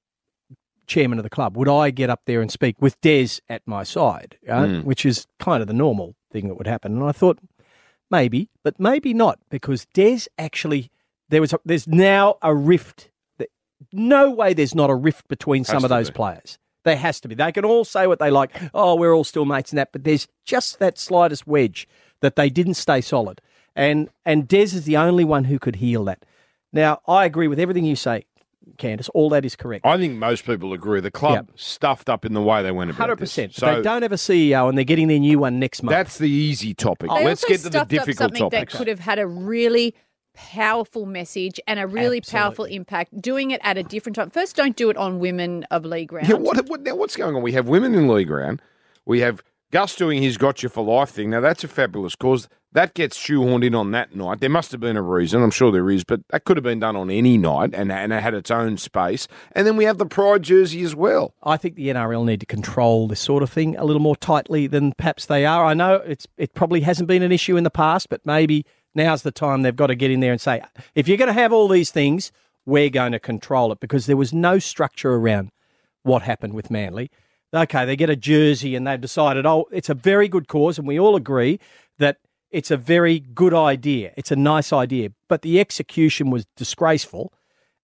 chairman 0.87 1.19
of 1.19 1.23
the 1.23 1.31
club, 1.31 1.57
would 1.57 1.69
I 1.69 1.91
get 1.91 2.09
up 2.09 2.23
there 2.27 2.41
and 2.41 2.51
speak 2.51 2.77
with 2.81 2.99
Des 3.03 3.29
at 3.49 3.63
my 3.67 3.83
side, 3.85 4.39
uh, 4.49 4.53
Mm. 4.65 4.85
which 4.85 5.05
is 5.05 5.27
kind 5.39 5.61
of 5.61 5.69
the 5.69 5.75
normal 5.75 6.15
thing 6.33 6.49
that 6.49 6.55
would 6.55 6.67
happen? 6.67 6.93
And 6.93 7.05
I 7.05 7.13
thought 7.13 7.39
maybe, 8.11 8.49
but 8.65 8.81
maybe 8.81 9.13
not 9.13 9.39
because 9.51 9.87
Des 9.93 10.21
actually 10.39 10.91
there 11.29 11.43
was 11.43 11.53
a, 11.53 11.59
there's 11.65 11.87
now 11.87 12.37
a 12.41 12.55
rift. 12.55 13.11
That- 13.39 13.51
No 13.93 14.31
way, 14.31 14.55
there's 14.55 14.75
not 14.75 14.89
a 14.89 14.95
rift 14.95 15.29
between 15.29 15.63
some 15.65 15.85
of 15.85 15.91
those 15.91 16.09
be. 16.11 16.15
players. 16.15 16.59
There 16.85 16.97
has 16.97 17.21
to 17.21 17.29
be. 17.29 17.35
They 17.35 17.53
can 17.53 17.65
all 17.65 17.85
say 17.85 18.07
what 18.07 18.19
they 18.19 18.31
like. 18.31 18.51
Oh, 18.73 18.95
we're 18.95 19.15
all 19.15 19.25
still 19.25 19.45
mates 19.45 19.73
and 19.73 19.79
that, 19.79 19.93
but 19.93 20.05
there's 20.05 20.29
just 20.45 20.79
that 20.79 20.99
slightest 20.99 21.47
wedge 21.47 21.87
that 22.21 22.37
they 22.37 22.49
didn't 22.51 22.75
stay 22.75 23.01
solid. 23.01 23.41
And 23.77 24.09
and 24.25 24.47
Des 24.49 24.63
is 24.75 24.85
the 24.85 24.97
only 24.97 25.25
one 25.25 25.45
who 25.45 25.59
could 25.59 25.77
heal 25.77 26.05
that. 26.05 26.25
Now, 26.73 27.01
I 27.07 27.25
agree 27.25 27.49
with 27.49 27.59
everything 27.59 27.85
you 27.85 27.97
say, 27.97 28.25
Candice. 28.77 29.09
All 29.15 29.29
that 29.31 29.45
is 29.45 29.57
correct. 29.57 29.87
I 29.87 29.97
think 29.97 30.15
most 30.19 30.45
people 30.45 30.73
agree. 30.73 31.01
The 31.01 31.11
club 31.11 31.51
stuffed 31.57 32.09
up 32.09 32.25
in 32.25 32.35
the 32.35 32.43
way 32.43 32.63
they 32.63 32.71
went 32.73 32.91
about 32.91 33.01
Hundred 33.01 33.19
this. 33.19 33.31
percent. 33.31 33.55
So 33.55 33.75
They 33.77 33.83
don't 33.83 34.03
have 34.03 34.13
a 34.13 34.17
CEO, 34.17 34.69
and 34.69 34.77
they're 34.77 34.85
getting 34.85 35.09
their 35.09 35.19
new 35.19 35.39
one 35.39 35.59
next 35.59 35.83
month. 35.83 35.91
that's 35.97 36.19
the 36.19 36.31
easy 36.31 36.75
topic. 36.75 37.11
They 37.11 37.25
Let's 37.25 37.45
get 37.45 37.59
to 37.59 37.63
the 37.65 37.71
stuffed 37.71 37.77
up 37.83 37.89
difficult 37.89 38.17
something 38.19 38.41
topics. 38.51 38.73
that 38.73 38.79
could 38.79 38.89
have 38.89 39.01
had 39.01 39.19
a 39.19 39.27
really 39.27 39.95
powerful 40.39 41.05
message 41.05 41.61
and 41.67 41.81
a 41.81 41.87
really 41.87 42.21
powerful 42.21 42.65
impact. 42.65 43.21
Doing 43.21 43.51
it 43.51 43.61
at 43.65 43.77
a 43.77 43.83
different 43.83 44.17
time. 44.17 44.31
First, 44.31 44.55
don't 44.57 44.77
do 44.77 44.89
it 44.89 44.97
on 44.97 45.19
women 45.19 45.65
of 45.71 45.85
league 45.85 46.13
round. 46.13 46.29
Yeah, 46.29 46.37
what, 46.37 46.69
what 46.69 46.83
now? 46.83 46.95
What's 46.95 47.17
going 47.17 47.35
on? 47.35 47.43
We 47.43 47.53
have 47.53 47.69
women 47.69 47.95
in 47.95 48.09
league 48.09 48.31
round. 48.31 48.63
We 49.05 49.21
have 49.21 49.43
Gus 49.73 49.97
doing 49.97 50.23
his 50.23 50.39
"Got 50.39 50.63
You 50.63 50.69
for 50.69 50.85
Life" 50.85 51.11
thing. 51.11 51.31
Now 51.31 51.41
that's 51.41 51.65
a 51.65 51.69
fabulous 51.69 52.15
cause. 52.15 52.49
That 52.73 52.93
gets 52.93 53.19
shoehorned 53.19 53.65
in 53.65 53.75
on 53.75 53.93
that 53.93 54.15
night. 54.15 54.41
There 54.41 54.51
must 54.51 54.73
have 54.73 54.81
been 54.81 54.99
a 54.99 55.03
reason. 55.03 55.43
I'm 55.43 55.51
sure 55.51 55.73
there 55.73 55.91
is, 55.91 56.05
but 56.05 56.21
that 56.29 56.45
could 56.45 56.59
have 56.59 56.65
been 56.65 56.81
done 56.81 56.97
on 56.97 57.11
any 57.11 57.37
night, 57.37 57.71
and 57.75 57.91
and 57.91 58.13
it 58.13 58.23
had 58.23 58.35
its 58.35 58.51
own 58.51 58.77
space. 58.77 59.27
And 59.53 59.67
then 59.67 59.77
we 59.77 59.85
have 59.85 59.99
the 59.99 60.07
Pride 60.07 60.43
jersey 60.43 60.83
as 60.83 60.95
well. 60.95 61.35
I 61.43 61.57
think 61.57 61.75
the 61.75 61.89
NRL 61.89 62.25
need 62.25 62.41
to 62.41 62.47
control 62.47 63.09
this 63.09 63.21
sort 63.21 63.43
of 63.43 63.51
thing 63.51 63.77
a 63.77 63.85
little 63.85 64.03
more 64.03 64.17
tightly 64.17 64.67
than 64.67 64.93
perhaps 64.93 65.27
they 65.27 65.45
are. 65.47 65.65
I 65.65 65.75
know 65.75 65.95
it's 65.97 66.27
it 66.37 66.55
probably 66.55 66.83
hasn't 66.83 67.09
been 67.09 67.23
an 67.23 67.33
issue 67.33 67.57
in 67.57 67.65
the 67.65 67.71
past, 67.71 68.09
but 68.09 68.25
maybe 68.25 68.65
now's 68.95 69.23
the 69.23 69.31
time 69.31 69.63
they've 69.63 69.75
got 69.75 69.89
to 69.89 69.95
get 69.95 70.11
in 70.11 70.21
there 70.21 70.33
and 70.33 70.41
say, 70.41 70.63
if 70.95 71.09
you're 71.09 71.17
going 71.17 71.29
to 71.29 71.33
have 71.33 71.53
all 71.53 71.69
these 71.69 71.91
things, 71.91 72.33
we're 72.67 72.91
going 72.91 73.13
to 73.13 73.19
control 73.19 73.73
it 73.73 73.81
because 73.81 74.07
there 74.07 74.17
was 74.17 74.33
no 74.33 74.59
structure 74.59 75.15
around 75.15 75.51
what 76.03 76.23
happened 76.23 76.55
with 76.55 76.71
Manly. 76.71 77.11
Okay, 77.55 77.87
they 77.87 77.97
get 77.97 78.11
a 78.11 78.17
jersey 78.17 78.75
and 78.75 78.87
they've 78.87 79.01
decided, 79.01 79.47
oh, 79.47 79.67
it's 79.73 79.89
a 79.89 79.95
very 79.95 80.29
good 80.29 80.49
cause, 80.49 80.79
and 80.79 80.87
we 80.87 81.01
all 81.01 81.17
agree 81.17 81.59
that 81.99 82.19
it's 82.51 82.71
a 82.71 82.77
very 82.77 83.21
good 83.21 83.55
idea. 83.55 84.13
It's 84.17 84.31
a 84.31 84.37
nice 84.37 84.73
idea, 84.73 85.11
but 85.29 85.43
the 85.43 85.59
execution 85.61 86.31
was 86.31 86.47
disgraceful, 86.57 87.33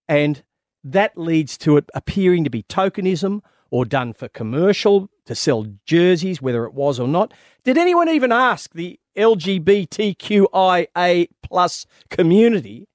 and 0.07 0.42
that 0.82 1.16
leads 1.16 1.57
to 1.59 1.78
it 1.78 1.88
appearing 1.94 2.44
to 2.44 2.50
be 2.50 2.62
tokenism 2.64 3.40
or 3.70 3.84
done 3.84 4.12
for 4.12 4.28
commercial 4.28 5.09
to 5.24 5.34
sell 5.34 5.66
jerseys, 5.86 6.42
whether 6.42 6.64
it 6.64 6.74
was 6.74 7.00
or 7.00 7.09
not. 7.09 7.32
Did 7.64 7.78
anyone 7.78 8.09
even 8.11 8.32
ask 8.32 8.72
the 8.74 9.00
LGBTQIA 9.16 11.28
plus 11.42 11.86
community 12.10 12.86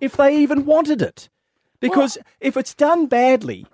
if 0.00 0.16
they 0.16 0.36
even 0.36 0.64
wanted 0.64 1.02
it? 1.02 1.28
Because 1.80 2.16
if 2.40 2.56
it's 2.56 2.74
done 2.74 3.06
badly, 3.06 3.66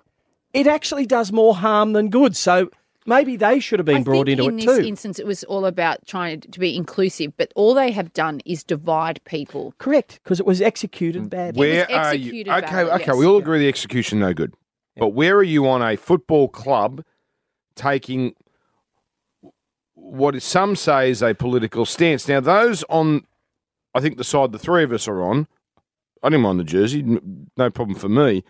it 0.52 0.66
actually 0.66 1.06
does 1.06 1.30
more 1.30 1.54
harm 1.54 1.92
than 1.92 2.08
good. 2.08 2.36
So 2.36 2.70
maybe 3.06 3.36
they 3.36 3.60
should 3.60 3.78
have 3.78 3.86
been 3.86 3.98
I 3.98 4.02
brought 4.02 4.26
think 4.26 4.38
into 4.38 4.50
in 4.50 4.58
it 4.58 4.66
this 4.66 4.78
too. 4.78 4.84
instance, 4.84 5.18
it 5.18 5.26
was 5.26 5.44
all 5.44 5.66
about 5.66 6.06
trying 6.06 6.40
to 6.40 6.60
be 6.60 6.76
inclusive, 6.76 7.36
but 7.36 7.52
all 7.54 7.74
they 7.74 7.90
have 7.90 8.12
done 8.12 8.40
is 8.44 8.64
divide 8.64 9.20
people. 9.24 9.74
Correct, 9.78 10.20
because 10.22 10.40
it 10.40 10.46
was 10.46 10.62
executed 10.62 11.24
mm. 11.24 11.30
badly. 11.30 11.60
Where 11.60 11.90
are 11.90 12.14
you? 12.14 12.26
executed 12.26 12.52
Okay, 12.52 12.66
badly, 12.66 12.92
okay, 12.92 13.04
yes. 13.08 13.16
we 13.16 13.26
all 13.26 13.38
agree 13.38 13.58
the 13.58 13.68
execution 13.68 14.20
no 14.20 14.32
good. 14.32 14.54
But 14.96 15.08
where 15.08 15.36
are 15.36 15.44
you 15.44 15.68
on 15.68 15.80
a 15.80 15.96
football 15.96 16.48
club 16.48 17.04
taking 17.76 18.34
what 20.00 20.34
is- 20.36 20.44
some 20.44 20.76
say 20.76 21.10
is 21.10 21.22
a 21.22 21.34
political 21.34 21.84
stance? 21.86 22.28
Now, 22.28 22.40
those 22.40 22.84
on, 22.88 23.24
I 23.94 24.00
think 24.00 24.16
the 24.16 24.24
side 24.24 24.52
the 24.52 24.58
three 24.58 24.84
of 24.84 24.92
us 24.92 25.06
are 25.08 25.22
on, 25.22 25.46
I 26.22 26.28
didn't 26.30 26.42
mind 26.42 26.60
the 26.60 26.64
jersey, 26.64 27.02
no 27.56 27.70
problem 27.70 27.96
for 27.98 28.08
me. 28.08 28.42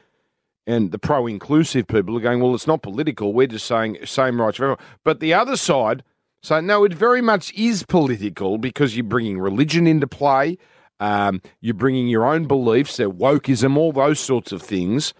And 0.66 0.92
the 0.92 0.98
pro-inclusive 0.98 1.86
people 1.86 2.16
are 2.16 2.20
going, 2.20 2.40
well, 2.40 2.54
it's 2.54 2.66
not 2.66 2.82
political. 2.82 3.32
We're 3.32 3.46
just 3.46 3.66
saying 3.66 3.98
same 4.04 4.40
rights 4.40 4.58
for 4.58 4.64
everyone. 4.64 4.84
But 5.02 5.20
the 5.20 5.32
other 5.32 5.56
side 5.56 6.02
say, 6.42 6.60
no, 6.60 6.84
it 6.84 6.92
very 6.92 7.22
much 7.22 7.52
is 7.54 7.84
political 7.84 8.58
because 8.58 8.94
you're 8.96 9.04
bringing 9.04 9.38
religion 9.38 9.86
into 9.86 10.06
play. 10.06 10.58
Um, 11.00 11.40
you're 11.60 11.74
bringing 11.74 12.08
your 12.08 12.26
own 12.26 12.46
beliefs, 12.46 12.96
their 12.96 13.08
wokeism, 13.10 13.76
all 13.76 13.92
those 13.92 14.20
sorts 14.20 14.52
of 14.52 14.60
things. 14.62 15.14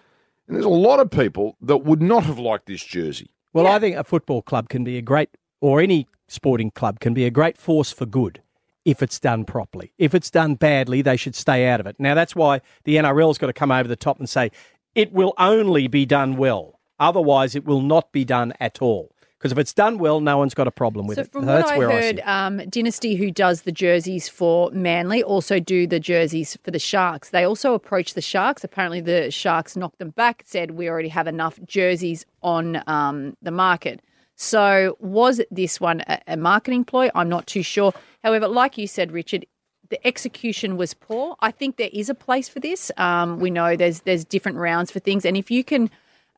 And 0.47 0.57
there's 0.57 0.67
a 0.67 0.69
lot 0.69 1.01
of 1.01 1.11
people 1.11 1.57
that 1.63 1.79
would 1.79 2.03
not 2.03 2.25
have 2.25 2.39
liked 2.39 2.67
this 2.67 2.85
jersey. 2.85 3.31
Well, 3.53 3.67
I 3.67 3.79
think 3.79 3.97
a 3.97 4.05
football 4.05 4.43
club 4.43 4.69
can 4.69 4.85
be 4.85 4.99
a 4.99 5.03
great, 5.03 5.31
or 5.61 5.81
any 5.81 6.07
sporting 6.29 6.71
club 6.71 7.01
can 7.01 7.15
be 7.15 7.25
a 7.25 7.31
great 7.31 7.59
force 7.59 7.91
for 7.91 8.07
good 8.07 8.43
if 8.85 9.03
it's 9.03 9.19
done 9.19 9.45
properly. 9.45 9.93
If 9.99 10.15
it's 10.15 10.31
done 10.31 10.55
badly, 10.55 11.03
they 11.03 11.17
should 11.17 11.35
stay 11.35 11.69
out 11.69 11.81
of 11.81 11.87
it. 11.87 11.97
Now, 11.99 12.15
that's 12.15 12.37
why 12.37 12.61
the 12.85 12.97
NRL's 12.97 13.39
got 13.39 13.49
to 13.49 13.53
come 13.53 13.73
over 13.73 13.89
the 13.89 13.97
top 13.97 14.19
and 14.19 14.29
say 14.29 14.51
it 14.95 15.13
will 15.13 15.35
only 15.39 15.89
be 15.89 16.07
done 16.07 16.37
well. 16.37 16.79
Otherwise, 17.01 17.55
it 17.55 17.65
will 17.65 17.83
not 17.83 18.13
be 18.13 18.25
done 18.25 18.53
at 18.61 18.81
all. 18.81 19.13
Because 19.39 19.53
if 19.53 19.59
it's 19.59 19.73
done 19.73 19.99
well, 19.99 20.21
no 20.21 20.37
one's 20.37 20.55
got 20.55 20.67
a 20.67 20.73
problem 20.73 21.07
with 21.07 21.15
So 21.15 21.23
it. 21.23 21.31
from 21.31 21.47
that's 21.47 21.67
what 21.67 21.75
I 21.75 21.79
where 21.79 21.91
I 21.91 22.03
heard, 22.03 22.17
see 22.17 22.23
um, 22.23 22.57
Dynasty, 22.69 23.15
who 23.15 23.31
does 23.31 23.63
the 23.63 23.71
jerseys 23.71 24.29
for 24.29 24.69
Manly, 24.73 25.23
also 25.23 25.61
do 25.61 25.87
the 25.87 26.01
jerseys 26.01 26.59
for 26.65 26.73
the 26.73 26.81
Sharks. 26.81 27.31
They 27.31 27.45
also 27.45 27.73
approached 27.75 28.17
the 28.17 28.21
Sharks. 28.21 28.65
Apparently, 28.65 29.01
the 29.01 29.31
Sharks 29.31 29.77
knocked 29.77 30.01
them 30.01 30.11
back, 30.11 30.43
said 30.45 30.73
we 30.73 30.89
already 30.89 31.09
have 31.11 31.29
enough 31.29 31.61
jerseys 31.65 32.27
on 32.43 32.83
um, 32.89 33.37
the 33.41 33.53
market. 33.53 34.01
So 34.41 34.97
was 35.01 35.41
this 35.51 35.81
one 35.81 36.03
a, 36.07 36.21
a 36.29 36.37
marketing 36.37 36.85
ploy? 36.85 37.11
I'm 37.15 37.29
not 37.29 37.49
too 37.49 37.63
sure. 37.63 37.93
However, 38.23 38.47
like 38.47 38.79
you 38.79 38.87
said, 38.87 39.11
Richard, 39.11 39.45
the 39.91 40.05
execution 40.07 40.77
was 40.77 40.95
poor. 40.95 41.35
I 41.41 41.51
think 41.51 41.77
there 41.77 41.91
is 41.93 42.09
a 42.09 42.15
place 42.15 42.49
for 42.49 42.61
this. 42.61 42.93
Um, 42.97 43.41
we 43.41 43.51
know 43.51 43.75
there's 43.75 44.03
there's 44.03 44.25
different 44.25 44.59
rounds 44.59 44.93
for 44.93 45.01
things, 45.01 45.25
and 45.27 45.37
if 45.37 45.51
you 45.51 45.65
can. 45.65 45.91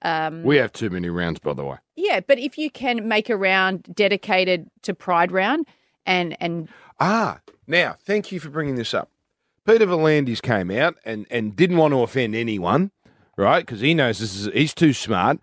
Um, 0.02 0.44
We 0.44 0.56
have 0.56 0.72
too 0.72 0.88
many 0.88 1.10
rounds, 1.10 1.40
by 1.40 1.52
the 1.52 1.62
way. 1.64 1.76
yeah, 1.94 2.20
but 2.20 2.38
if 2.38 2.56
you 2.56 2.70
can 2.70 3.06
make 3.06 3.28
a 3.28 3.36
round 3.36 3.82
dedicated 3.94 4.70
to 4.82 4.94
Pride 4.94 5.30
Round 5.30 5.66
and 6.06 6.34
and 6.40 6.68
Ah, 6.98 7.40
now, 7.66 7.96
thank 8.02 8.32
you 8.32 8.40
for 8.40 8.48
bringing 8.48 8.76
this 8.76 8.94
up. 8.94 9.10
Peter 9.66 9.86
V'landys 9.86 10.40
came 10.40 10.70
out 10.70 10.96
and, 11.04 11.26
and 11.30 11.54
didn't 11.54 11.76
want 11.76 11.92
to 11.92 12.00
offend 12.02 12.34
anyone, 12.34 12.92
right? 13.36 13.60
Because 13.60 13.80
he 13.80 13.92
knows 13.92 14.18
this 14.20 14.34
is 14.34 14.48
he's 14.54 14.72
too 14.72 14.94
smart. 14.94 15.38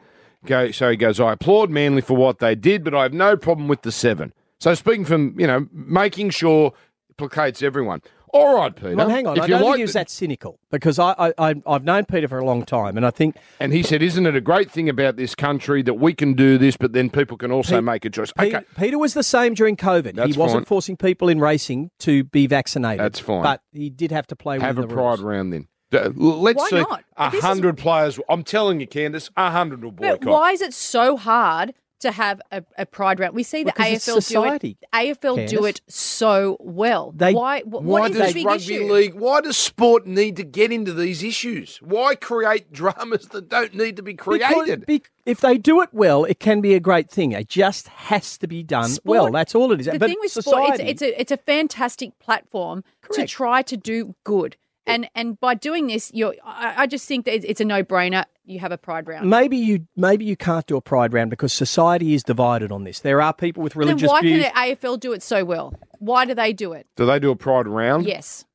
Go, 0.48 0.72
so 0.72 0.90
he 0.90 0.98
goes, 0.98 1.20
I 1.20 1.34
applaud 1.34 1.70
Manly 1.70 2.02
for 2.02 2.16
what 2.18 2.40
they 2.40 2.56
did, 2.56 2.84
but 2.84 2.96
I 2.96 3.04
have 3.04 3.14
no 3.14 3.38
problem 3.38 3.68
with 3.68 3.84
the 3.84 3.92
seven. 3.92 4.34
So 4.60 4.74
speaking 4.74 5.06
from, 5.06 5.40
you 5.40 5.46
know, 5.48 5.68
making 5.72 6.32
sure 6.32 6.74
placates 7.18 7.62
everyone. 7.62 8.02
All 8.34 8.58
right, 8.58 8.76
Peter. 8.76 8.96
Well, 8.96 9.08
hang 9.10 9.26
on. 9.26 9.38
If 9.38 9.44
I 9.44 9.48
don't 9.48 9.62
like 9.62 9.68
think 9.70 9.78
he 9.78 9.82
was 9.84 9.94
that 9.94 10.10
cynical 10.10 10.60
because 10.70 11.00
I, 11.00 11.34
I, 11.38 11.56
I've 11.66 11.86
known 11.86 12.04
Peter 12.06 12.28
for 12.28 12.38
a 12.40 12.46
long 12.46 12.66
time, 12.66 12.98
and 12.98 13.06
I 13.06 13.10
think 13.10 13.38
And 13.60 13.72
he 13.72 13.82
said, 13.82 14.02
Isn't 14.02 14.26
it 14.26 14.36
a 14.36 14.42
great 14.42 14.70
thing 14.70 14.90
about 14.90 15.16
this 15.16 15.34
country 15.34 15.82
that 15.84 15.94
we 15.94 16.14
can 16.14 16.34
do 16.34 16.58
this, 16.58 16.76
but 16.76 16.92
then 16.92 17.10
people 17.10 17.38
can 17.38 17.52
also 17.54 17.78
Pete- 17.78 17.84
make 17.86 18.04
a 18.06 18.10
choice? 18.10 18.34
Pe- 18.34 18.48
Okay. 18.54 18.66
Peter 18.78 18.98
was 19.00 19.14
the 19.14 19.24
same 19.24 19.54
during 19.54 19.78
COVID. 19.78 20.16
That's 20.16 20.36
he 20.36 20.40
wasn't 20.40 20.62
fine. 20.64 20.66
forcing 20.66 20.98
people 20.98 21.30
in 21.30 21.40
racing 21.40 21.90
to 22.00 22.26
be 22.26 22.48
vaccinated. 22.48 23.00
That's 23.00 23.20
fine. 23.20 23.44
But 23.44 23.62
he 23.72 23.90
did 23.90 24.12
have 24.12 24.28
to 24.28 24.36
play 24.36 24.60
Have 24.60 24.78
a 24.78 24.86
pride 24.86 25.20
rules. 25.20 25.22
round 25.22 25.54
then. 25.54 25.68
Let's 25.92 26.58
Why 26.58 26.70
see. 26.70 26.76
not? 26.78 27.04
A 27.18 27.30
This 27.32 27.40
is- 27.40 27.44
hundred 27.46 27.78
players. 27.78 28.20
I'm 28.30 28.44
telling 28.44 28.80
you, 28.80 28.88
Candice, 28.88 29.30
a 29.38 29.52
hundred 29.52 29.84
will 29.84 29.92
boycott. 29.92 30.22
but 30.22 30.32
why 30.32 30.52
is 30.52 30.62
it 30.62 30.74
so 30.74 31.18
hard 31.18 31.74
to 32.00 32.12
have 32.12 32.40
a, 32.52 32.64
a 32.78 32.86
pride 32.86 33.20
round. 33.20 33.34
We 33.34 33.42
see 33.42 33.64
the 33.64 33.72
Because 33.76 34.08
it's 34.08 34.08
AFL 34.08 34.60
do 34.62 34.68
it. 34.68 34.78
AFL 34.94 35.48
do 35.50 35.66
it 35.66 35.82
so 35.88 36.56
well. 36.60 37.12
They- 37.16 37.34
why? 37.34 37.62
wh- 37.62 37.72
Why 37.72 37.80
what 38.02 38.12
is 38.12 38.18
does 38.18 38.28
the 38.28 38.34
big 38.36 38.46
rugby 38.46 38.76
issue? 38.76 38.94
league? 38.94 39.14
Why 39.16 39.42
does 39.42 39.58
sport 39.58 40.06
need 40.06 40.36
to 40.36 40.44
get 40.44 40.72
into 40.72 40.94
these 40.94 41.24
issues? 41.24 41.78
Why 41.82 42.14
create 42.14 42.72
dramas 42.72 43.30
that 43.30 43.50
don't 43.50 43.74
need 43.74 43.96
to 43.96 44.04
be 44.04 44.14
created? 44.14 44.82
Because- 44.82 44.86
be- 44.86 45.04
if 45.26 45.42
they 45.42 45.58
do 45.58 45.82
it 45.82 45.90
well, 45.92 46.24
it 46.24 46.40
can 46.40 46.62
be 46.62 46.76
a 46.76 46.80
great 46.80 47.10
thing. 47.10 47.32
It 47.32 47.50
just 47.50 47.88
has 47.88 48.38
to 48.38 48.48
be 48.48 48.62
done 48.62 48.90
Sport- 48.90 49.04
well. 49.06 49.32
That's 49.32 49.56
all 49.56 49.72
it 49.72 49.80
is. 49.80 49.88
The 49.88 49.98
but 49.98 50.08
thing 50.10 50.18
with 50.22 50.32
society, 50.32 50.66
sport, 50.76 50.80
it's, 50.82 51.02
it's 51.02 51.02
a 51.02 51.22
it's 51.22 51.32
a 51.32 51.38
fantastic 51.38 52.20
platform 52.20 52.84
to 53.14 53.26
try 53.26 53.64
to 53.64 53.76
do 53.76 54.14
good. 54.24 54.56
And 54.88 55.10
and 55.16 55.40
by 55.40 55.54
doing 55.54 55.88
this, 55.88 56.12
you're. 56.14 56.34
I, 56.44 56.74
I 56.84 56.88
just 56.88 57.08
think 57.08 57.26
that 57.26 57.36
it's, 57.36 57.46
it's 57.46 57.62
a 57.62 57.66
no 57.66 57.84
brainer. 57.84 58.26
You 58.46 58.60
have 58.60 58.72
a 58.72 58.78
pride 58.78 59.08
round. 59.08 59.30
maybe 59.30 59.58
you 59.58 59.86
maybe 59.96 60.24
you 60.24 60.38
can't 60.38 60.66
do 60.66 60.78
a 60.78 60.82
pride 60.82 61.14
round 61.14 61.30
because 61.30 61.52
society 61.52 62.14
is 62.14 62.24
divided 62.24 62.72
on 62.72 62.86
this. 62.86 63.02
There 63.02 63.22
are 63.22 63.34
people 63.34 63.62
with 63.62 63.74
then 63.74 63.80
religious 63.82 64.10
why 64.10 64.22
views. 64.22 64.46
can 64.46 64.54
the 64.70 64.76
AFL 64.76 65.00
do 65.00 65.12
it 65.12 65.22
so 65.22 65.44
well? 65.44 65.74
Why 66.00 66.26
do 66.26 66.34
they 66.34 66.54
do 66.54 66.72
it? 66.74 66.88
do 66.96 67.06
they 67.06 67.20
do 67.20 67.30
a 67.32 67.36
pride 67.36 67.68
round? 67.68 68.06
Yes. 68.06 68.46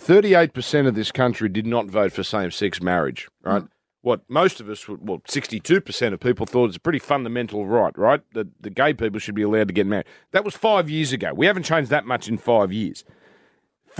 38% 0.00 0.86
of 0.86 0.94
this 0.94 1.12
country 1.12 1.48
did 1.48 1.66
not 1.66 1.86
vote 1.86 2.12
for 2.12 2.22
same 2.22 2.50
sex 2.50 2.80
marriage, 2.80 3.28
right? 3.42 3.62
Mm. 3.62 3.68
What 4.02 4.22
most 4.30 4.58
of 4.60 4.70
us, 4.70 4.88
would- 4.88 5.06
well, 5.06 5.18
62% 5.28 6.12
of 6.14 6.20
people 6.20 6.46
thought 6.46 6.68
it's 6.68 6.76
a 6.76 6.80
pretty 6.80 6.98
fundamental 6.98 7.66
right, 7.66 7.96
right? 7.98 8.22
That 8.32 8.48
the 8.62 8.70
gay 8.70 8.94
people 8.94 9.18
should 9.20 9.34
be 9.34 9.42
allowed 9.42 9.68
to 9.68 9.74
get 9.74 9.86
married. 9.86 10.06
That 10.32 10.42
was 10.42 10.54
five 10.54 10.88
years 10.88 11.12
ago. 11.12 11.34
We 11.34 11.44
haven't 11.44 11.64
changed 11.64 11.90
that 11.90 12.06
much 12.06 12.28
in 12.28 12.38
five 12.38 12.72
years. 12.72 13.04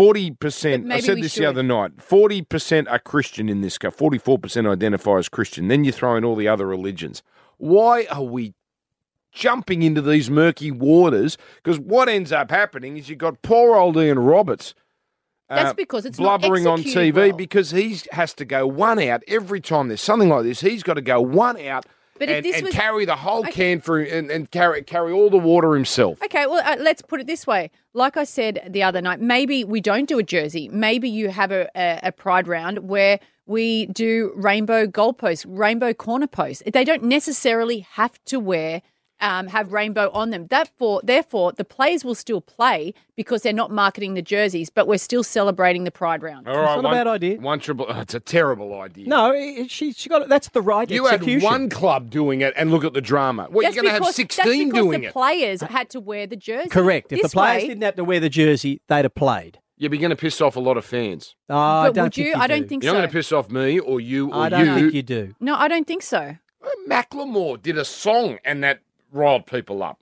40%, 0.01 0.91
I 0.91 1.01
said 1.01 1.19
this 1.19 1.33
should. 1.33 1.43
the 1.43 1.47
other 1.47 1.63
night, 1.63 1.99
40% 1.99 2.91
are 2.91 2.99
Christian 2.99 3.49
in 3.51 3.61
this 3.61 3.77
country, 3.77 4.19
44% 4.19 4.71
identify 4.71 5.19
as 5.19 5.29
Christian. 5.29 5.69
Then 5.69 5.85
you 5.85 5.93
throw 5.93 6.17
in 6.17 6.25
all 6.25 6.37
the 6.37 6.49
other 6.49 6.67
religions. 6.67 7.23
Why 7.59 8.07
are 8.11 8.23
we 8.23 8.55
jumping 9.31 9.83
into 9.83 10.01
these 10.01 10.31
murky 10.31 10.71
waters? 10.71 11.37
Because 11.63 11.79
what 11.79 12.09
ends 12.09 12.33
up 12.33 12.51
happening 12.51 12.97
is 12.97 13.11
you've 13.11 13.19
got 13.19 13.43
poor 13.43 13.77
old 13.77 13.99
Ian 13.99 14.21
Roberts 14.21 14.75
That's 15.51 15.71
uh, 15.71 15.75
because 15.75 16.07
it's 16.07 16.17
blubbering 16.17 16.67
on 16.67 16.83
TV 16.83 17.15
well. 17.15 17.33
because 17.37 17.73
he 17.73 17.99
has 18.13 18.33
to 18.35 18.47
go 18.47 18.67
one 18.67 18.99
out 18.99 19.23
every 19.29 19.61
time 19.61 19.89
there's 19.89 20.01
something 20.01 20.31
like 20.31 20.45
this. 20.45 20.63
He's 20.63 20.83
got 20.83 20.95
to 20.95 21.03
go 21.03 21.21
one 21.21 21.61
out 21.61 21.85
But 22.21 22.29
if 22.29 22.37
and, 22.37 22.45
this 22.45 22.57
and 22.57 22.67
was- 22.67 22.75
carry 22.75 23.05
the 23.07 23.17
whole 23.17 23.41
Okay. 23.41 23.51
can 23.53 23.81
for 23.81 23.99
and, 23.99 24.31
and 24.31 24.49
carry 24.51 24.83
carry 24.83 25.11
all 25.11 25.31
the 25.31 25.39
water 25.39 25.75
himself. 25.75 26.23
Okay, 26.23 26.47
well, 26.47 26.63
uh, 26.65 26.77
let's 26.79 27.01
put 27.03 27.19
it 27.21 27.27
this 27.27 27.47
way. 27.47 27.71
Like 27.95 28.17
I 28.19 28.25
said 28.25 28.69
the 28.69 28.83
other 28.83 29.01
night, 29.01 29.21
maybe 29.21 29.65
we 29.65 29.81
don't 29.81 30.07
do 30.07 30.19
a 30.19 30.23
jersey. 30.23 30.69
Maybe 30.69 31.09
you 31.09 31.31
have 31.31 31.51
a, 31.51 31.69
a, 31.75 32.01
a 32.05 32.13
pride 32.13 32.47
round 32.47 32.81
where 32.89 33.19
we 33.47 33.87
do 33.87 34.33
rainbow 34.37 34.87
goalposts, 34.87 35.45
rainbow 35.49 35.93
corner 35.95 36.29
posts. 36.29 36.63
They 36.71 36.85
don't 36.85 37.03
necessarily 37.05 37.81
have 37.93 38.23
to 38.27 38.39
wear. 38.39 38.83
Um, 39.23 39.49
have 39.49 39.73
rainbow 39.73 40.11
on 40.15 40.31
them. 40.31 40.47
That 40.49 40.71
for 40.79 41.01
therefore 41.05 41.53
the 41.53 41.65
players 41.65 42.05
will 42.05 42.15
still 42.15 42.41
play 42.41 42.95
because 43.17 43.43
they're 43.43 43.53
not 43.53 43.71
marketing 43.71 44.15
the 44.15 44.23
jerseys, 44.23 44.71
but 44.71 44.87
we're 44.89 44.97
still 44.99 45.23
celebrating 45.23 45.85
the 45.85 45.91
pride 45.91 46.23
round. 46.23 46.49
All 46.49 46.57
right, 46.57 46.81
not 46.81 46.91
a 46.93 46.95
bad 46.97 47.07
idea. 47.07 47.39
One 47.39 47.61
triple. 47.61 47.85
oh, 47.89 48.01
it's 48.01 48.15
a 48.15 48.21
terrible 48.21 48.81
idea. 48.81 49.07
no, 49.07 49.33
it, 49.33 49.71
she 49.71 49.93
she 49.93 50.09
got 50.09 50.23
it. 50.23 50.29
That's 50.31 50.49
the 50.49 50.63
right 50.63 50.91
you 50.91 51.05
had 51.07 51.23
one 51.43 51.69
club 51.69 52.09
doing 52.09 52.41
it, 52.41 52.55
and 52.57 52.71
look 52.71 52.83
at 52.85 52.95
the 52.95 53.03
drama. 53.03 53.49
Well, 53.51 53.63
That's 53.63 53.77
you're 53.77 53.83
going 53.83 53.91
to 53.91 53.93
have 53.93 54.01
because- 54.03 54.17
sixteen 54.17 54.47
that's 54.47 54.59
because 54.73 54.85
doing 54.87 55.01
the 55.03 55.07
it. 55.09 55.13
players 55.13 55.61
had 55.61 55.91
to 55.91 56.01
wear 56.01 56.27
the 56.27 56.37
jersey. 56.37 56.71
Correct. 56.71 57.13
If 57.13 57.21
This 57.21 57.33
the 57.33 57.37
players 57.37 57.63
way- 57.63 57.69
didn't 57.69 57.83
have 57.83 57.97
to 57.97 58.05
wear 58.05 58.21
the 58.21 58.31
jersey, 58.31 58.81
they'd 58.89 59.05
have 59.05 59.15
played. 59.15 59.59
You're 59.77 59.91
going 59.91 60.11
to 60.11 60.17
piss 60.17 60.41
off 60.41 60.57
a 60.57 60.61
lot 60.61 60.77
of 60.79 60.85
fans. 60.85 61.37
Oh, 61.49 61.57
I 61.57 61.89
But 61.89 61.95
don't 61.95 62.05
would 62.05 62.15
think 62.15 62.27
you? 62.27 62.33
you 62.33 62.39
I 62.39 62.47
don't 62.47 62.63
do. 62.63 62.69
think 62.69 62.83
You're 62.85 62.91
so. 62.93 62.95
not 62.95 63.01
going 63.01 63.11
to 63.11 63.13
piss 63.19 63.33
off 63.33 63.51
me 63.51 63.79
or 63.79 64.01
you 64.01 64.29
or 64.31 64.35
I 64.45 64.49
don't 64.49 64.67
you. 64.67 64.75
think 64.75 64.95
you 64.95 65.03
do. 65.03 65.35
no, 65.41 65.55
I 65.57 65.69
don't 65.69 65.87
think 65.87 66.03
so. 66.03 66.37
Macklemore 66.89 67.61
did 67.61 67.79
a 67.79 67.85
song, 67.85 68.39
and 68.45 68.63
that 68.65 68.81
riled 69.13 69.47
people 69.47 69.83
up. 69.83 69.99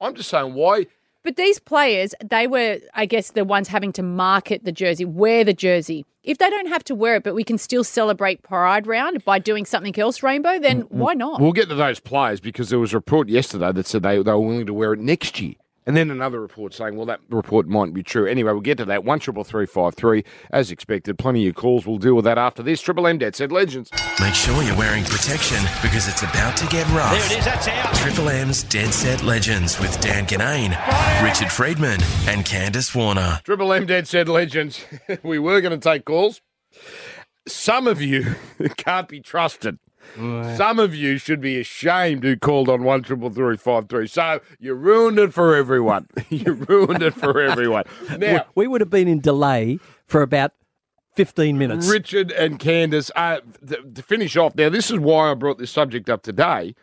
I'm 0.00 0.14
just 0.14 0.30
saying, 0.30 0.54
why? 0.54 0.86
But 1.24 1.36
these 1.36 1.58
players, 1.58 2.14
they 2.24 2.46
were, 2.46 2.78
I 2.94 3.04
guess, 3.04 3.32
the 3.32 3.44
ones 3.44 3.68
having 3.68 3.92
to 3.92 4.02
market 4.02 4.64
the 4.64 4.72
jersey, 4.72 5.04
wear 5.04 5.44
the 5.44 5.52
jersey. 5.52 6.06
If 6.22 6.38
they 6.38 6.48
don't 6.48 6.68
have 6.68 6.84
to 6.84 6.94
wear 6.94 7.16
it, 7.16 7.24
but 7.24 7.34
we 7.34 7.44
can 7.44 7.58
still 7.58 7.84
celebrate 7.84 8.42
Pride 8.42 8.86
Round 8.86 9.24
by 9.24 9.38
doing 9.38 9.64
something 9.64 9.98
else, 9.98 10.22
Rainbow, 10.22 10.58
then 10.58 10.82
mm, 10.82 10.88
mm. 10.88 10.90
why 10.90 11.14
not? 11.14 11.40
We'll 11.40 11.52
get 11.52 11.68
to 11.70 11.74
those 11.74 12.00
players 12.00 12.40
because 12.40 12.70
there 12.70 12.78
was 12.78 12.92
a 12.92 12.96
report 12.96 13.28
yesterday 13.28 13.72
that 13.72 13.86
said 13.86 14.02
they, 14.02 14.22
they 14.22 14.30
were 14.30 14.38
willing 14.38 14.66
to 14.66 14.74
wear 14.74 14.92
it 14.92 15.00
next 15.00 15.40
year. 15.40 15.54
And 15.88 15.96
then 15.96 16.10
another 16.10 16.38
report 16.38 16.74
saying, 16.74 16.96
well, 16.96 17.06
that 17.06 17.20
report 17.30 17.66
might 17.66 17.94
be 17.94 18.02
true. 18.02 18.26
Anyway, 18.26 18.52
we'll 18.52 18.60
get 18.60 18.76
to 18.76 18.84
that. 18.84 19.04
One 19.04 19.18
triple 19.20 19.42
three 19.42 19.64
five 19.64 19.94
three, 19.94 20.22
as 20.50 20.70
expected. 20.70 21.18
Plenty 21.18 21.40
of 21.40 21.44
your 21.44 21.54
calls. 21.54 21.86
We'll 21.86 21.96
deal 21.96 22.12
with 22.12 22.26
that 22.26 22.36
after 22.36 22.62
this. 22.62 22.82
Triple 22.82 23.06
M 23.06 23.16
Dead 23.16 23.34
Set 23.34 23.50
legends. 23.50 23.90
Make 24.20 24.34
sure 24.34 24.62
you're 24.62 24.76
wearing 24.76 25.02
protection 25.04 25.56
because 25.80 26.06
it's 26.06 26.22
about 26.22 26.58
to 26.58 26.66
get 26.66 26.86
rough. 26.90 27.12
There 27.12 27.32
it 27.32 27.38
is, 27.38 27.44
that's 27.46 27.68
out. 27.68 27.94
Triple 27.94 28.28
M's 28.28 28.64
Dead 28.64 28.92
Set 28.92 29.22
Legends 29.22 29.80
with 29.80 29.98
Dan 30.02 30.26
Ginnane, 30.26 30.76
Richard 31.24 31.50
Freedman, 31.50 32.02
and 32.26 32.44
Candice 32.44 32.94
Warner. 32.94 33.40
Triple 33.44 33.72
M 33.72 33.86
Dead 33.86 34.06
Set 34.06 34.28
legends. 34.28 34.84
we 35.22 35.38
were 35.38 35.62
going 35.62 35.80
to 35.80 35.82
take 35.82 36.04
calls. 36.04 36.42
Some 37.46 37.86
of 37.86 38.02
you 38.02 38.34
can't 38.76 39.08
be 39.08 39.20
trusted. 39.20 39.78
Some 40.16 40.78
of 40.78 40.94
you 40.94 41.18
should 41.18 41.40
be 41.40 41.58
ashamed 41.60 42.24
who 42.24 42.36
called 42.36 42.68
on 42.68 42.82
one 42.82 43.02
triple 43.02 43.30
three 43.30 43.56
five 43.56 43.88
three. 43.88 44.06
So 44.06 44.40
you 44.58 44.74
ruined 44.74 45.18
it 45.18 45.32
for 45.32 45.54
everyone. 45.54 46.08
you 46.28 46.52
ruined 46.52 47.02
it 47.02 47.14
for 47.14 47.40
everyone. 47.40 47.84
Now, 48.18 48.46
we 48.54 48.66
would 48.66 48.80
have 48.80 48.90
been 48.90 49.06
in 49.06 49.20
delay 49.20 49.78
for 50.06 50.22
about 50.22 50.52
15 51.14 51.58
minutes. 51.58 51.88
Richard 51.88 52.30
and 52.30 52.58
Candice, 52.58 53.10
uh, 53.16 53.40
th- 53.66 53.80
to 53.94 54.02
finish 54.02 54.36
off, 54.36 54.54
now 54.54 54.68
this 54.68 54.90
is 54.90 54.98
why 54.98 55.30
I 55.30 55.34
brought 55.34 55.58
this 55.58 55.70
subject 55.70 56.08
up 56.08 56.22
today, 56.22 56.74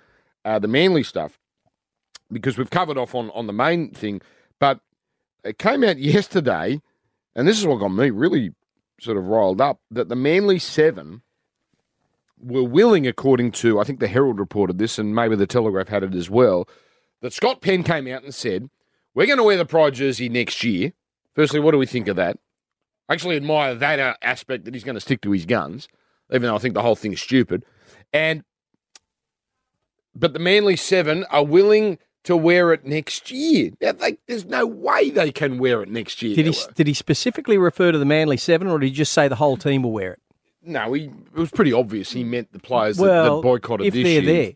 uh, 0.44 0.60
the 0.60 0.68
Manly 0.68 1.04
stuff, 1.04 1.40
because 2.32 2.58
we've 2.58 2.70
covered 2.70 2.98
off 2.98 3.16
on, 3.16 3.32
on 3.32 3.48
the 3.48 3.54
main 3.54 3.92
thing, 3.92 4.22
but 4.60 4.82
it 5.44 5.58
came 5.58 5.84
out 5.84 5.98
yesterday, 6.00 6.82
and 7.36 7.48
this 7.48 7.58
is 7.58 7.66
what 7.66 7.80
got 7.80 7.90
me 7.90 8.10
really 8.10 8.52
sort 9.00 9.18
of 9.18 9.26
riled 9.28 9.62
up, 9.62 9.80
that 9.90 10.10
the 10.10 10.16
Manly 10.16 10.60
Seven 10.60 11.22
were 12.46 12.64
willing, 12.64 13.08
according 13.08 13.52
to, 13.52 13.80
I 13.80 13.84
think 13.84 14.00
the 14.00 14.08
Herald 14.08 14.40
reported 14.40 14.78
this, 14.78 15.00
and 15.00 15.16
maybe 15.16 15.36
the 15.36 15.48
Telegraph 15.48 15.88
had 15.88 16.04
it 16.04 16.14
as 16.14 16.30
well, 16.30 16.68
that 17.22 17.34
Scott 17.34 17.62
Penn 17.62 17.84
came 17.84 18.08
out 18.08 18.24
and 18.24 18.34
said, 18.34 18.70
We're 19.14 19.26
going 19.26 19.38
to 19.38 19.44
wear 19.44 19.58
the 19.58 19.66
Pride 19.66 19.96
jersey 19.96 20.30
next 20.30 20.64
year. 20.64 20.94
Firstly, 21.34 21.60
what 21.60 21.72
do 21.72 21.78
we 21.78 21.86
think 21.86 22.08
of 22.08 22.16
that? 22.16 22.38
I 23.10 23.14
actually 23.14 23.36
admire 23.36 23.76
that 23.76 24.00
uh, 24.00 24.16
aspect 24.22 24.66
that 24.66 24.74
he's 24.74 24.84
going 24.84 24.96
to 24.96 25.02
stick 25.02 25.22
to 25.22 25.32
his 25.32 25.46
guns, 25.46 25.88
even 26.32 26.44
though 26.44 26.56
I 26.56 26.60
think 26.60 26.74
the 26.74 26.82
whole 26.82 26.96
thing 26.96 27.14
is 27.14 27.22
stupid. 27.22 27.64
And 28.14 28.44
but 30.16 30.34
the 30.34 30.40
Manly 30.40 30.76
Seven 30.76 31.26
are 31.26 31.44
willing 31.44 32.00
to 32.24 32.36
wear 32.36 32.74
it 32.74 32.86
next 32.86 33.30
year. 33.30 33.72
Now, 33.82 33.92
they, 33.92 34.18
there's 34.28 34.46
no 34.46 34.66
way 34.66 35.12
they 35.12 35.32
can 35.32 35.60
wear 35.60 35.84
it 35.84 35.90
next 35.90 36.22
year. 36.22 36.36
Did 36.36 36.48
he 36.48 36.60
did 36.74 36.88
he 36.88 36.94
specifically 36.94 37.58
refer 37.58 37.92
to 37.92 37.98
the 37.98 38.06
Manly 38.06 38.38
Seven, 38.38 38.68
or 38.68 38.80
did 38.80 38.88
he 38.88 38.92
just 38.94 39.14
say 39.14 39.28
the 39.28 39.36
whole 39.36 39.58
team 39.58 39.84
will 39.84 39.92
wear 39.92 40.14
it? 40.14 40.22
No, 40.66 40.94
he, 40.94 41.04
it 41.06 41.36
was 41.40 41.52
pretty 41.52 41.74
obvious. 41.74 42.12
He 42.12 42.24
meant 42.24 42.52
the 42.52 42.60
players 42.60 42.98
that, 42.98 43.04
Well, 43.04 43.36
that 43.38 43.42
boycotted 43.44 43.88
if 43.88 43.94
this 43.94 44.04
they're 44.04 44.22
year. 44.22 44.34
there, 44.44 44.54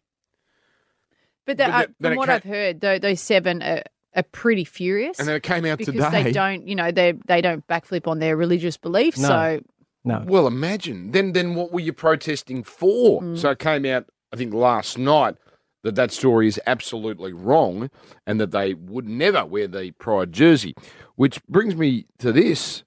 But, 1.45 1.57
the, 1.57 1.63
But 1.65 1.73
uh, 1.73 1.79
the- 1.81 1.87
then 1.99 2.11
from 2.11 2.13
it 2.13 2.17
what 2.17 2.27
ca- 2.27 2.33
I've 2.35 2.43
heard, 2.43 2.81
though, 2.81 2.99
those 2.99 3.19
seven 3.21 3.61
are, 3.61 3.83
are 4.15 4.23
pretty 4.23 4.65
furious. 4.65 5.19
And 5.19 5.27
then 5.27 5.35
it 5.35 5.43
came 5.43 5.65
out 5.65 5.77
because 5.77 5.93
today. 5.93 6.23
they 6.23 6.31
don't, 6.31 6.67
you 6.67 6.75
know, 6.75 6.91
they 6.91 7.13
they 7.27 7.41
don't 7.41 7.65
backflip 7.67 8.07
on 8.07 8.19
their 8.19 8.35
religious 8.35 8.77
beliefs. 8.77 9.19
No. 9.19 9.27
So 9.27 9.61
no. 10.03 10.23
Well, 10.25 10.47
imagine. 10.47 11.11
Then, 11.11 11.33
then 11.33 11.55
what 11.55 11.71
were 11.71 11.79
you 11.81 11.93
protesting 11.93 12.63
for? 12.63 13.21
Mm. 13.21 13.37
So 13.37 13.51
it 13.51 13.59
came 13.59 13.85
out, 13.85 14.05
I 14.33 14.37
think, 14.37 14.53
last 14.53 14.97
night 14.97 15.35
that 15.83 15.95
that 15.95 16.11
story 16.11 16.47
is 16.47 16.59
absolutely 16.67 17.31
wrong, 17.33 17.89
and 18.25 18.39
that 18.39 18.51
they 18.51 18.73
would 18.73 19.07
never 19.07 19.45
wear 19.45 19.67
the 19.67 19.91
Pride 19.91 20.31
jersey. 20.33 20.73
Which 21.15 21.43
brings 21.45 21.75
me 21.75 22.05
to 22.19 22.31
this: 22.31 22.83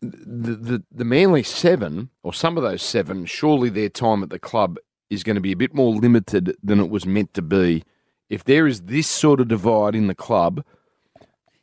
the 0.00 0.56
the, 0.56 0.84
the 0.90 1.04
Manly 1.04 1.42
Seven, 1.42 2.10
or 2.22 2.32
some 2.32 2.56
of 2.56 2.62
those 2.62 2.82
seven, 2.82 3.26
surely 3.26 3.68
their 3.68 3.88
time 3.88 4.22
at 4.22 4.30
the 4.30 4.38
club 4.38 4.78
is 5.10 5.22
going 5.22 5.36
to 5.36 5.40
be 5.40 5.52
a 5.52 5.56
bit 5.56 5.74
more 5.74 5.94
limited 5.94 6.56
than 6.62 6.80
it 6.80 6.90
was 6.90 7.06
meant 7.06 7.32
to 7.34 7.42
be. 7.42 7.84
If 8.28 8.44
there 8.44 8.66
is 8.66 8.82
this 8.82 9.06
sort 9.06 9.40
of 9.40 9.48
divide 9.48 9.94
in 9.94 10.08
the 10.08 10.14
club, 10.14 10.64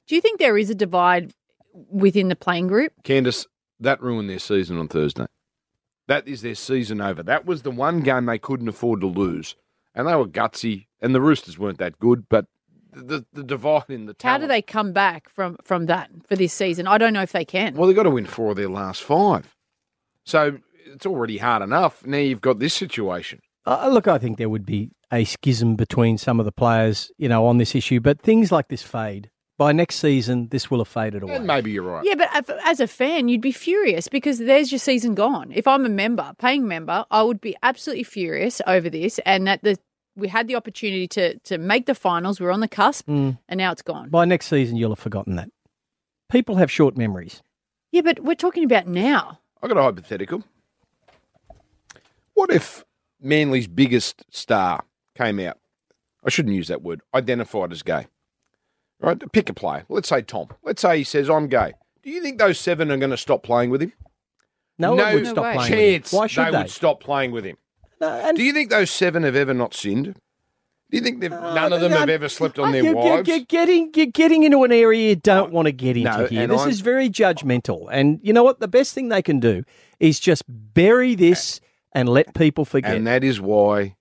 do 0.08 0.16
you 0.16 0.22
think 0.22 0.40
there 0.40 0.58
is 0.58 0.70
a 0.70 0.76
divide 0.76 1.34
within 1.74 2.30
the 2.30 2.36
playing 2.36 2.68
group? 2.68 2.94
Candice, 3.04 3.46
that 3.80 4.02
ruined 4.02 4.30
their 4.30 4.40
season 4.40 4.78
on 4.78 4.88
Thursday. 4.88 5.26
That 6.08 6.28
is 6.28 6.42
their 6.42 6.56
season 6.56 7.02
over. 7.02 7.24
That 7.24 7.46
was 7.46 7.62
the 7.62 7.72
one 7.72 8.02
game 8.02 8.26
they 8.26 8.40
couldn't 8.40 8.68
afford 8.68 9.02
to 9.02 9.08
lose. 9.08 9.56
And 9.96 10.08
they 10.08 10.16
were 10.16 10.28
gutsy, 10.28 10.88
and 11.02 11.14
the 11.14 11.22
Roosters 11.22 11.60
weren't 11.60 11.78
that 11.78 12.00
good, 12.00 12.28
but 12.28 12.48
the, 12.96 13.26
the 13.34 13.44
divide 13.44 13.90
in 13.90 14.06
the 14.06 14.16
How 14.24 14.38
do 14.38 14.48
they 14.48 14.62
come 14.62 14.94
back 14.94 15.30
from 15.30 15.58
from 15.64 15.86
that 15.88 16.10
for 16.28 16.36
this 16.36 16.54
season? 16.54 16.88
I 16.88 16.98
don't 16.98 17.14
know 17.14 17.22
if 17.22 17.32
they 17.32 17.46
can. 17.46 17.76
Well, 17.76 17.88
they've 17.88 17.96
got 17.96 18.04
to 18.04 18.10
win 18.12 18.26
four 18.26 18.52
of 18.52 18.58
their 18.58 18.70
last 18.70 19.04
five. 19.04 19.56
So 20.26 20.60
it's 20.86 21.06
already 21.06 21.38
hard 21.38 21.62
enough. 21.64 22.06
Now 22.06 22.18
you've 22.18 22.42
got 22.42 22.60
this 22.60 22.74
situation. 22.74 23.40
Uh, 23.66 23.88
look, 23.92 24.08
I 24.08 24.18
think 24.18 24.38
there 24.38 24.50
would 24.50 24.66
be 24.66 24.92
a 25.12 25.24
schism 25.26 25.76
between 25.76 26.18
some 26.18 26.40
of 26.40 26.46
the 26.46 26.52
players, 26.52 27.12
you 27.18 27.30
know, 27.30 27.46
on 27.46 27.58
this 27.58 27.76
issue. 27.76 28.00
But 28.00 28.22
things 28.22 28.52
like 28.52 28.68
this 28.70 28.82
fade. 28.84 29.30
By 29.56 29.72
next 29.72 29.98
season, 29.98 30.48
this 30.50 30.72
will 30.72 30.80
have 30.80 30.88
faded 30.88 31.22
away. 31.22 31.36
And 31.36 31.46
maybe 31.46 31.70
you're 31.72 31.84
right. 31.84 32.04
Yeah, 32.04 32.16
but 32.16 32.28
as- 32.34 32.58
as 32.66 32.80
a 32.80 32.88
fan, 32.88 33.30
you'd 33.30 33.40
be 33.40 33.52
furious 33.52 34.08
because 34.08 34.40
there's 34.40 34.72
your 34.72 34.80
season 34.80 35.14
gone. 35.14 35.52
If 35.54 35.68
I'm 35.68 35.86
a 35.86 35.90
member, 35.90 36.34
paying 36.40 36.68
member, 36.68 37.06
I 37.12 37.22
would 37.22 37.40
be 37.40 37.56
absolutely 37.62 38.04
furious 38.04 38.62
over 38.66 38.90
this, 38.90 39.20
and 39.28 39.46
that 39.46 39.62
the 39.62 39.78
we 40.16 40.28
had 40.28 40.48
the 40.48 40.56
opportunity 40.56 41.08
to 41.10 41.38
to 41.40 41.58
make 41.58 41.86
the 41.86 41.96
finals. 41.96 42.40
We 42.40 42.46
are 42.48 42.52
on 42.52 42.60
the 42.60 42.68
cusp, 42.68 43.08
Mm. 43.08 43.38
and 43.50 43.58
now 43.58 43.72
it's 43.72 43.82
gone. 43.82 44.10
By 44.10 44.26
next 44.26 44.48
season, 44.48 44.78
you'll 44.78 44.92
have 44.92 45.00
forgotten 45.00 45.36
that. 45.36 45.50
People 46.30 46.56
have 46.56 46.72
short 46.72 46.98
memories. 46.98 47.42
Yeah, 47.92 48.02
but 48.02 48.20
we're 48.22 48.36
talking 48.36 48.64
about 48.64 48.88
now. 48.88 49.40
I 49.62 49.68
got 49.68 49.78
a 49.78 49.82
hypothetical. 49.84 50.44
What 52.34 52.52
if 52.52 52.84
Manly's 53.22 53.68
biggest 53.68 54.24
star 54.34 54.84
came 55.16 55.40
out? 55.40 55.58
I 56.26 56.30
shouldn't 56.30 56.56
use 56.56 56.68
that 56.70 56.82
word. 56.82 57.02
Identified 57.14 57.72
as 57.72 57.84
gay. 57.84 58.08
Right? 59.00 59.22
Pick 59.32 59.50
a 59.50 59.54
player. 59.54 59.86
Let's 59.90 60.10
say 60.10 60.22
Tom. 60.22 60.48
Let's 60.64 60.82
say 60.82 60.98
he 61.00 61.04
says 61.04 61.30
I'm 61.30 61.48
gay. 61.48 61.74
Do 62.02 62.10
you 62.10 62.22
think 62.22 62.40
those 62.40 62.60
seven 62.60 62.90
are 62.92 62.98
going 62.98 63.12
to 63.12 63.18
stop 63.18 63.44
playing 63.44 63.70
with 63.70 63.82
him? 63.82 63.94
No, 64.80 64.96
one 64.96 65.14
would 65.14 65.28
stop 65.28 65.44
playing 65.54 65.58
with 65.60 65.68
him. 65.68 65.78
chance 66.02 66.14
Why 66.14 66.28
should 66.28 66.46
they, 66.48 66.52
they? 66.52 66.58
would 66.60 66.70
stop 66.70 67.00
playing 67.00 67.32
with 67.32 67.46
him. 67.46 67.58
No, 68.04 68.20
and- 68.28 68.38
Do 68.38 68.44
you 68.44 68.54
think 68.54 68.70
those 68.70 68.92
seven 68.92 69.24
have 69.24 69.36
ever 69.36 69.54
not 69.54 69.74
sinned? 69.74 70.06
Do 70.06 70.98
you 70.98 71.02
think 71.02 71.22
they've, 71.22 71.32
uh, 71.32 71.54
none 71.54 71.74
of 71.74 71.82
them 71.82 71.92
no, 71.92 71.98
have 71.98 72.10
ever 72.10 72.30
slept 72.30 72.60
on 72.60 72.72
their 72.72 72.84
you're, 72.84 72.94
you're- 72.94 73.10
wives? 73.12 73.28
You're 73.30 73.40
getting, 73.40 73.92
you're 73.96 74.06
getting 74.08 74.44
into 74.44 74.64
an 74.64 74.72
area 74.72 75.10
you 75.10 75.16
don't 75.16 75.50
oh, 75.50 75.54
want 75.56 75.68
to 75.68 75.72
get 75.72 75.98
into 75.98 76.18
No, 76.18 76.26
here. 76.28 76.46
This 76.46 76.62
I'm- 76.62 76.70
is 76.70 76.82
very 76.82 77.10
judgmental. 77.10 77.88
And 77.92 78.20
you 78.22 78.34
know 78.34 78.44
what? 78.44 78.60
The 78.60 78.68
best 78.68 78.94
thing 78.94 79.10
they 79.10 79.22
can 79.22 79.40
do 79.40 79.64
is 80.00 80.20
just 80.20 80.44
bury 80.48 81.16
this 81.16 81.62
and 81.94 82.10
let 82.10 82.34
people 82.36 82.66
forget. 82.66 82.96
And 82.96 83.08
that 83.08 83.24
is 83.24 83.40
why 83.40 83.96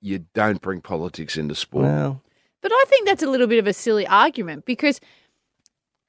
you 0.00 0.26
don't 0.34 0.60
bring 0.60 0.80
politics 0.80 1.36
into 1.38 1.54
sport. 1.54 1.84
Well, 1.84 2.22
But 2.60 2.72
I 2.72 2.84
think 2.88 3.06
that's 3.06 3.22
a 3.22 3.30
little 3.30 3.46
bit 3.46 3.58
of 3.58 3.66
a 3.66 3.72
silly 3.72 4.06
argument 4.06 4.64
because 4.66 5.00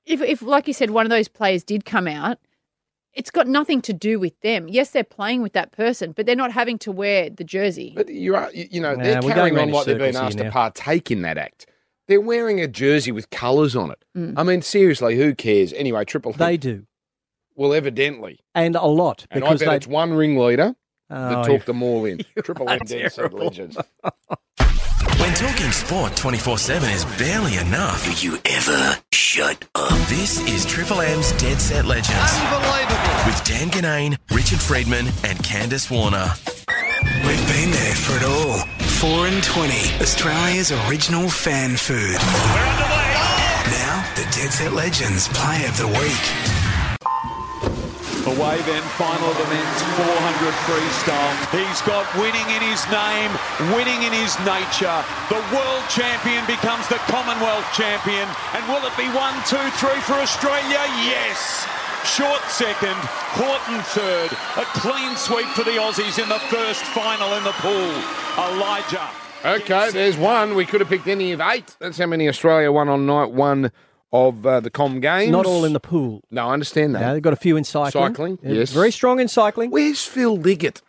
if, 0.05 0.21
if 0.21 0.41
like 0.41 0.67
you 0.67 0.73
said, 0.73 0.89
one 0.89 1.05
of 1.05 1.09
those 1.11 1.27
players 1.27 1.63
did 1.63 1.85
come 1.85 2.07
out, 2.07 2.39
it's 3.15 3.31
got 3.31 3.47
nothing 3.47 3.81
to 3.83 3.93
do 3.93 4.19
with 4.19 4.39
them. 4.41 4.67
Yes, 4.67 4.91
they're 4.91 5.03
playing 5.03 5.41
with 5.41 5.53
that 5.53 5.71
person, 5.71 6.11
but 6.11 6.25
they're 6.25 6.35
not 6.35 6.51
having 6.51 6.77
to 6.79 6.91
wear 6.91 7.29
the 7.29 7.43
jersey. 7.43 7.93
But 7.95 8.09
you 8.09 8.35
are, 8.35 8.51
you 8.53 8.67
you 8.71 8.81
know, 8.81 8.95
Nah, 8.95 9.03
they're 9.03 9.21
carrying 9.21 9.53
on 9.57 9.57
round 9.57 9.69
in 9.69 9.75
like 9.75 9.85
they've 9.85 9.97
been 9.97 10.15
asked 10.15 10.37
to 10.39 10.51
partake 10.51 11.09
in 11.11 11.21
that 11.23 11.37
act. 11.37 11.67
They're 12.07 12.21
wearing 12.21 12.61
a 12.61 12.67
jersey 12.67 13.11
with 13.11 13.29
colours 13.31 13.75
on 13.75 13.89
it. 13.91 14.05
Mm. 14.15 14.33
I 14.37 14.43
mean, 14.43 14.61
seriously, 14.61 15.17
who 15.17 15.33
cares? 15.33 15.73
Anyway, 15.73 16.05
Triple 16.05 16.33
H. 16.33 16.37
they 16.37 16.57
do. 16.57 16.85
well, 17.55 17.73
evidently, 17.73 18.41
And 18.53 18.75
a 18.75 18.85
lot. 18.85 19.25
and 19.31 19.43
I 19.43 19.47
Because 19.47 19.59
bet 19.61 19.69
they, 19.69 19.75
it's 19.77 19.87
one 19.87 20.13
ringleader 20.13 20.75
Oh, 21.09 21.29
that 21.29 21.45
talked 21.47 21.65
them 21.67 21.81
all 21.83 22.05
in. 22.05 22.19
Triple 22.43 22.67
are 22.69 22.73
M 22.73 22.79
Dead 22.85 23.33
Legends. 23.33 23.77
When 25.25 25.33
talking 25.33 25.71
sport 25.71 26.15
24 26.15 26.59
7 26.59 26.87
is 26.91 27.03
barely 27.17 27.57
enough, 27.57 28.05
do 28.05 28.27
you 28.27 28.37
ever 28.45 28.95
shut 29.11 29.67
up? 29.73 29.89
This 30.07 30.39
is 30.41 30.67
Triple 30.67 31.01
M's 31.01 31.31
Dead 31.41 31.59
Set 31.59 31.83
Legends. 31.83 32.13
Unbelievable. 32.13 33.25
With 33.25 33.43
Dan 33.43 33.71
Ginnane, 33.71 34.19
Richard 34.29 34.59
Freedman, 34.59 35.07
and 35.23 35.39
Candice 35.39 35.89
Warner. 35.89 36.31
We've 37.25 37.47
been 37.47 37.71
there 37.71 37.95
for 37.95 38.17
it 38.17 38.23
all. 38.23 38.59
4 38.99 39.25
and 39.25 39.43
20, 39.43 39.73
Australia's 39.99 40.71
original 40.71 41.27
fan 41.27 41.75
food. 41.75 41.97
We're 41.97 42.61
underway. 42.61 43.09
Now, 43.81 44.05
the 44.13 44.25
Dead 44.25 44.53
Set 44.53 44.73
Legends 44.73 45.27
Play 45.29 45.65
of 45.65 45.75
the 45.75 45.87
Week. 45.87 46.64
Away 48.25 48.57
then, 48.65 48.81
final 48.97 49.29
of 49.29 49.37
the 49.37 49.45
men's 49.53 49.81
400 50.01 50.49
freestyle. 50.65 51.33
He's 51.53 51.81
got 51.85 52.09
winning 52.17 52.49
in 52.49 52.61
his 52.65 52.81
name, 52.89 53.29
winning 53.69 54.01
in 54.01 54.09
his 54.17 54.33
nature. 54.41 54.97
The 55.29 55.37
world 55.53 55.85
champion 55.93 56.41
becomes 56.49 56.89
the 56.89 56.97
Commonwealth 57.05 57.69
champion. 57.77 58.25
And 58.57 58.65
will 58.65 58.81
it 58.81 58.97
be 58.97 59.05
one, 59.13 59.37
two, 59.45 59.61
three 59.77 60.01
for 60.09 60.17
Australia? 60.17 60.81
Yes. 61.05 61.69
Short 62.17 62.41
second, 62.49 62.97
Horton 63.37 63.81
third. 63.93 64.33
A 64.57 64.65
clean 64.73 65.15
sweep 65.15 65.47
for 65.53 65.63
the 65.63 65.77
Aussies 65.77 66.17
in 66.17 66.27
the 66.27 66.41
first 66.49 66.81
final 66.97 67.33
in 67.37 67.43
the 67.43 67.53
pool. 67.61 67.93
Elijah. 68.41 69.05
Okay, 69.45 69.91
there's 69.91 70.17
one. 70.17 70.55
We 70.55 70.65
could 70.65 70.81
have 70.81 70.89
picked 70.89 71.07
any 71.07 71.31
of 71.31 71.41
eight. 71.41 71.75
That's 71.77 71.99
how 71.99 72.07
many 72.07 72.27
Australia 72.27 72.71
won 72.71 72.89
on 72.89 73.05
night 73.05 73.29
one 73.29 73.71
of 74.15 74.45
uh, 74.45 74.59
the 74.59 74.69
Com 74.69 74.99
Games. 74.99 75.31
not 75.31 75.45
all 75.45 75.65
in 75.65 75.73
the 75.73 75.79
pool. 75.79 76.23
No, 76.31 76.47
I 76.47 76.53
understand 76.53 76.95
that. 76.95 77.01
No, 77.01 77.13
they've 77.13 77.21
got 77.21 77.33
a 77.33 77.37
few 77.37 77.57
in 77.57 77.63
cycling. 77.63 78.07
Cycling, 78.13 78.39
They're 78.41 78.53
yes. 78.55 78.71
Very 78.71 78.91
strong 78.91 79.19
in 79.19 79.27
cycling. 79.27 79.71
Where's 79.71 80.05
Phil 80.05 80.37
Liggett? 80.37 80.81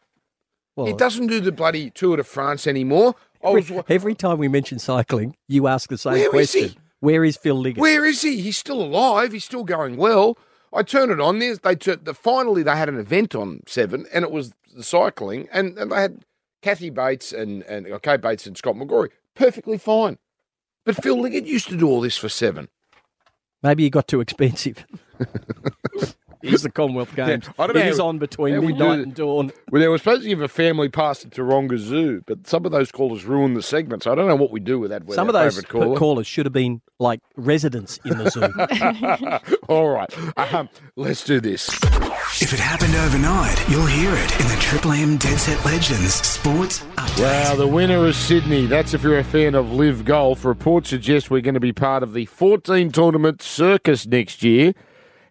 Well, 0.77 0.87
he 0.87 0.93
doesn't 0.93 1.27
do 1.27 1.41
the 1.41 1.53
bloody 1.53 1.91
Tour 1.91 2.17
de 2.19 2.25
France 2.25 2.67
anymore. 2.67 3.15
I 3.43 3.51
was, 3.51 3.71
every, 3.71 3.83
every 3.89 4.15
time 4.15 4.39
we 4.39 4.49
mention 4.49 4.79
cycling, 4.79 5.37
you 5.49 5.67
ask 5.67 5.89
the 5.89 5.99
same 5.99 6.13
Where 6.13 6.25
is 6.25 6.31
question. 6.53 6.69
he? 6.71 6.79
Where 7.01 7.25
is 7.25 7.37
Phil 7.37 7.55
Liggett? 7.57 7.81
Where 7.81 8.05
is 8.05 8.23
he? 8.23 8.41
He's 8.41 8.57
still 8.57 8.83
alive. 8.83 9.33
He's 9.33 9.45
still 9.45 9.65
going 9.65 9.97
well. 9.97 10.39
I 10.73 10.83
turn 10.83 11.11
it 11.11 11.21
on. 11.21 11.39
There's 11.39 11.61
they 11.61 11.75
tur- 11.77 11.97
the 11.97 12.15
finally 12.15 12.63
they 12.63 12.77
had 12.77 12.89
an 12.89 12.99
event 12.99 13.35
on 13.35 13.61
seven, 13.67 14.07
and 14.13 14.25
it 14.25 14.31
was 14.31 14.53
the 14.75 14.83
cycling, 14.83 15.49
and, 15.53 15.79
and 15.79 15.91
they 15.93 15.97
had 15.97 16.25
Kathy 16.63 16.91
Bates 16.91 17.33
and 17.33 17.63
and 17.65 17.87
okay 17.87 18.17
Bates 18.17 18.47
and 18.47 18.57
Scott 18.57 18.75
McGrory 18.75 19.11
perfectly 19.35 19.79
fine. 19.79 20.19
But 20.85 21.03
Phil 21.03 21.21
Liggett 21.21 21.47
used 21.47 21.69
to 21.69 21.77
do 21.77 21.89
all 21.89 22.01
this 22.01 22.17
for 22.17 22.29
seven. 22.29 22.69
Maybe 23.67 23.83
he 23.83 23.91
got 23.91 24.07
too 24.07 24.21
expensive. 24.21 24.87
He's 26.41 26.63
the 26.63 26.71
Commonwealth 26.71 27.17
Games. 27.17 27.49
I 27.59 27.67
don't 27.67 27.77
It 27.77 27.81
know 27.81 27.87
is 27.87 27.99
on 27.99 28.19
between 28.19 28.61
midnight 28.65 29.01
and 29.01 29.13
dawn. 29.13 29.51
Well, 29.73 29.83
they 29.83 29.89
were 29.89 29.99
supposed 29.99 30.23
to 30.23 30.29
give 30.29 30.41
a 30.41 30.47
family 30.47 30.89
pass 30.89 31.19
to 31.23 31.29
Taronga 31.29 31.77
Zoo, 31.79 32.23
but 32.29 32.47
some 32.47 32.65
of 32.65 32.71
those 32.71 32.93
callers 32.93 33.25
ruined 33.25 33.57
the 33.57 33.63
segment, 33.63 34.05
so 34.05 34.13
I 34.13 34.15
don't 34.15 34.29
know 34.29 34.37
what 34.37 34.53
we 34.53 34.61
do 34.61 34.79
with 34.79 34.91
that. 34.91 35.03
Some 35.13 35.27
of 35.27 35.33
those 35.33 35.61
caller. 35.63 35.97
callers 35.97 36.29
should 36.29 36.47
have 36.47 36.53
been 36.53 36.81
like 37.01 37.21
residents 37.35 37.99
in 38.05 38.19
the 38.19 38.31
zoo. 38.31 39.59
All 39.69 39.89
right, 39.89 40.15
um, 40.55 40.69
let's 40.95 41.25
do 41.25 41.41
this. 41.41 41.69
If 42.35 42.53
it 42.53 42.61
happened 42.61 42.95
overnight, 42.95 43.67
you'll 43.69 43.87
hear 43.87 44.13
it 44.13 44.41
in 44.41 44.47
the 44.49 44.57
Triple 44.61 44.93
M 44.93 45.17
Dead 45.17 45.39
Set 45.39 45.65
Legends 45.65 46.15
Sports 46.15 46.81
Update. 46.97 47.21
Well, 47.21 47.57
the 47.57 47.67
winner 47.67 48.05
is 48.05 48.17
Sydney. 48.17 48.67
That's 48.67 48.93
if 48.93 49.03
you're 49.03 49.19
a 49.19 49.25
fan 49.25 49.55
of 49.55 49.73
Live 49.73 50.05
Golf. 50.05 50.45
Reports 50.45 50.91
suggest 50.91 51.31
we're 51.31 51.41
going 51.41 51.55
to 51.55 51.61
be 51.61 51.73
part 51.73 52.03
of 52.03 52.13
the 52.13 52.27
14 52.27 52.93
tournament 52.93 53.41
circus 53.41 54.07
next 54.07 54.43
year. 54.43 54.75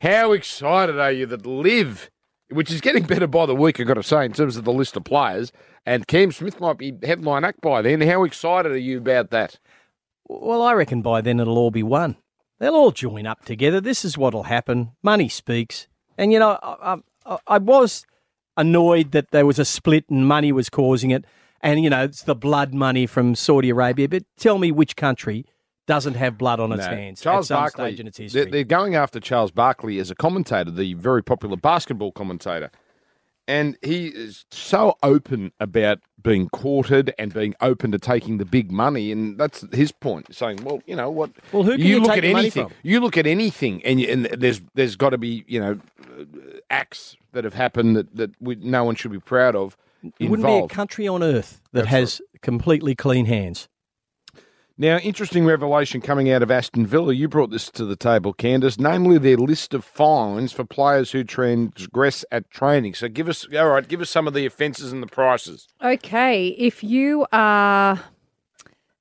How 0.02 0.32
excited 0.32 0.98
are 1.00 1.12
you 1.12 1.28
that 1.28 1.46
Live, 1.46 2.10
which 2.50 2.72
is 2.72 2.82
getting 2.82 3.04
better 3.04 3.28
by 3.28 3.46
the 3.46 3.56
week, 3.56 3.80
I've 3.80 3.86
got 3.86 3.96
to 3.96 4.04
say, 4.04 4.26
in 4.26 4.34
terms 4.34 4.58
of 4.58 4.64
the 4.64 4.74
list 4.74 4.98
of 4.98 5.04
players, 5.04 5.52
and 5.86 6.08
Cam 6.08 6.32
Smith 6.32 6.60
might 6.60 6.80
be 6.80 6.98
headline 7.04 7.44
act 7.44 7.62
by 7.62 7.84
then. 7.84 8.02
How 8.02 8.24
excited 8.24 8.72
are 8.72 8.78
you 8.78 8.98
about 8.98 9.30
that? 9.30 9.60
well, 10.28 10.64
I 10.64 10.74
reckon 10.74 11.04
by 11.04 11.22
then 11.22 11.40
it'll 11.40 11.60
all 11.60 11.72
be 11.72 11.84
one. 11.84 12.16
They'll 12.58 12.74
all 12.74 12.92
join 12.92 13.28
up 13.28 13.46
together. 13.46 13.80
This 13.80 14.04
is 14.04 14.18
what'll 14.18 14.44
happen. 14.44 14.94
Money 15.04 15.30
speaks. 15.30 15.88
And, 16.18 16.32
you 16.34 16.40
know, 16.40 16.58
I, 16.62 16.98
I, 17.26 17.38
I 17.48 17.58
was 17.58 18.06
annoyed 18.58 19.12
that 19.12 19.32
there 19.32 19.46
was 19.46 19.60
a 19.60 19.66
split 19.66 20.06
and 20.10 20.28
money 20.28 20.52
was 20.52 20.70
causing 20.70 21.12
it. 21.12 21.26
And, 21.62 21.84
you 21.84 21.90
know, 21.90 22.04
it's 22.04 22.24
the 22.24 22.36
blood 22.36 22.74
money 22.74 23.06
from 23.08 23.36
Saudi 23.36 23.70
Arabia. 23.70 24.08
But 24.08 24.24
tell 24.38 24.58
me 24.58 24.72
which 24.72 24.96
country 24.96 25.46
doesn't 25.88 26.16
have 26.16 26.38
blood 26.38 26.60
on 26.60 26.72
its 26.72 26.86
No. 26.86 26.92
hands 26.92 27.22
Charles 27.22 27.46
at 27.52 27.56
some 27.56 27.62
Barkley. 27.64 27.92
stage 27.92 28.00
in 28.00 28.08
its 28.08 28.18
history. 28.18 28.46
they're 28.46 28.64
going 28.64 28.96
after 28.96 29.20
Charles 29.20 29.52
Barkley 29.52 30.00
as 30.00 30.10
a 30.10 30.16
commentator, 30.16 30.72
the 30.72 30.94
very 30.96 31.24
popular 31.24 31.58
basketball 31.58 32.12
commentator. 32.12 32.72
And 33.48 33.78
he 33.84 34.08
is 34.08 34.46
so 34.50 34.98
open 35.04 35.52
about 35.60 36.00
being 36.24 36.50
courted 36.50 37.14
and 37.20 37.32
being 37.34 37.54
open 37.62 37.92
to 37.92 38.00
taking 38.00 38.40
the 38.40 38.46
big 38.46 38.72
money, 38.72 39.12
and 39.12 39.38
that's 39.38 39.64
his 39.72 39.92
point. 39.92 40.34
Saying, 40.34 40.64
well, 40.64 40.82
you 40.88 40.96
know 40.96 41.12
what? 41.12 41.32
Well, 41.52 41.64
who 41.64 41.78
can 41.78 41.86
you 41.86 42.00
look 42.00 42.10
take 42.10 42.18
at 42.20 42.26
anything. 42.26 42.68
from? 42.68 42.74
You 42.82 43.00
look 43.00 43.18
at 43.18 43.28
anything, 43.28 43.86
and, 43.86 44.02
you, 44.02 44.08
and 44.08 44.26
there's 44.26 44.62
there's 44.74 44.96
got 44.96 45.12
to 45.12 45.20
be 45.20 45.46
you 45.48 45.60
know 45.60 45.80
acts 46.70 47.16
that 47.34 47.44
have 47.44 47.54
happened 47.54 47.96
that 47.96 48.16
that 48.16 48.32
we, 48.42 48.56
no 48.56 48.84
one 48.84 48.96
should 48.96 49.12
be 49.12 49.20
proud 49.20 49.56
of. 49.56 49.78
There 50.20 50.30
wouldn't 50.30 50.48
be 50.48 50.66
a 50.66 50.68
country 50.68 51.08
on 51.08 51.24
earth 51.24 51.62
that 51.72 51.82
That's 51.82 51.92
has 51.92 52.22
completely 52.42 52.96
clean 52.96 53.26
hands. 53.28 53.70
Now, 54.78 54.98
interesting 54.98 55.46
revelation 55.46 56.02
coming 56.02 56.30
out 56.30 56.44
of 56.44 56.52
Aston 56.52 56.86
Villa. 56.86 57.14
You 57.14 57.30
brought 57.30 57.50
this 57.50 57.70
to 57.72 57.86
the 57.86 57.96
table, 57.96 58.34
Candice, 58.34 58.78
namely 58.78 59.18
their 59.18 59.38
list 59.38 59.74
of 59.74 59.86
fines 59.86 60.52
for 60.52 60.66
players 60.66 61.12
who 61.12 61.24
transgress 61.24 62.26
at 62.30 62.52
training. 62.52 62.96
So 62.96 63.08
give 63.08 63.30
us, 63.30 63.48
all 63.56 63.70
right, 63.70 63.88
give 63.88 64.02
us 64.02 64.10
some 64.10 64.28
of 64.28 64.34
the 64.34 64.46
offences 64.46 64.92
and 64.92 65.02
the 65.02 65.08
prices. 65.08 65.70
Okay, 65.82 66.50
if 66.50 66.84
you 66.84 67.26
are 67.32 68.02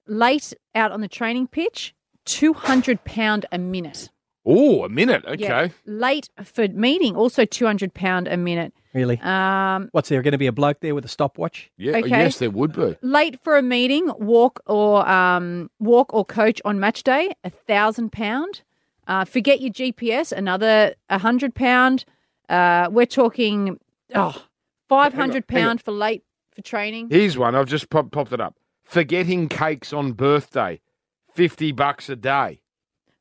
late 0.07 0.55
out 0.77 0.93
on 0.93 1.01
the 1.01 1.09
training 1.09 1.49
pitch, 1.49 1.93
two 2.25 2.53
hundred 2.53 3.03
pound 3.05 3.47
a 3.51 3.59
minute. 3.59 4.11
Oh, 4.47 4.85
a 4.85 4.89
minute. 4.89 5.25
Okay. 5.25 5.43
Yeah. 5.43 5.69
Late 5.87 6.29
for 6.45 6.69
meeting, 6.69 7.17
also 7.17 7.45
two 7.45 7.67
hundred 7.67 7.95
pound 7.95 8.29
a 8.29 8.37
minute. 8.37 8.73
Really? 8.95 9.19
Um, 9.21 9.89
What's 9.91 10.09
there 10.09 10.23
going 10.23 10.33
to 10.33 10.39
be 10.39 10.47
a 10.47 10.53
bloke 10.53 10.79
there 10.81 10.95
with 10.95 11.05
a 11.05 11.09
stopwatch? 11.09 11.71
Yeah. 11.77 11.97
Okay. 11.97 12.09
Yes, 12.09 12.39
there 12.39 12.51
would 12.51 12.73
be. 12.73 12.97
late 13.03 13.41
for 13.43 13.57
a 13.59 13.63
meeting, 13.63 14.11
walk 14.19 14.61
or 14.67 15.07
um, 15.09 15.69
walk 15.81 16.15
or 16.15 16.25
coach 16.25 16.63
on 16.65 16.79
match 16.79 17.03
day, 17.03 17.33
a 17.43 17.51
thousand 17.51 18.13
pound. 18.13 18.63
Uh, 19.09 19.25
forget 19.25 19.61
your 19.61 19.73
GPS, 19.73 20.31
another 20.33 20.95
a 21.11 21.19
hundred 21.19 21.55
pound. 21.55 22.05
Uh, 22.49 22.89
we're 22.91 23.05
talking 23.05 23.81
oh, 24.15 24.45
five 24.89 25.13
hundred 25.13 25.49
pound 25.49 25.83
for 25.83 25.91
late 25.91 26.23
for 26.55 26.63
training. 26.63 27.09
Here's 27.11 27.37
one. 27.37 27.57
I've 27.57 27.67
just 27.67 27.91
pop, 27.91 28.13
popped 28.13 28.33
it 28.33 28.41
up. 28.41 28.57
Forgetting 28.85 29.49
cakes 29.49 29.93
on 29.93 30.13
birthday, 30.13 30.81
fifty 31.33 31.73
bucks 31.73 32.09
a 32.09 32.17
day. 32.17 32.61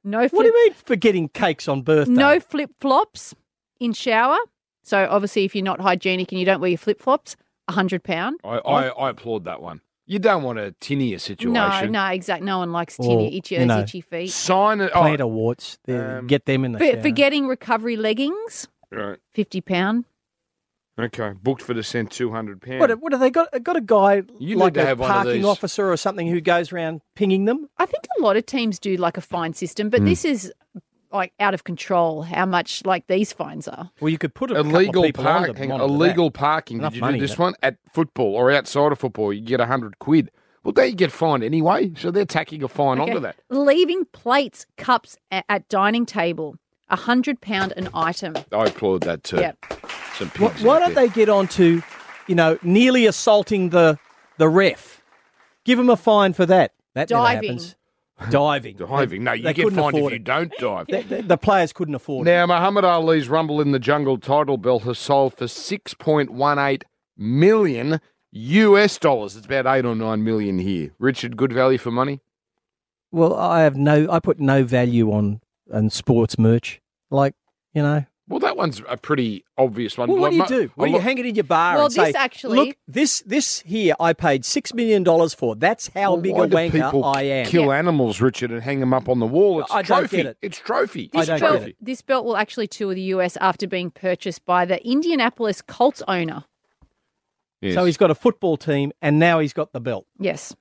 No 0.03 0.27
What 0.27 0.43
do 0.43 0.45
you 0.49 0.65
mean 0.65 0.73
for 0.73 0.95
getting 0.95 1.29
cakes 1.29 1.67
on 1.67 1.81
birthday? 1.81 2.13
no 2.13 2.39
flip 2.39 2.71
flops 2.79 3.33
in 3.79 3.93
shower. 3.93 4.37
So 4.83 5.07
obviously, 5.09 5.45
if 5.45 5.55
you're 5.55 5.63
not 5.63 5.79
hygienic 5.81 6.31
and 6.31 6.39
you 6.39 6.45
don't 6.45 6.59
wear 6.61 6.69
your 6.69 6.77
flip 6.77 7.01
flops, 7.01 7.35
a 7.67 7.71
hundred 7.71 8.03
pound. 8.03 8.39
I, 8.43 8.57
I, 8.57 8.87
I 8.89 9.09
applaud 9.09 9.45
that 9.45 9.61
one. 9.61 9.81
You 10.05 10.19
don't 10.19 10.43
want 10.43 10.59
a 10.59 10.75
tinea 10.81 11.19
situation. 11.21 11.53
No, 11.53 11.85
no, 11.85 12.05
exactly. 12.07 12.45
No 12.45 12.57
one 12.57 12.73
likes 12.73 12.99
Or, 12.99 13.03
tinea, 13.07 13.37
itchy, 13.37 13.55
you 13.55 13.65
know, 13.65 13.79
itchy 13.79 14.01
feet. 14.01 14.31
Sign 14.31 14.81
it. 14.81 14.91
Plant 14.91 15.21
Oh, 15.21 15.27
of 15.27 15.31
warts. 15.33 15.79
They- 15.85 15.97
um, 15.97 16.27
get 16.27 16.45
them 16.45 16.65
in 16.65 16.73
the 16.73 16.79
For, 16.79 16.85
shower. 16.91 17.01
for 17.01 17.09
getting 17.11 17.47
recovery 17.47 17.95
leggings, 17.95 18.67
right. 18.91 19.17
fifty 19.31 19.61
pound. 19.61 20.03
Okay. 20.99 21.31
Booked 21.41 21.61
for 21.61 21.73
the 21.73 21.81
cent 21.83 22.11
two 22.11 22.31
hundred 22.31 22.61
pounds. 22.61 22.81
What, 22.81 22.99
what 22.99 23.11
have 23.13 23.21
they 23.21 23.31
got? 23.31 23.47
Got 23.63 23.77
a 23.77 23.81
guy 23.81 24.23
You 24.39 24.57
like 24.57 24.73
to 24.75 24.81
a 24.81 24.85
have 24.85 24.99
one 24.99 25.09
of 25.09 25.15
parking 25.23 25.45
officer 25.45 25.89
or 25.91 25.95
something 25.97 26.27
who 26.27 26.39
goes 26.41 26.71
around 26.73 27.01
pinging 27.15 27.45
them? 27.45 27.69
I 27.77 27.85
think 27.87 28.03
a 28.19 28.21
lot 28.21 28.35
of 28.37 28.45
teams 28.45 28.77
do 28.79 28.95
like 28.97 29.17
a 29.17 29.21
fine 29.21 29.53
system, 29.53 29.89
but 29.89 30.01
Hmm. 30.01 30.05
this 30.07 30.23
is 30.25 30.51
like 31.13 31.33
out 31.39 31.53
of 31.53 31.63
control. 31.63 32.23
How 32.23 32.45
much 32.45 32.85
like 32.85 33.07
these 33.07 33.31
fines 33.31 33.67
are? 33.67 33.91
Well, 34.01 34.09
you 34.09 34.17
could 34.17 34.33
put 34.33 34.51
a 34.51 34.55
couple 34.55 34.71
illegal 34.75 35.11
parking. 35.13 35.71
onto 35.71 35.83
that. 35.85 35.89
Illegal 35.93 36.31
parking. 36.31 36.79
Enough 36.79 36.93
Did 36.93 36.97
you 36.97 37.01
money, 37.01 37.19
do 37.19 37.21
this 37.21 37.31
that. 37.35 37.39
one 37.39 37.53
at 37.61 37.77
football 37.93 38.35
or 38.35 38.51
outside 38.51 38.91
of 38.91 38.99
football? 38.99 39.31
You 39.31 39.41
get 39.41 39.59
a 39.61 39.65
hundred 39.67 39.99
quid. 39.99 40.31
Well, 40.63 40.71
there 40.73 40.85
you 40.85 40.95
get 40.95 41.11
fined 41.11 41.43
anyway. 41.43 41.91
So 41.97 42.09
they're 42.09 42.25
tacking 42.25 42.63
a 42.63 42.67
fine 42.67 42.99
Okay. 42.99 43.11
onto 43.11 43.21
that. 43.21 43.35
Leaving 43.49 44.05
plates, 44.05 44.65
cups 44.77 45.17
at, 45.29 45.45
at 45.49 45.67
dining 45.69 46.05
table, 46.05 46.55
a 46.89 46.95
hundred 46.95 47.41
pound 47.41 47.73
an 47.77 47.89
item. 47.93 48.35
I 48.51 48.65
applaud 48.65 49.01
that 49.03 49.23
too. 49.23 49.37
Yep. 49.37 49.57
Some 50.15 50.29
Why, 50.37 50.47
why 50.61 50.79
don't 50.79 50.93
there. 50.95 51.07
they 51.07 51.13
get 51.13 51.27
on 51.27 51.47
to, 51.49 51.81
you 52.27 52.35
know, 52.35 52.57
nearly 52.63 53.05
assaulting 53.05 53.69
the 53.69 53.99
the 54.37 54.47
ref? 54.49 55.01
Give 55.65 55.77
them 55.77 55.89
a 55.89 55.97
fine 55.97 56.33
for 56.33 56.45
that. 56.45 56.73
That 56.93 57.09
never 57.09 57.23
Diving. 57.23 57.59
Happens. 58.25 58.33
Diving. 58.33 58.75
diving? 58.77 59.23
No, 59.23 59.33
you 59.33 59.43
they 59.43 59.53
get 59.53 59.63
couldn't 59.65 59.79
fined 59.79 59.95
if 59.95 59.99
afford 59.99 60.11
you 60.13 60.15
it. 60.17 60.23
don't 60.23 60.51
dive. 60.59 60.87
The, 60.87 61.01
the- 61.01 61.21
the 61.23 61.37
players 61.37 61.73
couldn't 61.73 61.95
afford 61.95 62.27
it. 62.27 62.31
Now, 62.31 62.45
Muhammad 62.47 62.85
Ali's 62.85 63.29
Rumble 63.29 63.61
in 63.61 63.71
the 63.71 63.79
Jungle 63.79 64.17
title 64.17 64.57
belt 64.57 64.83
has 64.83 64.97
sold 64.99 65.35
for 65.37 65.45
6.18 65.45 66.81
million 67.17 68.01
US 68.31 68.97
dollars. 68.97 69.35
It's 69.35 69.45
about 69.45 69.65
8 69.67 69.85
or 69.85 69.95
9 69.95 70.23
million 70.23 70.59
here. 70.59 70.91
Richard, 70.99 71.37
good 71.37 71.53
value 71.53 71.77
for 71.77 71.91
money? 71.91 72.21
Well, 73.11 73.35
I 73.35 73.61
have 73.61 73.75
no. 73.75 74.07
I 74.11 74.19
put 74.19 74.39
no 74.39 74.63
value 74.63 75.11
on 75.11 75.41
on 75.71 75.89
sports 75.91 76.39
merch. 76.39 76.81
Like 77.11 77.35
you 77.73 77.83
know. 77.83 78.05
Well, 78.33 78.39
that 78.39 78.57
one's 78.57 78.81
a 78.89 78.97
pretty 78.97 79.45
obvious 79.59 79.95
one. 79.95 80.09
Well, 80.09 80.17
what 80.19 80.31
do 80.31 80.37
you 80.37 80.47
do? 80.47 80.71
What 80.73 80.85
I 80.85 80.87
you 80.87 80.93
look- 80.93 81.03
hang 81.03 81.19
it 81.19 81.25
in 81.27 81.35
your 81.35 81.43
bar 81.43 81.75
Well, 81.75 81.85
and 81.85 81.93
say, 81.93 82.05
this 82.05 82.15
actually- 82.15 82.57
look, 82.57 82.77
this 82.87 83.21
this 83.27 83.59
here 83.59 83.93
I 83.99 84.13
paid 84.13 84.43
six 84.43 84.73
million 84.73 85.03
dollars 85.03 85.35
for. 85.35 85.55
That's 85.55 85.91
how 85.93 86.13
Well, 86.13 86.21
big 86.21 86.33
why 86.33 86.45
a 86.45 86.47
wanker 86.47 86.71
people 86.71 87.05
I 87.05 87.21
am. 87.21 87.45
Kill 87.45 87.71
animals, 87.71 88.19
Richard, 88.21 88.49
and 88.51 88.63
hang 88.63 88.79
them 88.79 88.91
up 88.91 89.07
on 89.07 89.19
the 89.19 89.27
wall. 89.27 89.59
It's 89.61 89.71
I 89.71 89.83
don't 89.83 89.99
trophy. 89.99 90.17
get 90.17 90.25
it. 90.25 90.37
It's 90.41 90.57
trophy. 90.57 91.11
I 91.13 91.19
This 91.19 91.27
don't 91.27 91.39
belt, 91.41 91.59
get 91.59 91.69
it. 91.69 91.75
this 91.79 92.01
belt 92.01 92.25
will 92.25 92.35
actually 92.37 92.65
tour 92.67 92.95
the 92.95 93.01
US 93.03 93.37
after 93.37 93.67
being 93.67 93.91
purchased 93.91 94.43
by 94.45 94.65
the 94.65 94.83
Indianapolis 94.83 95.61
Colts 95.61 96.01
owner. 96.07 96.45
Yes. 97.61 97.75
So 97.75 97.85
he's 97.85 97.97
got 97.97 98.09
a 98.11 98.15
football 98.15 98.57
team, 98.57 98.91
and 98.99 99.19
now 99.19 99.39
he's 99.39 99.53
got 99.53 99.71
the 99.73 99.79
belt. 99.79 100.05
Yes, 100.19 100.55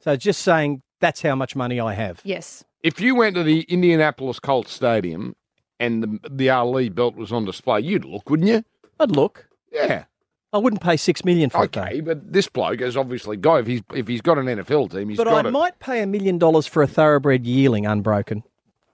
So 0.00 0.14
just 0.16 0.40
saying 0.42 0.82
that's 1.00 1.20
how 1.22 1.34
much 1.34 1.56
money 1.56 1.80
I 1.80 1.94
have. 1.94 2.20
yes. 2.24 2.62
if 2.82 3.00
you 3.00 3.14
went 3.14 3.34
to 3.36 3.42
the 3.42 3.60
Indianapolis 3.62 4.38
Colts 4.40 4.72
Stadium 4.72 5.34
and 5.80 6.02
the, 6.02 6.30
the 6.30 6.50
Ali 6.50 6.88
belt 6.88 7.16
was 7.16 7.32
on 7.32 7.44
display, 7.44 7.80
you'd 7.80 8.04
look, 8.04 8.28
wouldn't 8.30 8.48
you? 8.48 8.64
I'd 9.00 9.10
look. 9.10 9.48
Yeah. 9.72 10.04
I 10.52 10.58
wouldn't 10.58 10.82
pay 10.82 10.96
six 10.98 11.24
million 11.24 11.48
for 11.48 11.64
it. 11.64 11.76
Okay, 11.76 12.00
but 12.00 12.32
this 12.32 12.46
bloke 12.46 12.80
has 12.80 12.96
obviously 12.96 13.38
got 13.38 13.60
if 13.60 13.66
he's 13.66 13.80
if 13.94 14.06
he's 14.06 14.20
got 14.20 14.36
an 14.36 14.46
NFL 14.46 14.92
team, 14.92 15.08
he's. 15.08 15.16
But 15.16 15.24
got 15.24 15.46
I 15.46 15.48
it. 15.48 15.52
might 15.52 15.78
pay 15.78 16.02
a 16.02 16.06
million 16.06 16.36
dollars 16.36 16.66
for 16.66 16.82
a 16.82 16.86
thoroughbred 16.86 17.46
yearling 17.46 17.86
unbroken. 17.86 18.42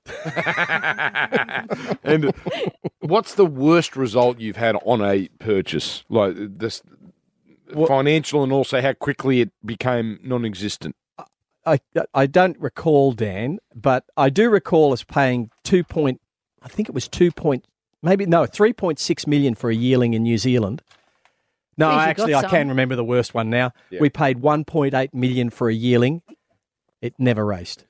and 2.04 2.32
what's 3.00 3.34
the 3.34 3.44
worst 3.44 3.96
result 3.96 4.38
you've 4.38 4.56
had 4.56 4.76
on 4.84 5.02
a 5.02 5.28
purchase? 5.40 6.04
Like 6.08 6.34
this 6.36 6.80
financial 7.86 8.42
and 8.42 8.52
also 8.52 8.80
how 8.80 8.92
quickly 8.94 9.40
it 9.40 9.50
became 9.64 10.18
non-existent. 10.22 10.94
I 11.66 11.80
I 12.14 12.26
don't 12.26 12.58
recall 12.58 13.12
Dan, 13.12 13.58
but 13.74 14.04
I 14.16 14.30
do 14.30 14.48
recall 14.48 14.92
us 14.92 15.02
paying 15.02 15.50
two 15.64 15.84
point. 15.84 16.20
I 16.62 16.68
think 16.68 16.88
it 16.88 16.94
was 16.94 17.08
two 17.08 17.30
point, 17.30 17.64
maybe 18.02 18.26
no, 18.26 18.46
three 18.46 18.72
point 18.72 18.98
six 18.98 19.26
million 19.26 19.54
for 19.54 19.70
a 19.70 19.74
yearling 19.74 20.14
in 20.14 20.22
New 20.22 20.38
Zealand. 20.38 20.82
No, 21.76 21.90
Geez, 21.90 21.98
actually, 22.00 22.34
I 22.34 22.42
can 22.42 22.68
remember 22.68 22.96
the 22.96 23.04
worst 23.04 23.34
one 23.34 23.50
now. 23.50 23.72
Yeah. 23.90 24.00
We 24.00 24.10
paid 24.10 24.40
one 24.40 24.64
point 24.64 24.94
eight 24.94 25.14
million 25.14 25.50
for 25.50 25.68
a 25.68 25.74
yearling. 25.74 26.22
It 27.00 27.14
never 27.18 27.46
raced. 27.46 27.84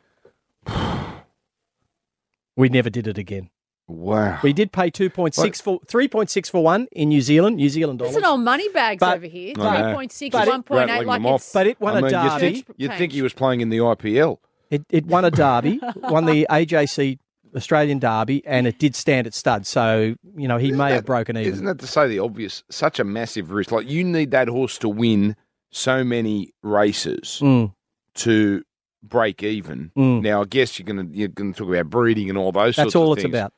we 2.56 2.68
never 2.68 2.90
did 2.90 3.06
it 3.06 3.18
again. 3.18 3.50
Wow. 3.86 4.38
We 4.42 4.52
did 4.52 4.70
pay 4.72 4.90
two 4.90 5.08
point 5.08 5.34
six 5.34 5.60
for 5.62 5.80
three 5.86 6.08
point 6.08 6.28
six 6.28 6.50
for 6.50 6.62
one 6.62 6.88
in 6.92 7.08
New 7.08 7.22
Zealand, 7.22 7.56
New 7.56 7.70
Zealand 7.70 8.00
dollars. 8.00 8.12
There's 8.12 8.22
an 8.24 8.28
old 8.30 8.42
money 8.42 8.68
bags 8.68 9.00
But- 9.00 9.16
over 9.16 9.26
here. 9.26 9.54
I 9.58 9.92
know. 9.92 9.96
3.6, 9.96 10.30
1.8. 10.30 11.06
Like 11.06 11.22
them 11.22 11.32
it's, 11.34 11.52
But 11.52 11.66
it 11.66 11.80
won 11.80 11.94
I 11.94 11.98
a 11.98 12.02
mean, 12.02 12.10
you 12.10 12.28
derby. 12.30 12.40
think, 12.40 12.66
you'd 12.76 12.94
think 12.94 13.12
he 13.12 13.22
was 13.22 13.32
playing 13.32 13.62
in 13.62 13.70
the 13.70 13.78
IPL. 13.78 14.38
It, 14.70 14.84
it 14.90 15.06
won 15.06 15.24
a 15.24 15.30
derby, 15.30 15.80
won 15.96 16.26
the 16.26 16.46
AJC 16.50 17.18
Australian 17.54 17.98
Derby, 17.98 18.44
and 18.46 18.66
it 18.66 18.78
did 18.78 18.94
stand 18.94 19.26
at 19.26 19.34
stud. 19.34 19.66
So 19.66 20.14
you 20.36 20.48
know 20.48 20.58
he 20.58 20.72
may 20.72 20.92
have 20.92 21.04
broken 21.04 21.36
even. 21.36 21.52
Isn't 21.52 21.64
that 21.66 21.78
to 21.80 21.86
say 21.86 22.08
the 22.08 22.18
obvious? 22.18 22.62
Such 22.70 22.98
a 22.98 23.04
massive 23.04 23.50
risk. 23.50 23.72
Like 23.72 23.88
you 23.88 24.04
need 24.04 24.30
that 24.32 24.48
horse 24.48 24.78
to 24.78 24.88
win 24.88 25.36
so 25.70 26.02
many 26.04 26.52
races 26.62 27.40
Mm. 27.42 27.72
to 28.14 28.62
break 29.02 29.42
even. 29.42 29.92
Mm. 29.96 30.22
Now, 30.22 30.42
I 30.42 30.44
guess 30.44 30.78
you're 30.78 30.86
going 30.86 31.10
to 31.10 31.16
you're 31.16 31.28
to 31.28 31.52
talk 31.52 31.68
about 31.68 31.90
breeding 31.90 32.28
and 32.28 32.38
all 32.38 32.52
those. 32.52 32.76
Things. 32.76 32.86
That's 32.86 32.96
all 32.96 33.12
it's 33.12 33.22
things. 33.22 33.34
about. 33.34 33.52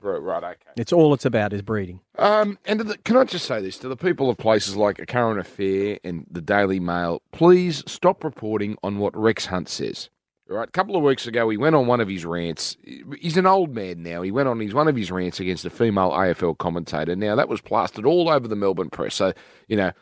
Right, 0.00 0.22
right, 0.22 0.44
okay. 0.44 0.70
It's 0.76 0.92
all 0.92 1.12
it's 1.12 1.24
about 1.24 1.52
is 1.52 1.60
breeding. 1.62 2.00
Um, 2.18 2.56
and 2.64 2.78
the, 2.80 2.96
can 2.98 3.16
I 3.16 3.24
just 3.24 3.46
say 3.46 3.60
this 3.60 3.78
to 3.78 3.88
the 3.88 3.96
people 3.96 4.30
of 4.30 4.38
places 4.38 4.76
like 4.76 5.00
A 5.00 5.06
Current 5.06 5.40
Affair 5.40 5.98
and 6.04 6.24
the 6.30 6.40
Daily 6.40 6.78
Mail? 6.78 7.20
Please 7.32 7.82
stop 7.88 8.22
reporting 8.22 8.76
on 8.84 8.98
what 8.98 9.16
Rex 9.16 9.46
Hunt 9.46 9.68
says. 9.68 10.08
Right, 10.50 10.66
a 10.66 10.72
couple 10.72 10.96
of 10.96 11.02
weeks 11.02 11.26
ago, 11.26 11.50
he 11.50 11.58
went 11.58 11.76
on 11.76 11.86
one 11.86 12.00
of 12.00 12.08
his 12.08 12.24
rants. 12.24 12.78
He's 13.20 13.36
an 13.36 13.44
old 13.44 13.74
man 13.74 14.02
now. 14.02 14.22
He 14.22 14.30
went 14.30 14.48
on 14.48 14.58
his 14.60 14.72
one 14.72 14.88
of 14.88 14.96
his 14.96 15.10
rants 15.10 15.40
against 15.40 15.66
a 15.66 15.70
female 15.70 16.10
AFL 16.10 16.56
commentator. 16.56 17.14
Now 17.14 17.36
that 17.36 17.50
was 17.50 17.60
plastered 17.60 18.06
all 18.06 18.30
over 18.30 18.48
the 18.48 18.56
Melbourne 18.56 18.88
press. 18.88 19.14
So 19.14 19.34
you 19.66 19.76
know, 19.76 19.92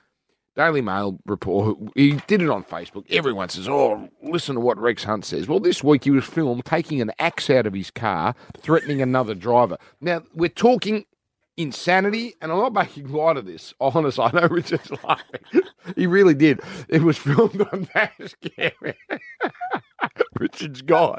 Daily 0.54 0.80
Mail 0.82 1.18
report. 1.26 1.78
He 1.96 2.12
did 2.28 2.42
it 2.42 2.48
on 2.48 2.62
Facebook. 2.62 3.04
Everyone 3.10 3.48
says, 3.48 3.68
"Oh, 3.68 4.08
listen 4.22 4.54
to 4.54 4.60
what 4.60 4.78
Rex 4.78 5.02
Hunt 5.02 5.24
says." 5.24 5.48
Well, 5.48 5.58
this 5.58 5.82
week 5.82 6.04
he 6.04 6.10
was 6.10 6.24
filmed 6.24 6.64
taking 6.64 7.00
an 7.00 7.10
axe 7.18 7.50
out 7.50 7.66
of 7.66 7.74
his 7.74 7.90
car, 7.90 8.36
threatening 8.58 9.02
another 9.02 9.34
driver. 9.34 9.76
Now 10.00 10.22
we're 10.32 10.48
talking 10.48 11.06
insanity, 11.56 12.34
and 12.40 12.52
I'm 12.52 12.58
not 12.58 12.72
making 12.72 13.12
light 13.12 13.36
of 13.36 13.46
this. 13.46 13.74
Honestly, 13.80 14.24
I 14.24 14.30
know 14.30 14.48
Richard's 14.48 14.92
laughing. 15.02 15.62
He 15.96 16.06
really 16.06 16.34
did. 16.34 16.60
It 16.88 17.02
was 17.02 17.18
filmed 17.18 17.60
on 17.72 17.86
cam. 17.86 18.70
Richard's 20.38 20.82
gone. 20.82 21.18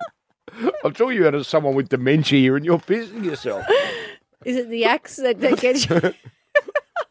I'm 0.84 0.94
talking 0.94 1.20
about 1.20 1.36
as 1.36 1.48
someone 1.48 1.76
with 1.76 1.90
dementia 1.90 2.40
here, 2.40 2.56
and 2.56 2.66
you're 2.66 2.80
pissing 2.80 3.24
yourself. 3.24 3.66
is 4.46 4.56
it 4.56 4.70
the 4.70 4.86
axe 4.86 5.18
that, 5.18 5.40
that 5.42 5.60
gets 5.62 5.90
you? 5.90 6.14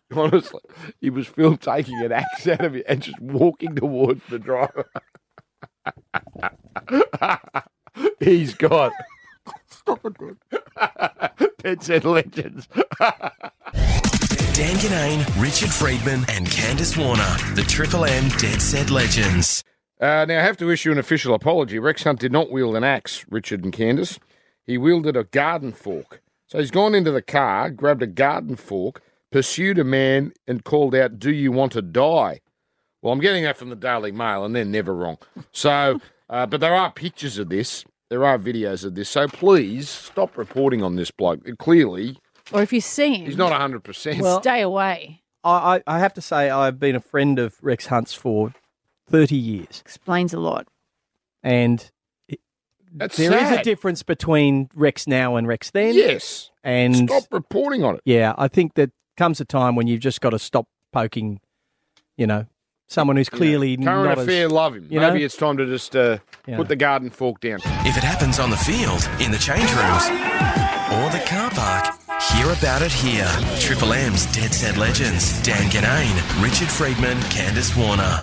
Honestly, 0.17 0.61
he 1.01 1.11
was 1.11 1.27
filmed 1.27 1.61
taking 1.61 2.01
an 2.03 2.13
axe 2.13 2.47
out 2.47 2.65
of 2.65 2.77
it 2.77 2.87
and 2.89 3.03
just 3.03 3.21
walking 3.21 3.75
towards 3.75 4.23
the 4.29 4.39
driver. 4.39 4.89
He's 8.21 8.55
gone. 8.55 8.93
Stop 9.69 10.05
it, 10.05 10.17
dude. 10.19 10.39
Dead 11.59 11.83
set 11.83 12.05
legends. 12.05 12.69
Dan 14.57 14.77
Ginnane, 14.77 15.43
Richard 15.43 15.71
Freedman, 15.71 16.25
and 16.31 16.47
Candice 16.47 16.97
Warner, 16.97 17.37
the 17.55 17.63
Triple 17.63 18.07
M 18.07 18.29
Dead 18.39 18.63
Set 18.63 18.91
Legends. 18.91 19.63
Uh, 20.01 20.25
now, 20.29 20.39
I 20.39 20.43
have 20.43 20.59
to 20.59 20.71
issue 20.71 20.93
an 20.93 20.99
official 20.99 21.35
apology. 21.35 21.79
Rex 21.79 22.05
Hunt 22.05 22.21
did 22.21 22.33
not 22.33 22.51
wield 22.51 22.77
an 22.77 22.85
axe, 22.85 23.25
Richard 23.31 23.65
and 23.65 23.73
Candice. 23.73 24.19
He 24.67 24.77
wielded 24.77 25.17
a 25.17 25.25
garden 25.25 25.73
fork. 25.73 26.21
So 26.49 26.59
he's 26.59 26.71
gone 26.71 26.95
into 26.95 27.11
the 27.11 27.23
car, 27.23 27.71
grabbed 27.71 28.03
a 28.03 28.07
garden 28.07 28.57
fork, 28.57 29.03
pursued 29.33 29.79
a 29.79 29.85
man, 29.85 30.33
and 30.47 30.65
called 30.65 30.95
out, 30.95 31.19
Do 31.19 31.33
you 31.33 31.51
want 31.51 31.73
to 31.73 31.83
die? 31.83 32.41
Well, 33.03 33.13
I'm 33.13 33.21
getting 33.21 33.45
that 33.45 33.57
from 33.57 33.71
the 33.71 33.77
Daily 33.77 34.13
Mail, 34.13 34.45
and 34.45 34.55
they're 34.55 34.65
never 34.65 34.95
wrong. 34.95 35.19
So, 35.53 36.01
uh, 36.31 36.47
but 36.47 36.61
there 36.61 36.75
are 36.75 36.91
pictures 36.93 37.39
of 37.39 37.49
this. 37.49 37.85
There 38.11 38.25
are 38.25 38.39
videos 38.39 38.85
of 38.85 38.95
this. 38.95 39.09
So 39.09 39.27
please 39.29 39.89
stop 39.89 40.37
reporting 40.37 40.83
on 40.83 40.97
this 40.97 41.11
bloke. 41.11 41.41
Clearly, 41.59 42.19
Or 42.53 42.63
if 42.63 42.73
you 42.73 42.81
see 42.81 43.15
him, 43.15 43.27
he's 43.27 43.37
not 43.37 43.53
100%. 43.53 44.21
Well- 44.21 44.41
stay 44.43 44.61
away. 44.61 45.23
I, 45.43 45.77
I, 45.77 45.83
I 45.87 45.99
have 46.01 46.15
to 46.15 46.21
say 46.21 46.51
I've 46.51 46.79
been 46.81 46.97
a 46.97 47.01
friend 47.01 47.39
of 47.39 47.55
Rex 47.63 47.87
Hunt's 47.87 48.15
for 48.15 48.53
thirty 49.09 49.37
years, 49.37 49.81
Explains 49.85 50.33
a 50.35 50.41
lot. 50.41 50.67
and 51.43 51.91
it, 52.29 52.41
That's 52.93 53.17
there 53.17 53.37
is 53.37 53.59
a 53.59 53.63
difference 53.63 54.03
between 54.03 54.69
Rex 54.75 55.07
now 55.07 55.37
and 55.37 55.47
Rex 55.47 55.71
then. 55.71 55.95
Yes. 55.95 56.51
and 56.65 57.09
Stop 57.09 57.25
reporting 57.31 57.85
on 57.85 57.97
it. 57.97 58.01
yeah, 58.05 58.35
I 58.37 58.49
think 58.49 58.75
that 58.75 58.91
comes 59.17 59.41
a 59.41 59.45
time 59.45 59.77
when 59.77 59.87
you've 59.87 60.01
just 60.01 60.21
got 60.21 60.31
to 60.31 60.39
stop 60.39 60.67
poking. 60.93 61.41
You 62.17 62.27
know, 62.27 62.47
someone 62.89 63.17
who's 63.17 63.29
clearly 63.29 63.77
Current 63.77 64.09
not 64.09 64.19
affair, 64.19 64.47
as, 64.47 64.53
love 64.53 64.75
him. 64.75 64.87
you 64.91 65.01
Maybe 65.01 65.19
know? 65.21 65.25
it's 65.27 65.37
time 65.37 65.57
to 65.59 65.67
just 65.67 65.95
uh, 65.95 66.19
Yeah. 66.47 66.57
put 66.57 66.69
the 66.69 66.77
garden 66.77 67.11
fork 67.11 67.41
down. 67.41 67.59
If 67.85 67.97
it 67.97 68.03
happens 68.03 68.39
on 68.41 68.49
the 68.51 68.57
field, 68.57 69.07
in 69.21 69.31
the 69.31 69.39
change 69.39 69.69
rooms, 69.77 70.05
or 70.97 71.11
the 71.11 71.23
car 71.27 71.51
park, 71.51 71.95
hear 72.33 72.51
about 72.53 72.81
it 72.81 72.91
here. 72.93 73.29
Triple 73.61 73.93
M's 73.93 74.25
Dead 74.35 74.55
Set 74.55 74.79
Legends. 74.79 75.43
Dan 75.43 75.69
Ginnane, 75.71 76.43
Richard 76.43 76.69
Freedman, 76.69 77.19
Candice 77.29 77.77
Warner. 77.77 78.23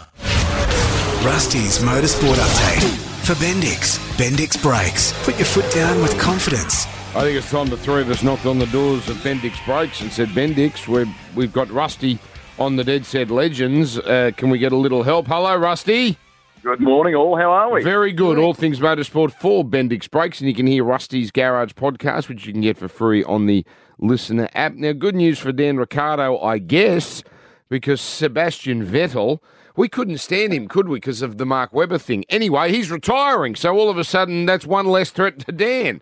Rusty's 1.24 1.80
Motorsport 1.80 2.36
Update. 2.36 2.84
For 3.26 3.34
Bendix, 3.36 3.98
Bendix 4.18 4.62
Brakes. 4.62 5.14
Put 5.24 5.38
your 5.38 5.46
foot 5.46 5.72
down 5.74 6.02
with 6.02 6.20
confidence. 6.20 6.86
I 7.16 7.22
think 7.22 7.38
it's 7.38 7.50
time 7.50 7.70
the 7.70 7.78
three 7.78 8.02
of 8.02 8.10
us 8.10 8.24
knocked 8.24 8.46
on 8.46 8.60
the 8.60 8.66
doors 8.66 9.08
of 9.08 9.16
Bendix 9.18 9.66
Brakes 9.66 10.02
and 10.02 10.12
said, 10.12 10.28
Bendix, 10.30 10.86
we're, 10.86 11.08
we've 11.34 11.54
got 11.54 11.70
Rusty 11.70 12.20
on 12.60 12.76
the 12.76 12.84
Dead 12.84 13.06
Set 13.06 13.32
Legends. 13.32 13.98
Uh, 13.98 14.32
can 14.36 14.50
we 14.50 14.58
get 14.58 14.74
a 14.74 14.76
little 14.76 15.04
help? 15.04 15.28
Hello, 15.28 15.56
Rusty. 15.56 16.18
Good 16.62 16.82
morning, 16.82 17.16
all. 17.16 17.38
How 17.38 17.52
are 17.52 17.72
we? 17.72 17.84
Very 17.84 18.12
good. 18.12 18.38
All 18.38 18.54
things 18.54 18.82
motorsport 18.82 19.32
for 19.32 19.64
Bendix 19.64 20.12
Brakes. 20.12 20.42
And 20.42 20.50
you 20.50 20.56
can 20.56 20.68
hear 20.68 20.84
Rusty's 20.84 21.32
Garage 21.32 21.72
podcast, 21.72 22.28
which 22.28 22.46
you 22.46 22.52
can 22.52 22.62
get 22.62 22.78
for 22.78 22.90
free 22.90 23.24
on 23.24 23.46
the 23.46 23.66
LiSTNR 24.02 24.50
app. 24.54 24.74
Now, 24.74 24.92
good 24.92 25.16
news 25.16 25.40
for 25.40 25.54
Dan 25.54 25.78
Ricciardo, 25.78 26.38
I 26.42 26.58
guess, 26.58 27.24
because 27.70 28.02
Sebastian 28.02 28.86
Vettel, 28.86 29.40
we 29.76 29.90
couldn't 29.90 30.20
stand 30.20 30.54
him, 30.54 30.68
could 30.68 30.88
we, 30.88 30.98
because 30.98 31.22
of 31.22 31.38
the 31.38 31.46
Mark 31.46 31.74
Webber 31.74 31.98
thing. 31.98 32.26
Anyway, 32.30 32.72
he's 32.72 32.92
retiring. 32.92 33.56
So 33.56 33.76
all 33.76 33.90
of 33.90 33.98
a 33.98 34.04
sudden, 34.04 34.46
that's 34.46 34.66
one 34.66 34.88
less 34.88 35.12
threat 35.12 35.40
to 35.40 35.52
Dan. 35.52 36.02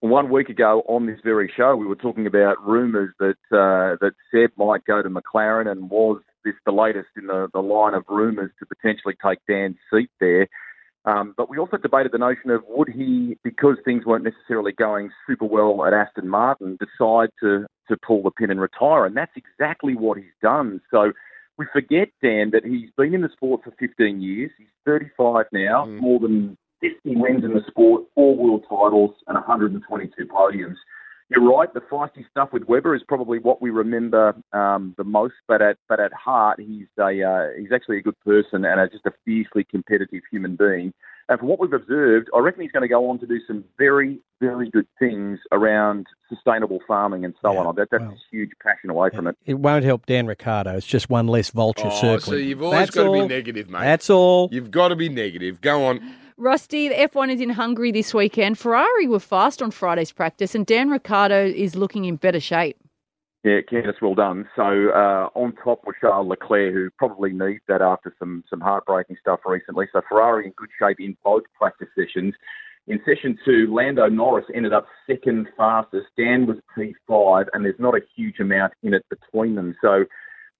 One 0.00 0.30
week 0.30 0.48
ago 0.48 0.82
on 0.88 1.06
this 1.06 1.20
very 1.22 1.52
show, 1.56 1.76
we 1.76 1.86
were 1.86 1.94
talking 1.94 2.26
about 2.26 2.64
rumours 2.66 3.14
that 3.20 3.36
uh, 3.52 3.96
that 4.00 4.14
Seb 4.32 4.50
might 4.56 4.84
go 4.84 5.00
to 5.00 5.08
McLaren, 5.08 5.70
and 5.70 5.88
was 5.88 6.20
this 6.44 6.54
the 6.66 6.72
latest 6.72 7.08
in 7.16 7.28
the, 7.28 7.48
the 7.52 7.60
line 7.60 7.94
of 7.94 8.04
rumours 8.08 8.50
to 8.58 8.66
potentially 8.66 9.14
take 9.24 9.38
Dan's 9.48 9.76
seat 9.92 10.10
there. 10.18 10.48
Um, 11.04 11.34
but 11.36 11.48
we 11.48 11.58
also 11.58 11.76
debated 11.76 12.12
the 12.12 12.18
notion 12.18 12.50
of 12.50 12.62
would 12.66 12.88
he, 12.88 13.36
because 13.44 13.76
things 13.84 14.04
weren't 14.04 14.24
necessarily 14.24 14.72
going 14.72 15.10
super 15.26 15.44
well 15.44 15.84
at 15.84 15.92
Aston 15.92 16.28
Martin, 16.28 16.78
decide 16.80 17.30
to 17.40 17.66
to 17.88 17.96
pull 17.96 18.22
the 18.22 18.30
pin 18.32 18.50
and 18.50 18.60
retire, 18.60 19.04
and 19.04 19.16
that's 19.16 19.36
exactly 19.36 19.94
what 19.94 20.18
he's 20.18 20.34
done. 20.42 20.80
So 20.90 21.12
we 21.62 21.80
forget 21.80 22.08
Dan 22.22 22.50
that 22.50 22.64
he's 22.64 22.90
been 22.96 23.14
in 23.14 23.22
the 23.22 23.28
sport 23.32 23.62
for 23.64 23.72
15 23.78 24.20
years. 24.20 24.50
He's 24.58 24.66
35 24.84 25.46
now, 25.52 25.86
more 25.86 26.18
than 26.18 26.56
50 26.80 27.16
wins 27.16 27.44
in 27.44 27.54
the 27.54 27.62
sport, 27.68 28.04
four 28.14 28.36
world 28.36 28.64
titles, 28.68 29.14
and 29.28 29.34
122 29.34 30.26
podiums. 30.26 30.76
You're 31.28 31.48
right. 31.48 31.72
The 31.72 31.80
feisty 31.80 32.28
stuff 32.30 32.50
with 32.52 32.64
Webber 32.64 32.94
is 32.94 33.02
probably 33.06 33.38
what 33.38 33.62
we 33.62 33.70
remember 33.70 34.34
um, 34.52 34.94
the 34.98 35.04
most. 35.04 35.34
But 35.48 35.62
at 35.62 35.78
but 35.88 35.98
at 35.98 36.12
heart, 36.12 36.60
he's 36.60 36.88
a 36.98 37.22
uh, 37.22 37.58
he's 37.58 37.72
actually 37.72 37.98
a 37.98 38.02
good 38.02 38.18
person 38.20 38.64
and 38.66 38.80
a, 38.80 38.88
just 38.88 39.06
a 39.06 39.12
fiercely 39.24 39.64
competitive 39.64 40.22
human 40.30 40.56
being. 40.56 40.92
And 41.28 41.38
from 41.38 41.48
what 41.48 41.60
we've 41.60 41.72
observed, 41.72 42.28
I 42.34 42.40
reckon 42.40 42.62
he's 42.62 42.72
going 42.72 42.82
to 42.82 42.88
go 42.88 43.08
on 43.10 43.18
to 43.20 43.26
do 43.26 43.38
some 43.46 43.64
very 43.78 44.18
very 44.40 44.68
good 44.70 44.88
things 44.98 45.38
around 45.52 46.06
sustainable 46.28 46.80
farming 46.88 47.24
and 47.24 47.32
so 47.40 47.56
on. 47.56 47.74
That, 47.76 47.88
that's 47.92 48.02
a 48.02 48.16
huge 48.32 48.50
passion 48.60 48.90
away 48.90 49.10
from 49.10 49.28
it. 49.28 49.36
It 49.46 49.54
won't 49.54 49.84
help 49.84 50.04
Dan 50.06 50.26
Ricciardo. 50.26 50.76
It's 50.76 50.86
just 50.86 51.08
one 51.08 51.28
less 51.28 51.50
vulture 51.50 51.86
Oh, 51.86 51.90
circling. 52.00 52.20
so 52.20 52.34
you've 52.34 52.60
always 52.60 52.80
That's 52.80 52.90
got 52.90 53.04
to 53.04 53.12
be 53.12 53.28
negative, 53.28 53.70
mate. 53.70 53.82
That's 53.82 54.10
all. 54.10 54.48
You've 54.50 54.72
got 54.72 54.88
to 54.88 54.96
be 54.96 55.08
negative. 55.08 55.60
Go 55.60 55.84
on. 55.84 56.14
Rusty, 56.36 56.88
the 56.88 56.94
F1 56.96 57.32
is 57.32 57.40
in 57.40 57.50
Hungary 57.50 57.92
this 57.92 58.12
weekend. 58.12 58.58
Ferrari 58.58 59.06
were 59.06 59.20
fast 59.20 59.62
on 59.62 59.70
Friday's 59.70 60.10
practice, 60.10 60.56
and 60.56 60.66
Dan 60.66 60.90
Ricciardo 60.90 61.44
is 61.46 61.76
looking 61.76 62.04
in 62.04 62.16
better 62.16 62.40
shape. 62.40 62.76
Yeah, 63.44 63.58
Candice, 63.68 64.00
well 64.00 64.14
done. 64.14 64.48
So 64.54 64.62
uh, 64.62 65.28
on 65.34 65.52
top 65.64 65.82
was 65.84 65.96
Charles 66.00 66.28
Leclerc, 66.28 66.72
who 66.72 66.90
probably 66.96 67.32
needs 67.32 67.62
that 67.66 67.82
after 67.82 68.14
some 68.18 68.44
some 68.48 68.60
heartbreaking 68.60 69.16
stuff 69.20 69.40
recently. 69.44 69.86
So 69.92 70.00
Ferrari 70.08 70.46
in 70.46 70.52
good 70.52 70.68
shape 70.78 71.00
in 71.00 71.16
both 71.24 71.42
practice 71.58 71.88
sessions. 71.98 72.34
In 72.86 73.00
session 73.04 73.36
two, 73.44 73.72
Lando 73.74 74.08
Norris 74.08 74.46
ended 74.54 74.72
up 74.72 74.86
second 75.08 75.48
fastest. 75.56 76.06
Dan 76.16 76.46
was 76.46 76.58
P5, 76.76 77.46
and 77.52 77.64
there's 77.64 77.78
not 77.80 77.96
a 77.96 78.00
huge 78.14 78.38
amount 78.38 78.74
in 78.84 78.94
it 78.94 79.04
between 79.10 79.56
them. 79.56 79.74
So 79.80 80.04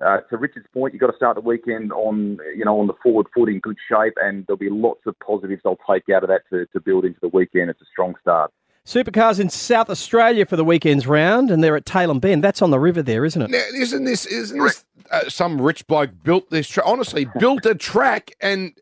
uh, 0.04 0.18
to 0.30 0.36
Richard's 0.36 0.66
point, 0.74 0.92
you've 0.92 1.00
got 1.00 1.10
to 1.10 1.16
start 1.16 1.36
the 1.36 1.40
weekend 1.40 1.92
on 1.92 2.38
you 2.56 2.64
know 2.64 2.80
on 2.80 2.88
the 2.88 2.94
forward 3.00 3.26
foot 3.32 3.48
in 3.48 3.60
good 3.60 3.76
shape, 3.88 4.14
and 4.16 4.44
there'll 4.46 4.58
be 4.58 4.70
lots 4.70 5.02
of 5.06 5.14
positives 5.20 5.62
I'll 5.64 5.78
take 5.88 6.08
out 6.12 6.24
of 6.24 6.30
that 6.30 6.42
to, 6.50 6.66
to 6.72 6.80
build 6.80 7.04
into 7.04 7.20
the 7.22 7.28
weekend. 7.28 7.70
It's 7.70 7.80
a 7.80 7.86
strong 7.92 8.14
start. 8.20 8.50
Supercars 8.84 9.38
in 9.38 9.48
South 9.48 9.88
Australia 9.88 10.44
for 10.44 10.56
the 10.56 10.64
weekend's 10.64 11.06
round, 11.06 11.50
and 11.52 11.62
they're 11.62 11.76
at 11.76 11.84
Tailem 11.84 12.20
Bend. 12.20 12.42
That's 12.42 12.60
on 12.60 12.70
the 12.70 12.80
river 12.80 13.00
there, 13.00 13.24
isn't 13.24 13.40
it? 13.40 13.50
Now, 13.50 13.62
isn't 13.74 14.04
this 14.04 14.26
isn't 14.26 14.58
this 14.58 14.84
uh, 15.12 15.28
some 15.28 15.60
rich 15.60 15.86
bloke 15.86 16.10
built 16.24 16.50
this 16.50 16.66
track? 16.66 16.86
Honestly, 16.86 17.28
built 17.38 17.64
a 17.64 17.76
track, 17.76 18.32
and 18.40 18.72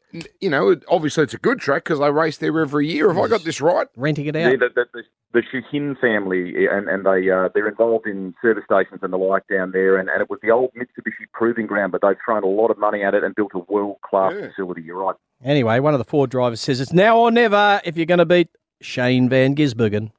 you 0.41 0.49
know, 0.49 0.75
obviously 0.89 1.25
it's 1.25 1.35
a 1.35 1.39
good 1.39 1.61
track 1.61 1.85
because 1.85 2.01
I 2.01 2.07
race 2.07 2.39
there 2.39 2.59
every 2.61 2.89
year. 2.89 3.09
Have 3.13 3.23
I 3.23 3.29
got 3.29 3.45
this 3.45 3.61
right? 3.61 3.89
Renting 3.95 4.25
it 4.25 4.37
out. 4.37 4.53
Yeah, 4.53 4.57
the, 4.57 4.71
the, 4.75 4.87
the, 4.95 5.03
the 5.33 5.43
Shahin 5.53 5.97
family, 6.01 6.67
and, 6.67 6.89
and 6.89 7.05
they 7.05 7.31
uh, 7.31 7.51
they're 7.53 7.69
involved 7.69 8.07
in 8.07 8.35
service 8.41 8.65
stations 8.65 9.01
and 9.03 9.13
the 9.13 9.19
like 9.19 9.47
down 9.49 9.73
there. 9.73 9.99
And, 9.99 10.09
and 10.09 10.23
it 10.23 10.31
was 10.31 10.39
the 10.43 10.51
old 10.51 10.71
Mitsubishi 10.75 11.27
proving 11.35 11.67
ground, 11.67 11.93
but 11.93 12.01
they've 12.01 12.17
thrown 12.25 12.43
a 12.43 12.47
lot 12.47 12.71
of 12.71 12.79
money 12.79 13.03
at 13.03 13.13
it 13.13 13.23
and 13.23 13.35
built 13.35 13.53
a 13.55 13.59
world 13.59 13.99
class 14.01 14.33
facility. 14.33 14.81
You're 14.81 15.05
right. 15.05 15.17
Anyway, 15.45 15.79
one 15.79 15.95
of 15.95 15.99
the 15.99 16.05
Ford 16.05 16.31
drivers 16.31 16.61
says 16.61 16.81
it's 16.81 16.93
now 16.93 17.19
or 17.19 17.31
never 17.31 17.81
if 17.85 17.97
you're 17.97 18.07
going 18.07 18.19
to 18.19 18.27
beat 18.27 18.49
Shane 18.83 19.29
Van 19.29 19.55
Gisbergen. 19.55 20.11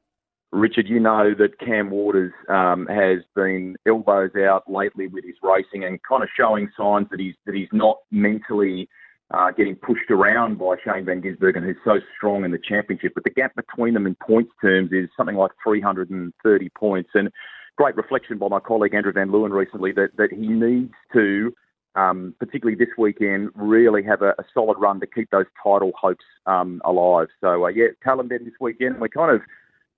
Richard, 0.52 0.86
you 0.86 1.00
know 1.00 1.32
that 1.38 1.58
Cam 1.58 1.90
Waters 1.90 2.32
um, 2.48 2.86
has 2.86 3.20
been 3.34 3.74
elbows 3.86 4.32
out 4.36 4.70
lately 4.70 5.06
with 5.06 5.24
his 5.24 5.36
racing 5.42 5.84
and 5.84 5.98
kind 6.06 6.22
of 6.22 6.28
showing 6.36 6.68
signs 6.76 7.06
that 7.10 7.18
he's 7.18 7.34
that 7.46 7.54
he's 7.54 7.68
not 7.72 7.96
mentally 8.10 8.88
uh, 9.32 9.50
getting 9.50 9.74
pushed 9.76 10.10
around 10.10 10.58
by 10.58 10.76
Shane 10.84 11.06
Van 11.06 11.22
Gisbergen, 11.22 11.64
who's 11.64 11.76
so 11.84 12.00
strong 12.16 12.44
in 12.44 12.50
the 12.50 12.58
championship. 12.58 13.12
But 13.14 13.24
the 13.24 13.30
gap 13.30 13.54
between 13.56 13.94
them 13.94 14.06
in 14.06 14.14
points 14.16 14.52
terms 14.60 14.90
is 14.92 15.08
something 15.16 15.36
like 15.36 15.52
330 15.64 16.68
points. 16.78 17.10
And 17.14 17.30
great 17.78 17.96
reflection 17.96 18.36
by 18.36 18.48
my 18.48 18.60
colleague 18.60 18.94
Andrew 18.94 19.12
Van 19.12 19.28
Leeuwen 19.30 19.52
recently 19.52 19.92
that, 19.92 20.10
that 20.18 20.32
he 20.32 20.48
needs 20.48 20.92
to, 21.14 21.54
um, 21.94 22.34
particularly 22.38 22.76
this 22.76 22.94
weekend, 22.96 23.50
really 23.54 24.02
have 24.02 24.22
a, 24.22 24.30
a 24.38 24.44
solid 24.54 24.78
run 24.78 25.00
to 25.00 25.06
keep 25.06 25.30
those 25.30 25.46
title 25.62 25.92
hopes 26.00 26.24
um, 26.46 26.80
alive. 26.84 27.28
So, 27.40 27.64
uh, 27.64 27.68
yeah, 27.68 27.88
Tailem 28.04 28.28
Bend 28.28 28.46
this 28.46 28.54
weekend. 28.60 29.00
We're 29.00 29.08
kind 29.08 29.34
of 29.34 29.42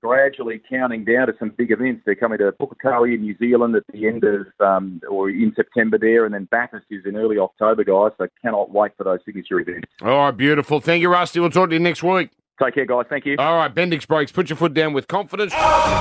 gradually 0.02 0.60
counting 0.68 1.02
down 1.04 1.28
to 1.28 1.34
some 1.38 1.50
big 1.56 1.70
events. 1.70 2.02
They're 2.04 2.14
coming 2.14 2.38
to 2.38 2.52
Pukekohe 2.52 3.14
in 3.14 3.22
New 3.22 3.36
Zealand 3.38 3.74
at 3.74 3.84
the 3.90 4.06
end 4.06 4.22
of, 4.24 4.46
um, 4.60 5.00
or 5.08 5.30
in 5.30 5.52
September 5.56 5.98
there, 5.98 6.26
and 6.26 6.34
then 6.34 6.44
Bathurst 6.50 6.86
is 6.90 7.06
in 7.06 7.16
early 7.16 7.38
October, 7.38 7.84
guys. 7.84 8.12
So 8.18 8.26
cannot 8.42 8.70
wait 8.70 8.92
for 8.98 9.04
those 9.04 9.20
signature 9.24 9.60
events. 9.60 9.88
All 10.02 10.08
right, 10.08 10.30
beautiful. 10.36 10.80
Thank 10.80 11.00
you, 11.00 11.08
Rusty. 11.08 11.40
We'll 11.40 11.50
talk 11.50 11.70
to 11.70 11.74
you 11.74 11.80
next 11.80 12.02
week. 12.02 12.30
Take 12.62 12.74
care, 12.74 12.86
guys. 12.86 13.06
Thank 13.08 13.26
you. 13.26 13.36
All 13.38 13.56
right, 13.56 13.74
Bendix 13.74 14.06
brakes. 14.06 14.30
Put 14.30 14.48
your 14.48 14.56
foot 14.56 14.74
down 14.74 14.92
with 14.92 15.08
confidence. 15.08 15.52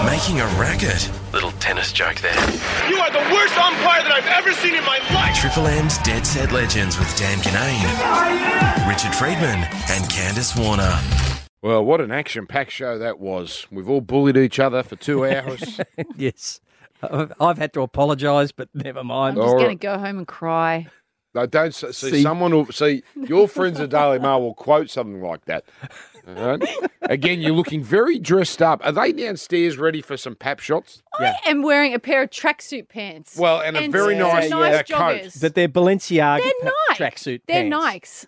Making 0.06 0.40
a 0.42 0.46
racket. 0.60 1.10
Little 1.34 1.52
tennis 1.54 1.92
joke 1.92 2.18
there. 2.18 2.36
You 2.90 2.98
are 2.98 3.10
the 3.10 3.26
worst 3.34 3.58
umpire 3.58 4.04
that 4.04 4.12
I've 4.12 4.28
ever 4.28 4.52
seen 4.54 4.76
in 4.76 4.84
my 4.84 5.00
life. 5.16 5.23
Triple 5.44 5.68
M's 5.68 5.98
Dead 6.00 6.26
Set 6.26 6.54
Legends 6.54 6.98
with 6.98 7.14
Dan 7.18 7.38
Ginnane, 7.40 8.88
Richard 8.88 9.14
Freedman, 9.14 9.60
and 9.90 10.06
Candice 10.10 10.58
Warner. 10.58 10.98
Well, 11.62 11.84
what 11.84 12.00
an 12.00 12.12
action-packed 12.12 12.72
show 12.72 12.98
that 12.98 13.20
was. 13.20 13.68
We've 13.70 13.90
all 13.90 14.00
bullied 14.00 14.38
each 14.38 14.58
other 14.58 14.84
for 14.84 14.96
two 14.96 15.26
hours. 15.30 15.82
yes. 16.16 16.62
I've 17.02 17.34
I've 17.42 17.58
had 17.58 17.74
to 17.74 17.82
apologise, 17.82 18.54
but 18.54 18.70
never 18.74 19.04
mind. 19.04 19.38
I'm 19.38 19.44
just 19.44 19.58
going 19.58 19.78
to 19.78 19.82
go 19.82 19.98
home 19.98 20.20
and 20.20 20.28
cry. 20.28 20.88
No, 21.36 21.46
don't 21.46 21.76
see, 21.76 21.92
See- 21.92 22.22
someone 22.22 22.54
will 22.56 22.68
see 22.72 23.04
your 23.16 23.50
friends 23.50 23.82
at 23.82 23.90
Daily 23.90 24.20
Mail 24.20 24.40
will 24.42 24.54
quote 24.54 24.90
something 24.90 25.22
like 25.22 25.44
that. 25.46 25.66
All 26.28 26.34
right? 26.58 26.64
Again, 27.04 27.42
you're 27.42 27.52
looking 27.54 27.84
very 27.84 28.18
dressed 28.18 28.62
up. 28.62 28.82
Are 28.86 28.92
they 28.94 29.12
downstairs 29.12 29.78
ready 29.78 30.02
for 30.02 30.16
some 30.16 30.36
pap 30.36 30.60
shots? 30.60 31.04
I 31.20 31.36
am 31.46 31.62
wearing 31.64 31.94
a 31.94 32.00
pair 32.00 32.24
of 32.24 32.30
tracksuit 32.30 32.88
pants. 32.88 33.38
Well, 33.38 33.60
and 33.62 33.76
a 33.76 33.88
very 33.90 34.18
some 34.18 34.28
nice, 34.30 34.50
nice 34.50 34.74
uh, 34.76 34.84
coat. 34.84 35.22
joggers. 35.22 35.42
But 35.42 35.56
they're 35.56 35.68
Balenciaga 35.68 36.42
They're 36.44 36.54
pa- 36.62 36.72
Nike. 36.90 37.04
tracksuit 37.04 37.42
They're 37.48 37.70
pants. 37.70 38.26
Nikes. 38.26 38.28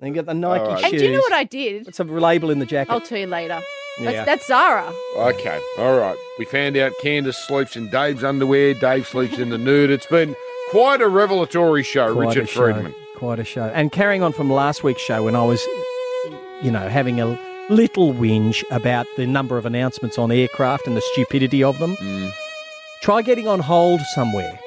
They 0.00 0.10
got 0.10 0.26
the 0.26 0.34
Nike 0.34 0.60
All 0.64 0.70
right. 0.72 0.80
shoes. 0.82 0.90
And 0.92 0.98
do 0.98 1.04
you 1.06 1.12
know 1.12 1.20
what 1.20 1.32
I 1.32 1.44
did? 1.44 1.88
It's 1.88 2.00
a 2.00 2.04
label 2.04 2.50
in 2.50 2.58
the 2.58 2.66
jacket. 2.66 2.90
I'll 2.92 3.00
tell 3.00 3.18
you 3.18 3.26
later. 3.28 3.60
Yeah. 3.98 4.12
That's, 4.12 4.26
that's 4.26 4.46
Zara. 4.48 4.92
Okay, 5.16 5.58
all 5.78 5.96
right. 5.98 6.16
We 6.38 6.44
found 6.44 6.76
out 6.76 6.92
Candice 7.02 7.34
sleeps 7.34 7.76
in 7.76 7.88
Dave's 7.88 8.22
underwear. 8.22 8.74
Dave 8.74 9.06
sleeps 9.08 9.38
in 9.38 9.48
the 9.48 9.56
nude. 9.56 9.90
It's 9.90 10.04
been 10.06 10.36
quite 10.70 11.00
a 11.00 11.08
revelatory 11.08 11.82
show, 11.82 12.12
Quite 12.12 12.28
Richard 12.28 12.48
show. 12.50 12.60
Freedman. 12.72 12.94
Quite 13.16 13.38
a 13.38 13.44
show. 13.44 13.64
And 13.72 13.90
carrying 13.90 14.22
on 14.22 14.34
from 14.34 14.50
last 14.52 14.84
week's 14.84 15.00
show, 15.00 15.22
when 15.22 15.34
I 15.34 15.42
was, 15.44 15.62
you 16.62 16.70
know, 16.70 16.88
having 16.88 17.20
a 17.20 17.38
little 17.68 18.12
whinge 18.14 18.64
about 18.70 19.06
the 19.16 19.26
number 19.26 19.58
of 19.58 19.66
announcements 19.66 20.18
on 20.18 20.30
aircraft 20.30 20.86
and 20.86 20.96
the 20.96 21.00
stupidity 21.12 21.62
of 21.62 21.78
them, 21.78 21.96
Mm. 21.96 22.32
try 23.02 23.22
getting 23.22 23.48
on 23.48 23.60
hold 23.60 24.00
somewhere. 24.14 24.58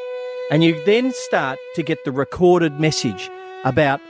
And 0.52 0.64
you 0.64 0.82
then 0.86 1.12
start 1.14 1.60
to 1.76 1.84
get 1.84 2.04
the 2.06 2.12
recorded 2.12 2.80
message 2.80 3.30
about 3.64 4.02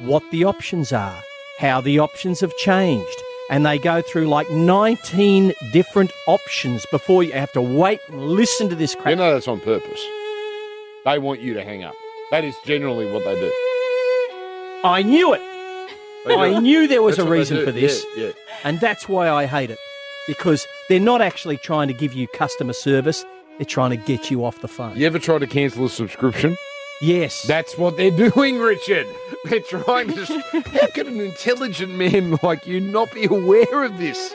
what 0.00 0.22
the 0.32 0.44
options 0.44 0.92
are, 0.92 1.22
how 1.58 1.80
the 1.80 1.98
options 1.98 2.40
have 2.40 2.56
changed. 2.56 3.22
And 3.50 3.66
they 3.66 3.78
go 3.78 4.00
through 4.00 4.26
like 4.28 4.48
19 4.50 5.52
different 5.72 6.12
options 6.26 6.86
before 6.90 7.22
you 7.24 7.32
have 7.32 7.52
to 7.52 7.60
wait 7.62 8.00
and 8.08 8.20
listen 8.30 8.68
to 8.70 8.76
this 8.76 8.94
crap. 8.94 9.08
You 9.10 9.16
know 9.16 9.32
that's 9.32 9.48
on 9.48 9.60
purpose. 9.60 10.00
They 11.04 11.18
want 11.18 11.40
you 11.40 11.54
to 11.54 11.64
hang 11.64 11.82
up. 11.82 11.94
That 12.30 12.44
is 12.44 12.54
generally 12.64 13.10
what 13.10 13.24
they 13.24 13.34
do. 13.34 13.50
I 14.84 15.02
knew 15.04 15.34
it. 15.34 15.42
I 16.26 16.58
knew 16.58 16.86
there 16.86 17.02
was 17.02 17.18
a 17.18 17.28
reason 17.28 17.64
for 17.64 17.72
this, 17.72 18.04
yeah, 18.16 18.26
yeah. 18.26 18.32
and 18.64 18.80
that's 18.80 19.08
why 19.08 19.30
I 19.30 19.46
hate 19.46 19.70
it 19.70 19.78
because 20.26 20.66
they're 20.88 21.00
not 21.00 21.20
actually 21.22 21.56
trying 21.56 21.88
to 21.88 21.94
give 21.94 22.12
you 22.12 22.28
customer 22.28 22.72
service; 22.72 23.24
they're 23.58 23.64
trying 23.64 23.90
to 23.90 23.96
get 23.96 24.30
you 24.30 24.44
off 24.44 24.60
the 24.60 24.68
phone. 24.68 24.96
You 24.96 25.06
ever 25.06 25.18
try 25.18 25.38
to 25.38 25.46
cancel 25.46 25.86
a 25.86 25.88
subscription? 25.88 26.56
Yes, 27.00 27.44
that's 27.44 27.78
what 27.78 27.96
they're 27.96 28.10
doing, 28.10 28.58
Richard. 28.58 29.06
They're 29.44 29.60
trying 29.60 30.08
to. 30.08 30.24
how 30.52 30.86
could 30.88 31.06
an 31.06 31.20
intelligent 31.20 31.94
man 31.94 32.38
like 32.42 32.66
you 32.66 32.78
not 32.80 33.12
be 33.14 33.24
aware 33.24 33.84
of 33.84 33.96
this? 33.96 34.34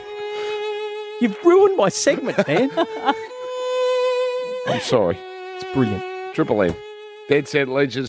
You've 1.20 1.38
ruined 1.44 1.76
my 1.76 1.88
segment, 1.88 2.46
man. 2.46 2.70
I'm 4.66 4.80
sorry. 4.80 5.16
It's 5.54 5.72
brilliant. 5.72 6.02
Triple 6.34 6.60
M. 6.62 6.74
Dead 7.28 7.46
Set 7.46 7.68
Legends. 7.68 8.08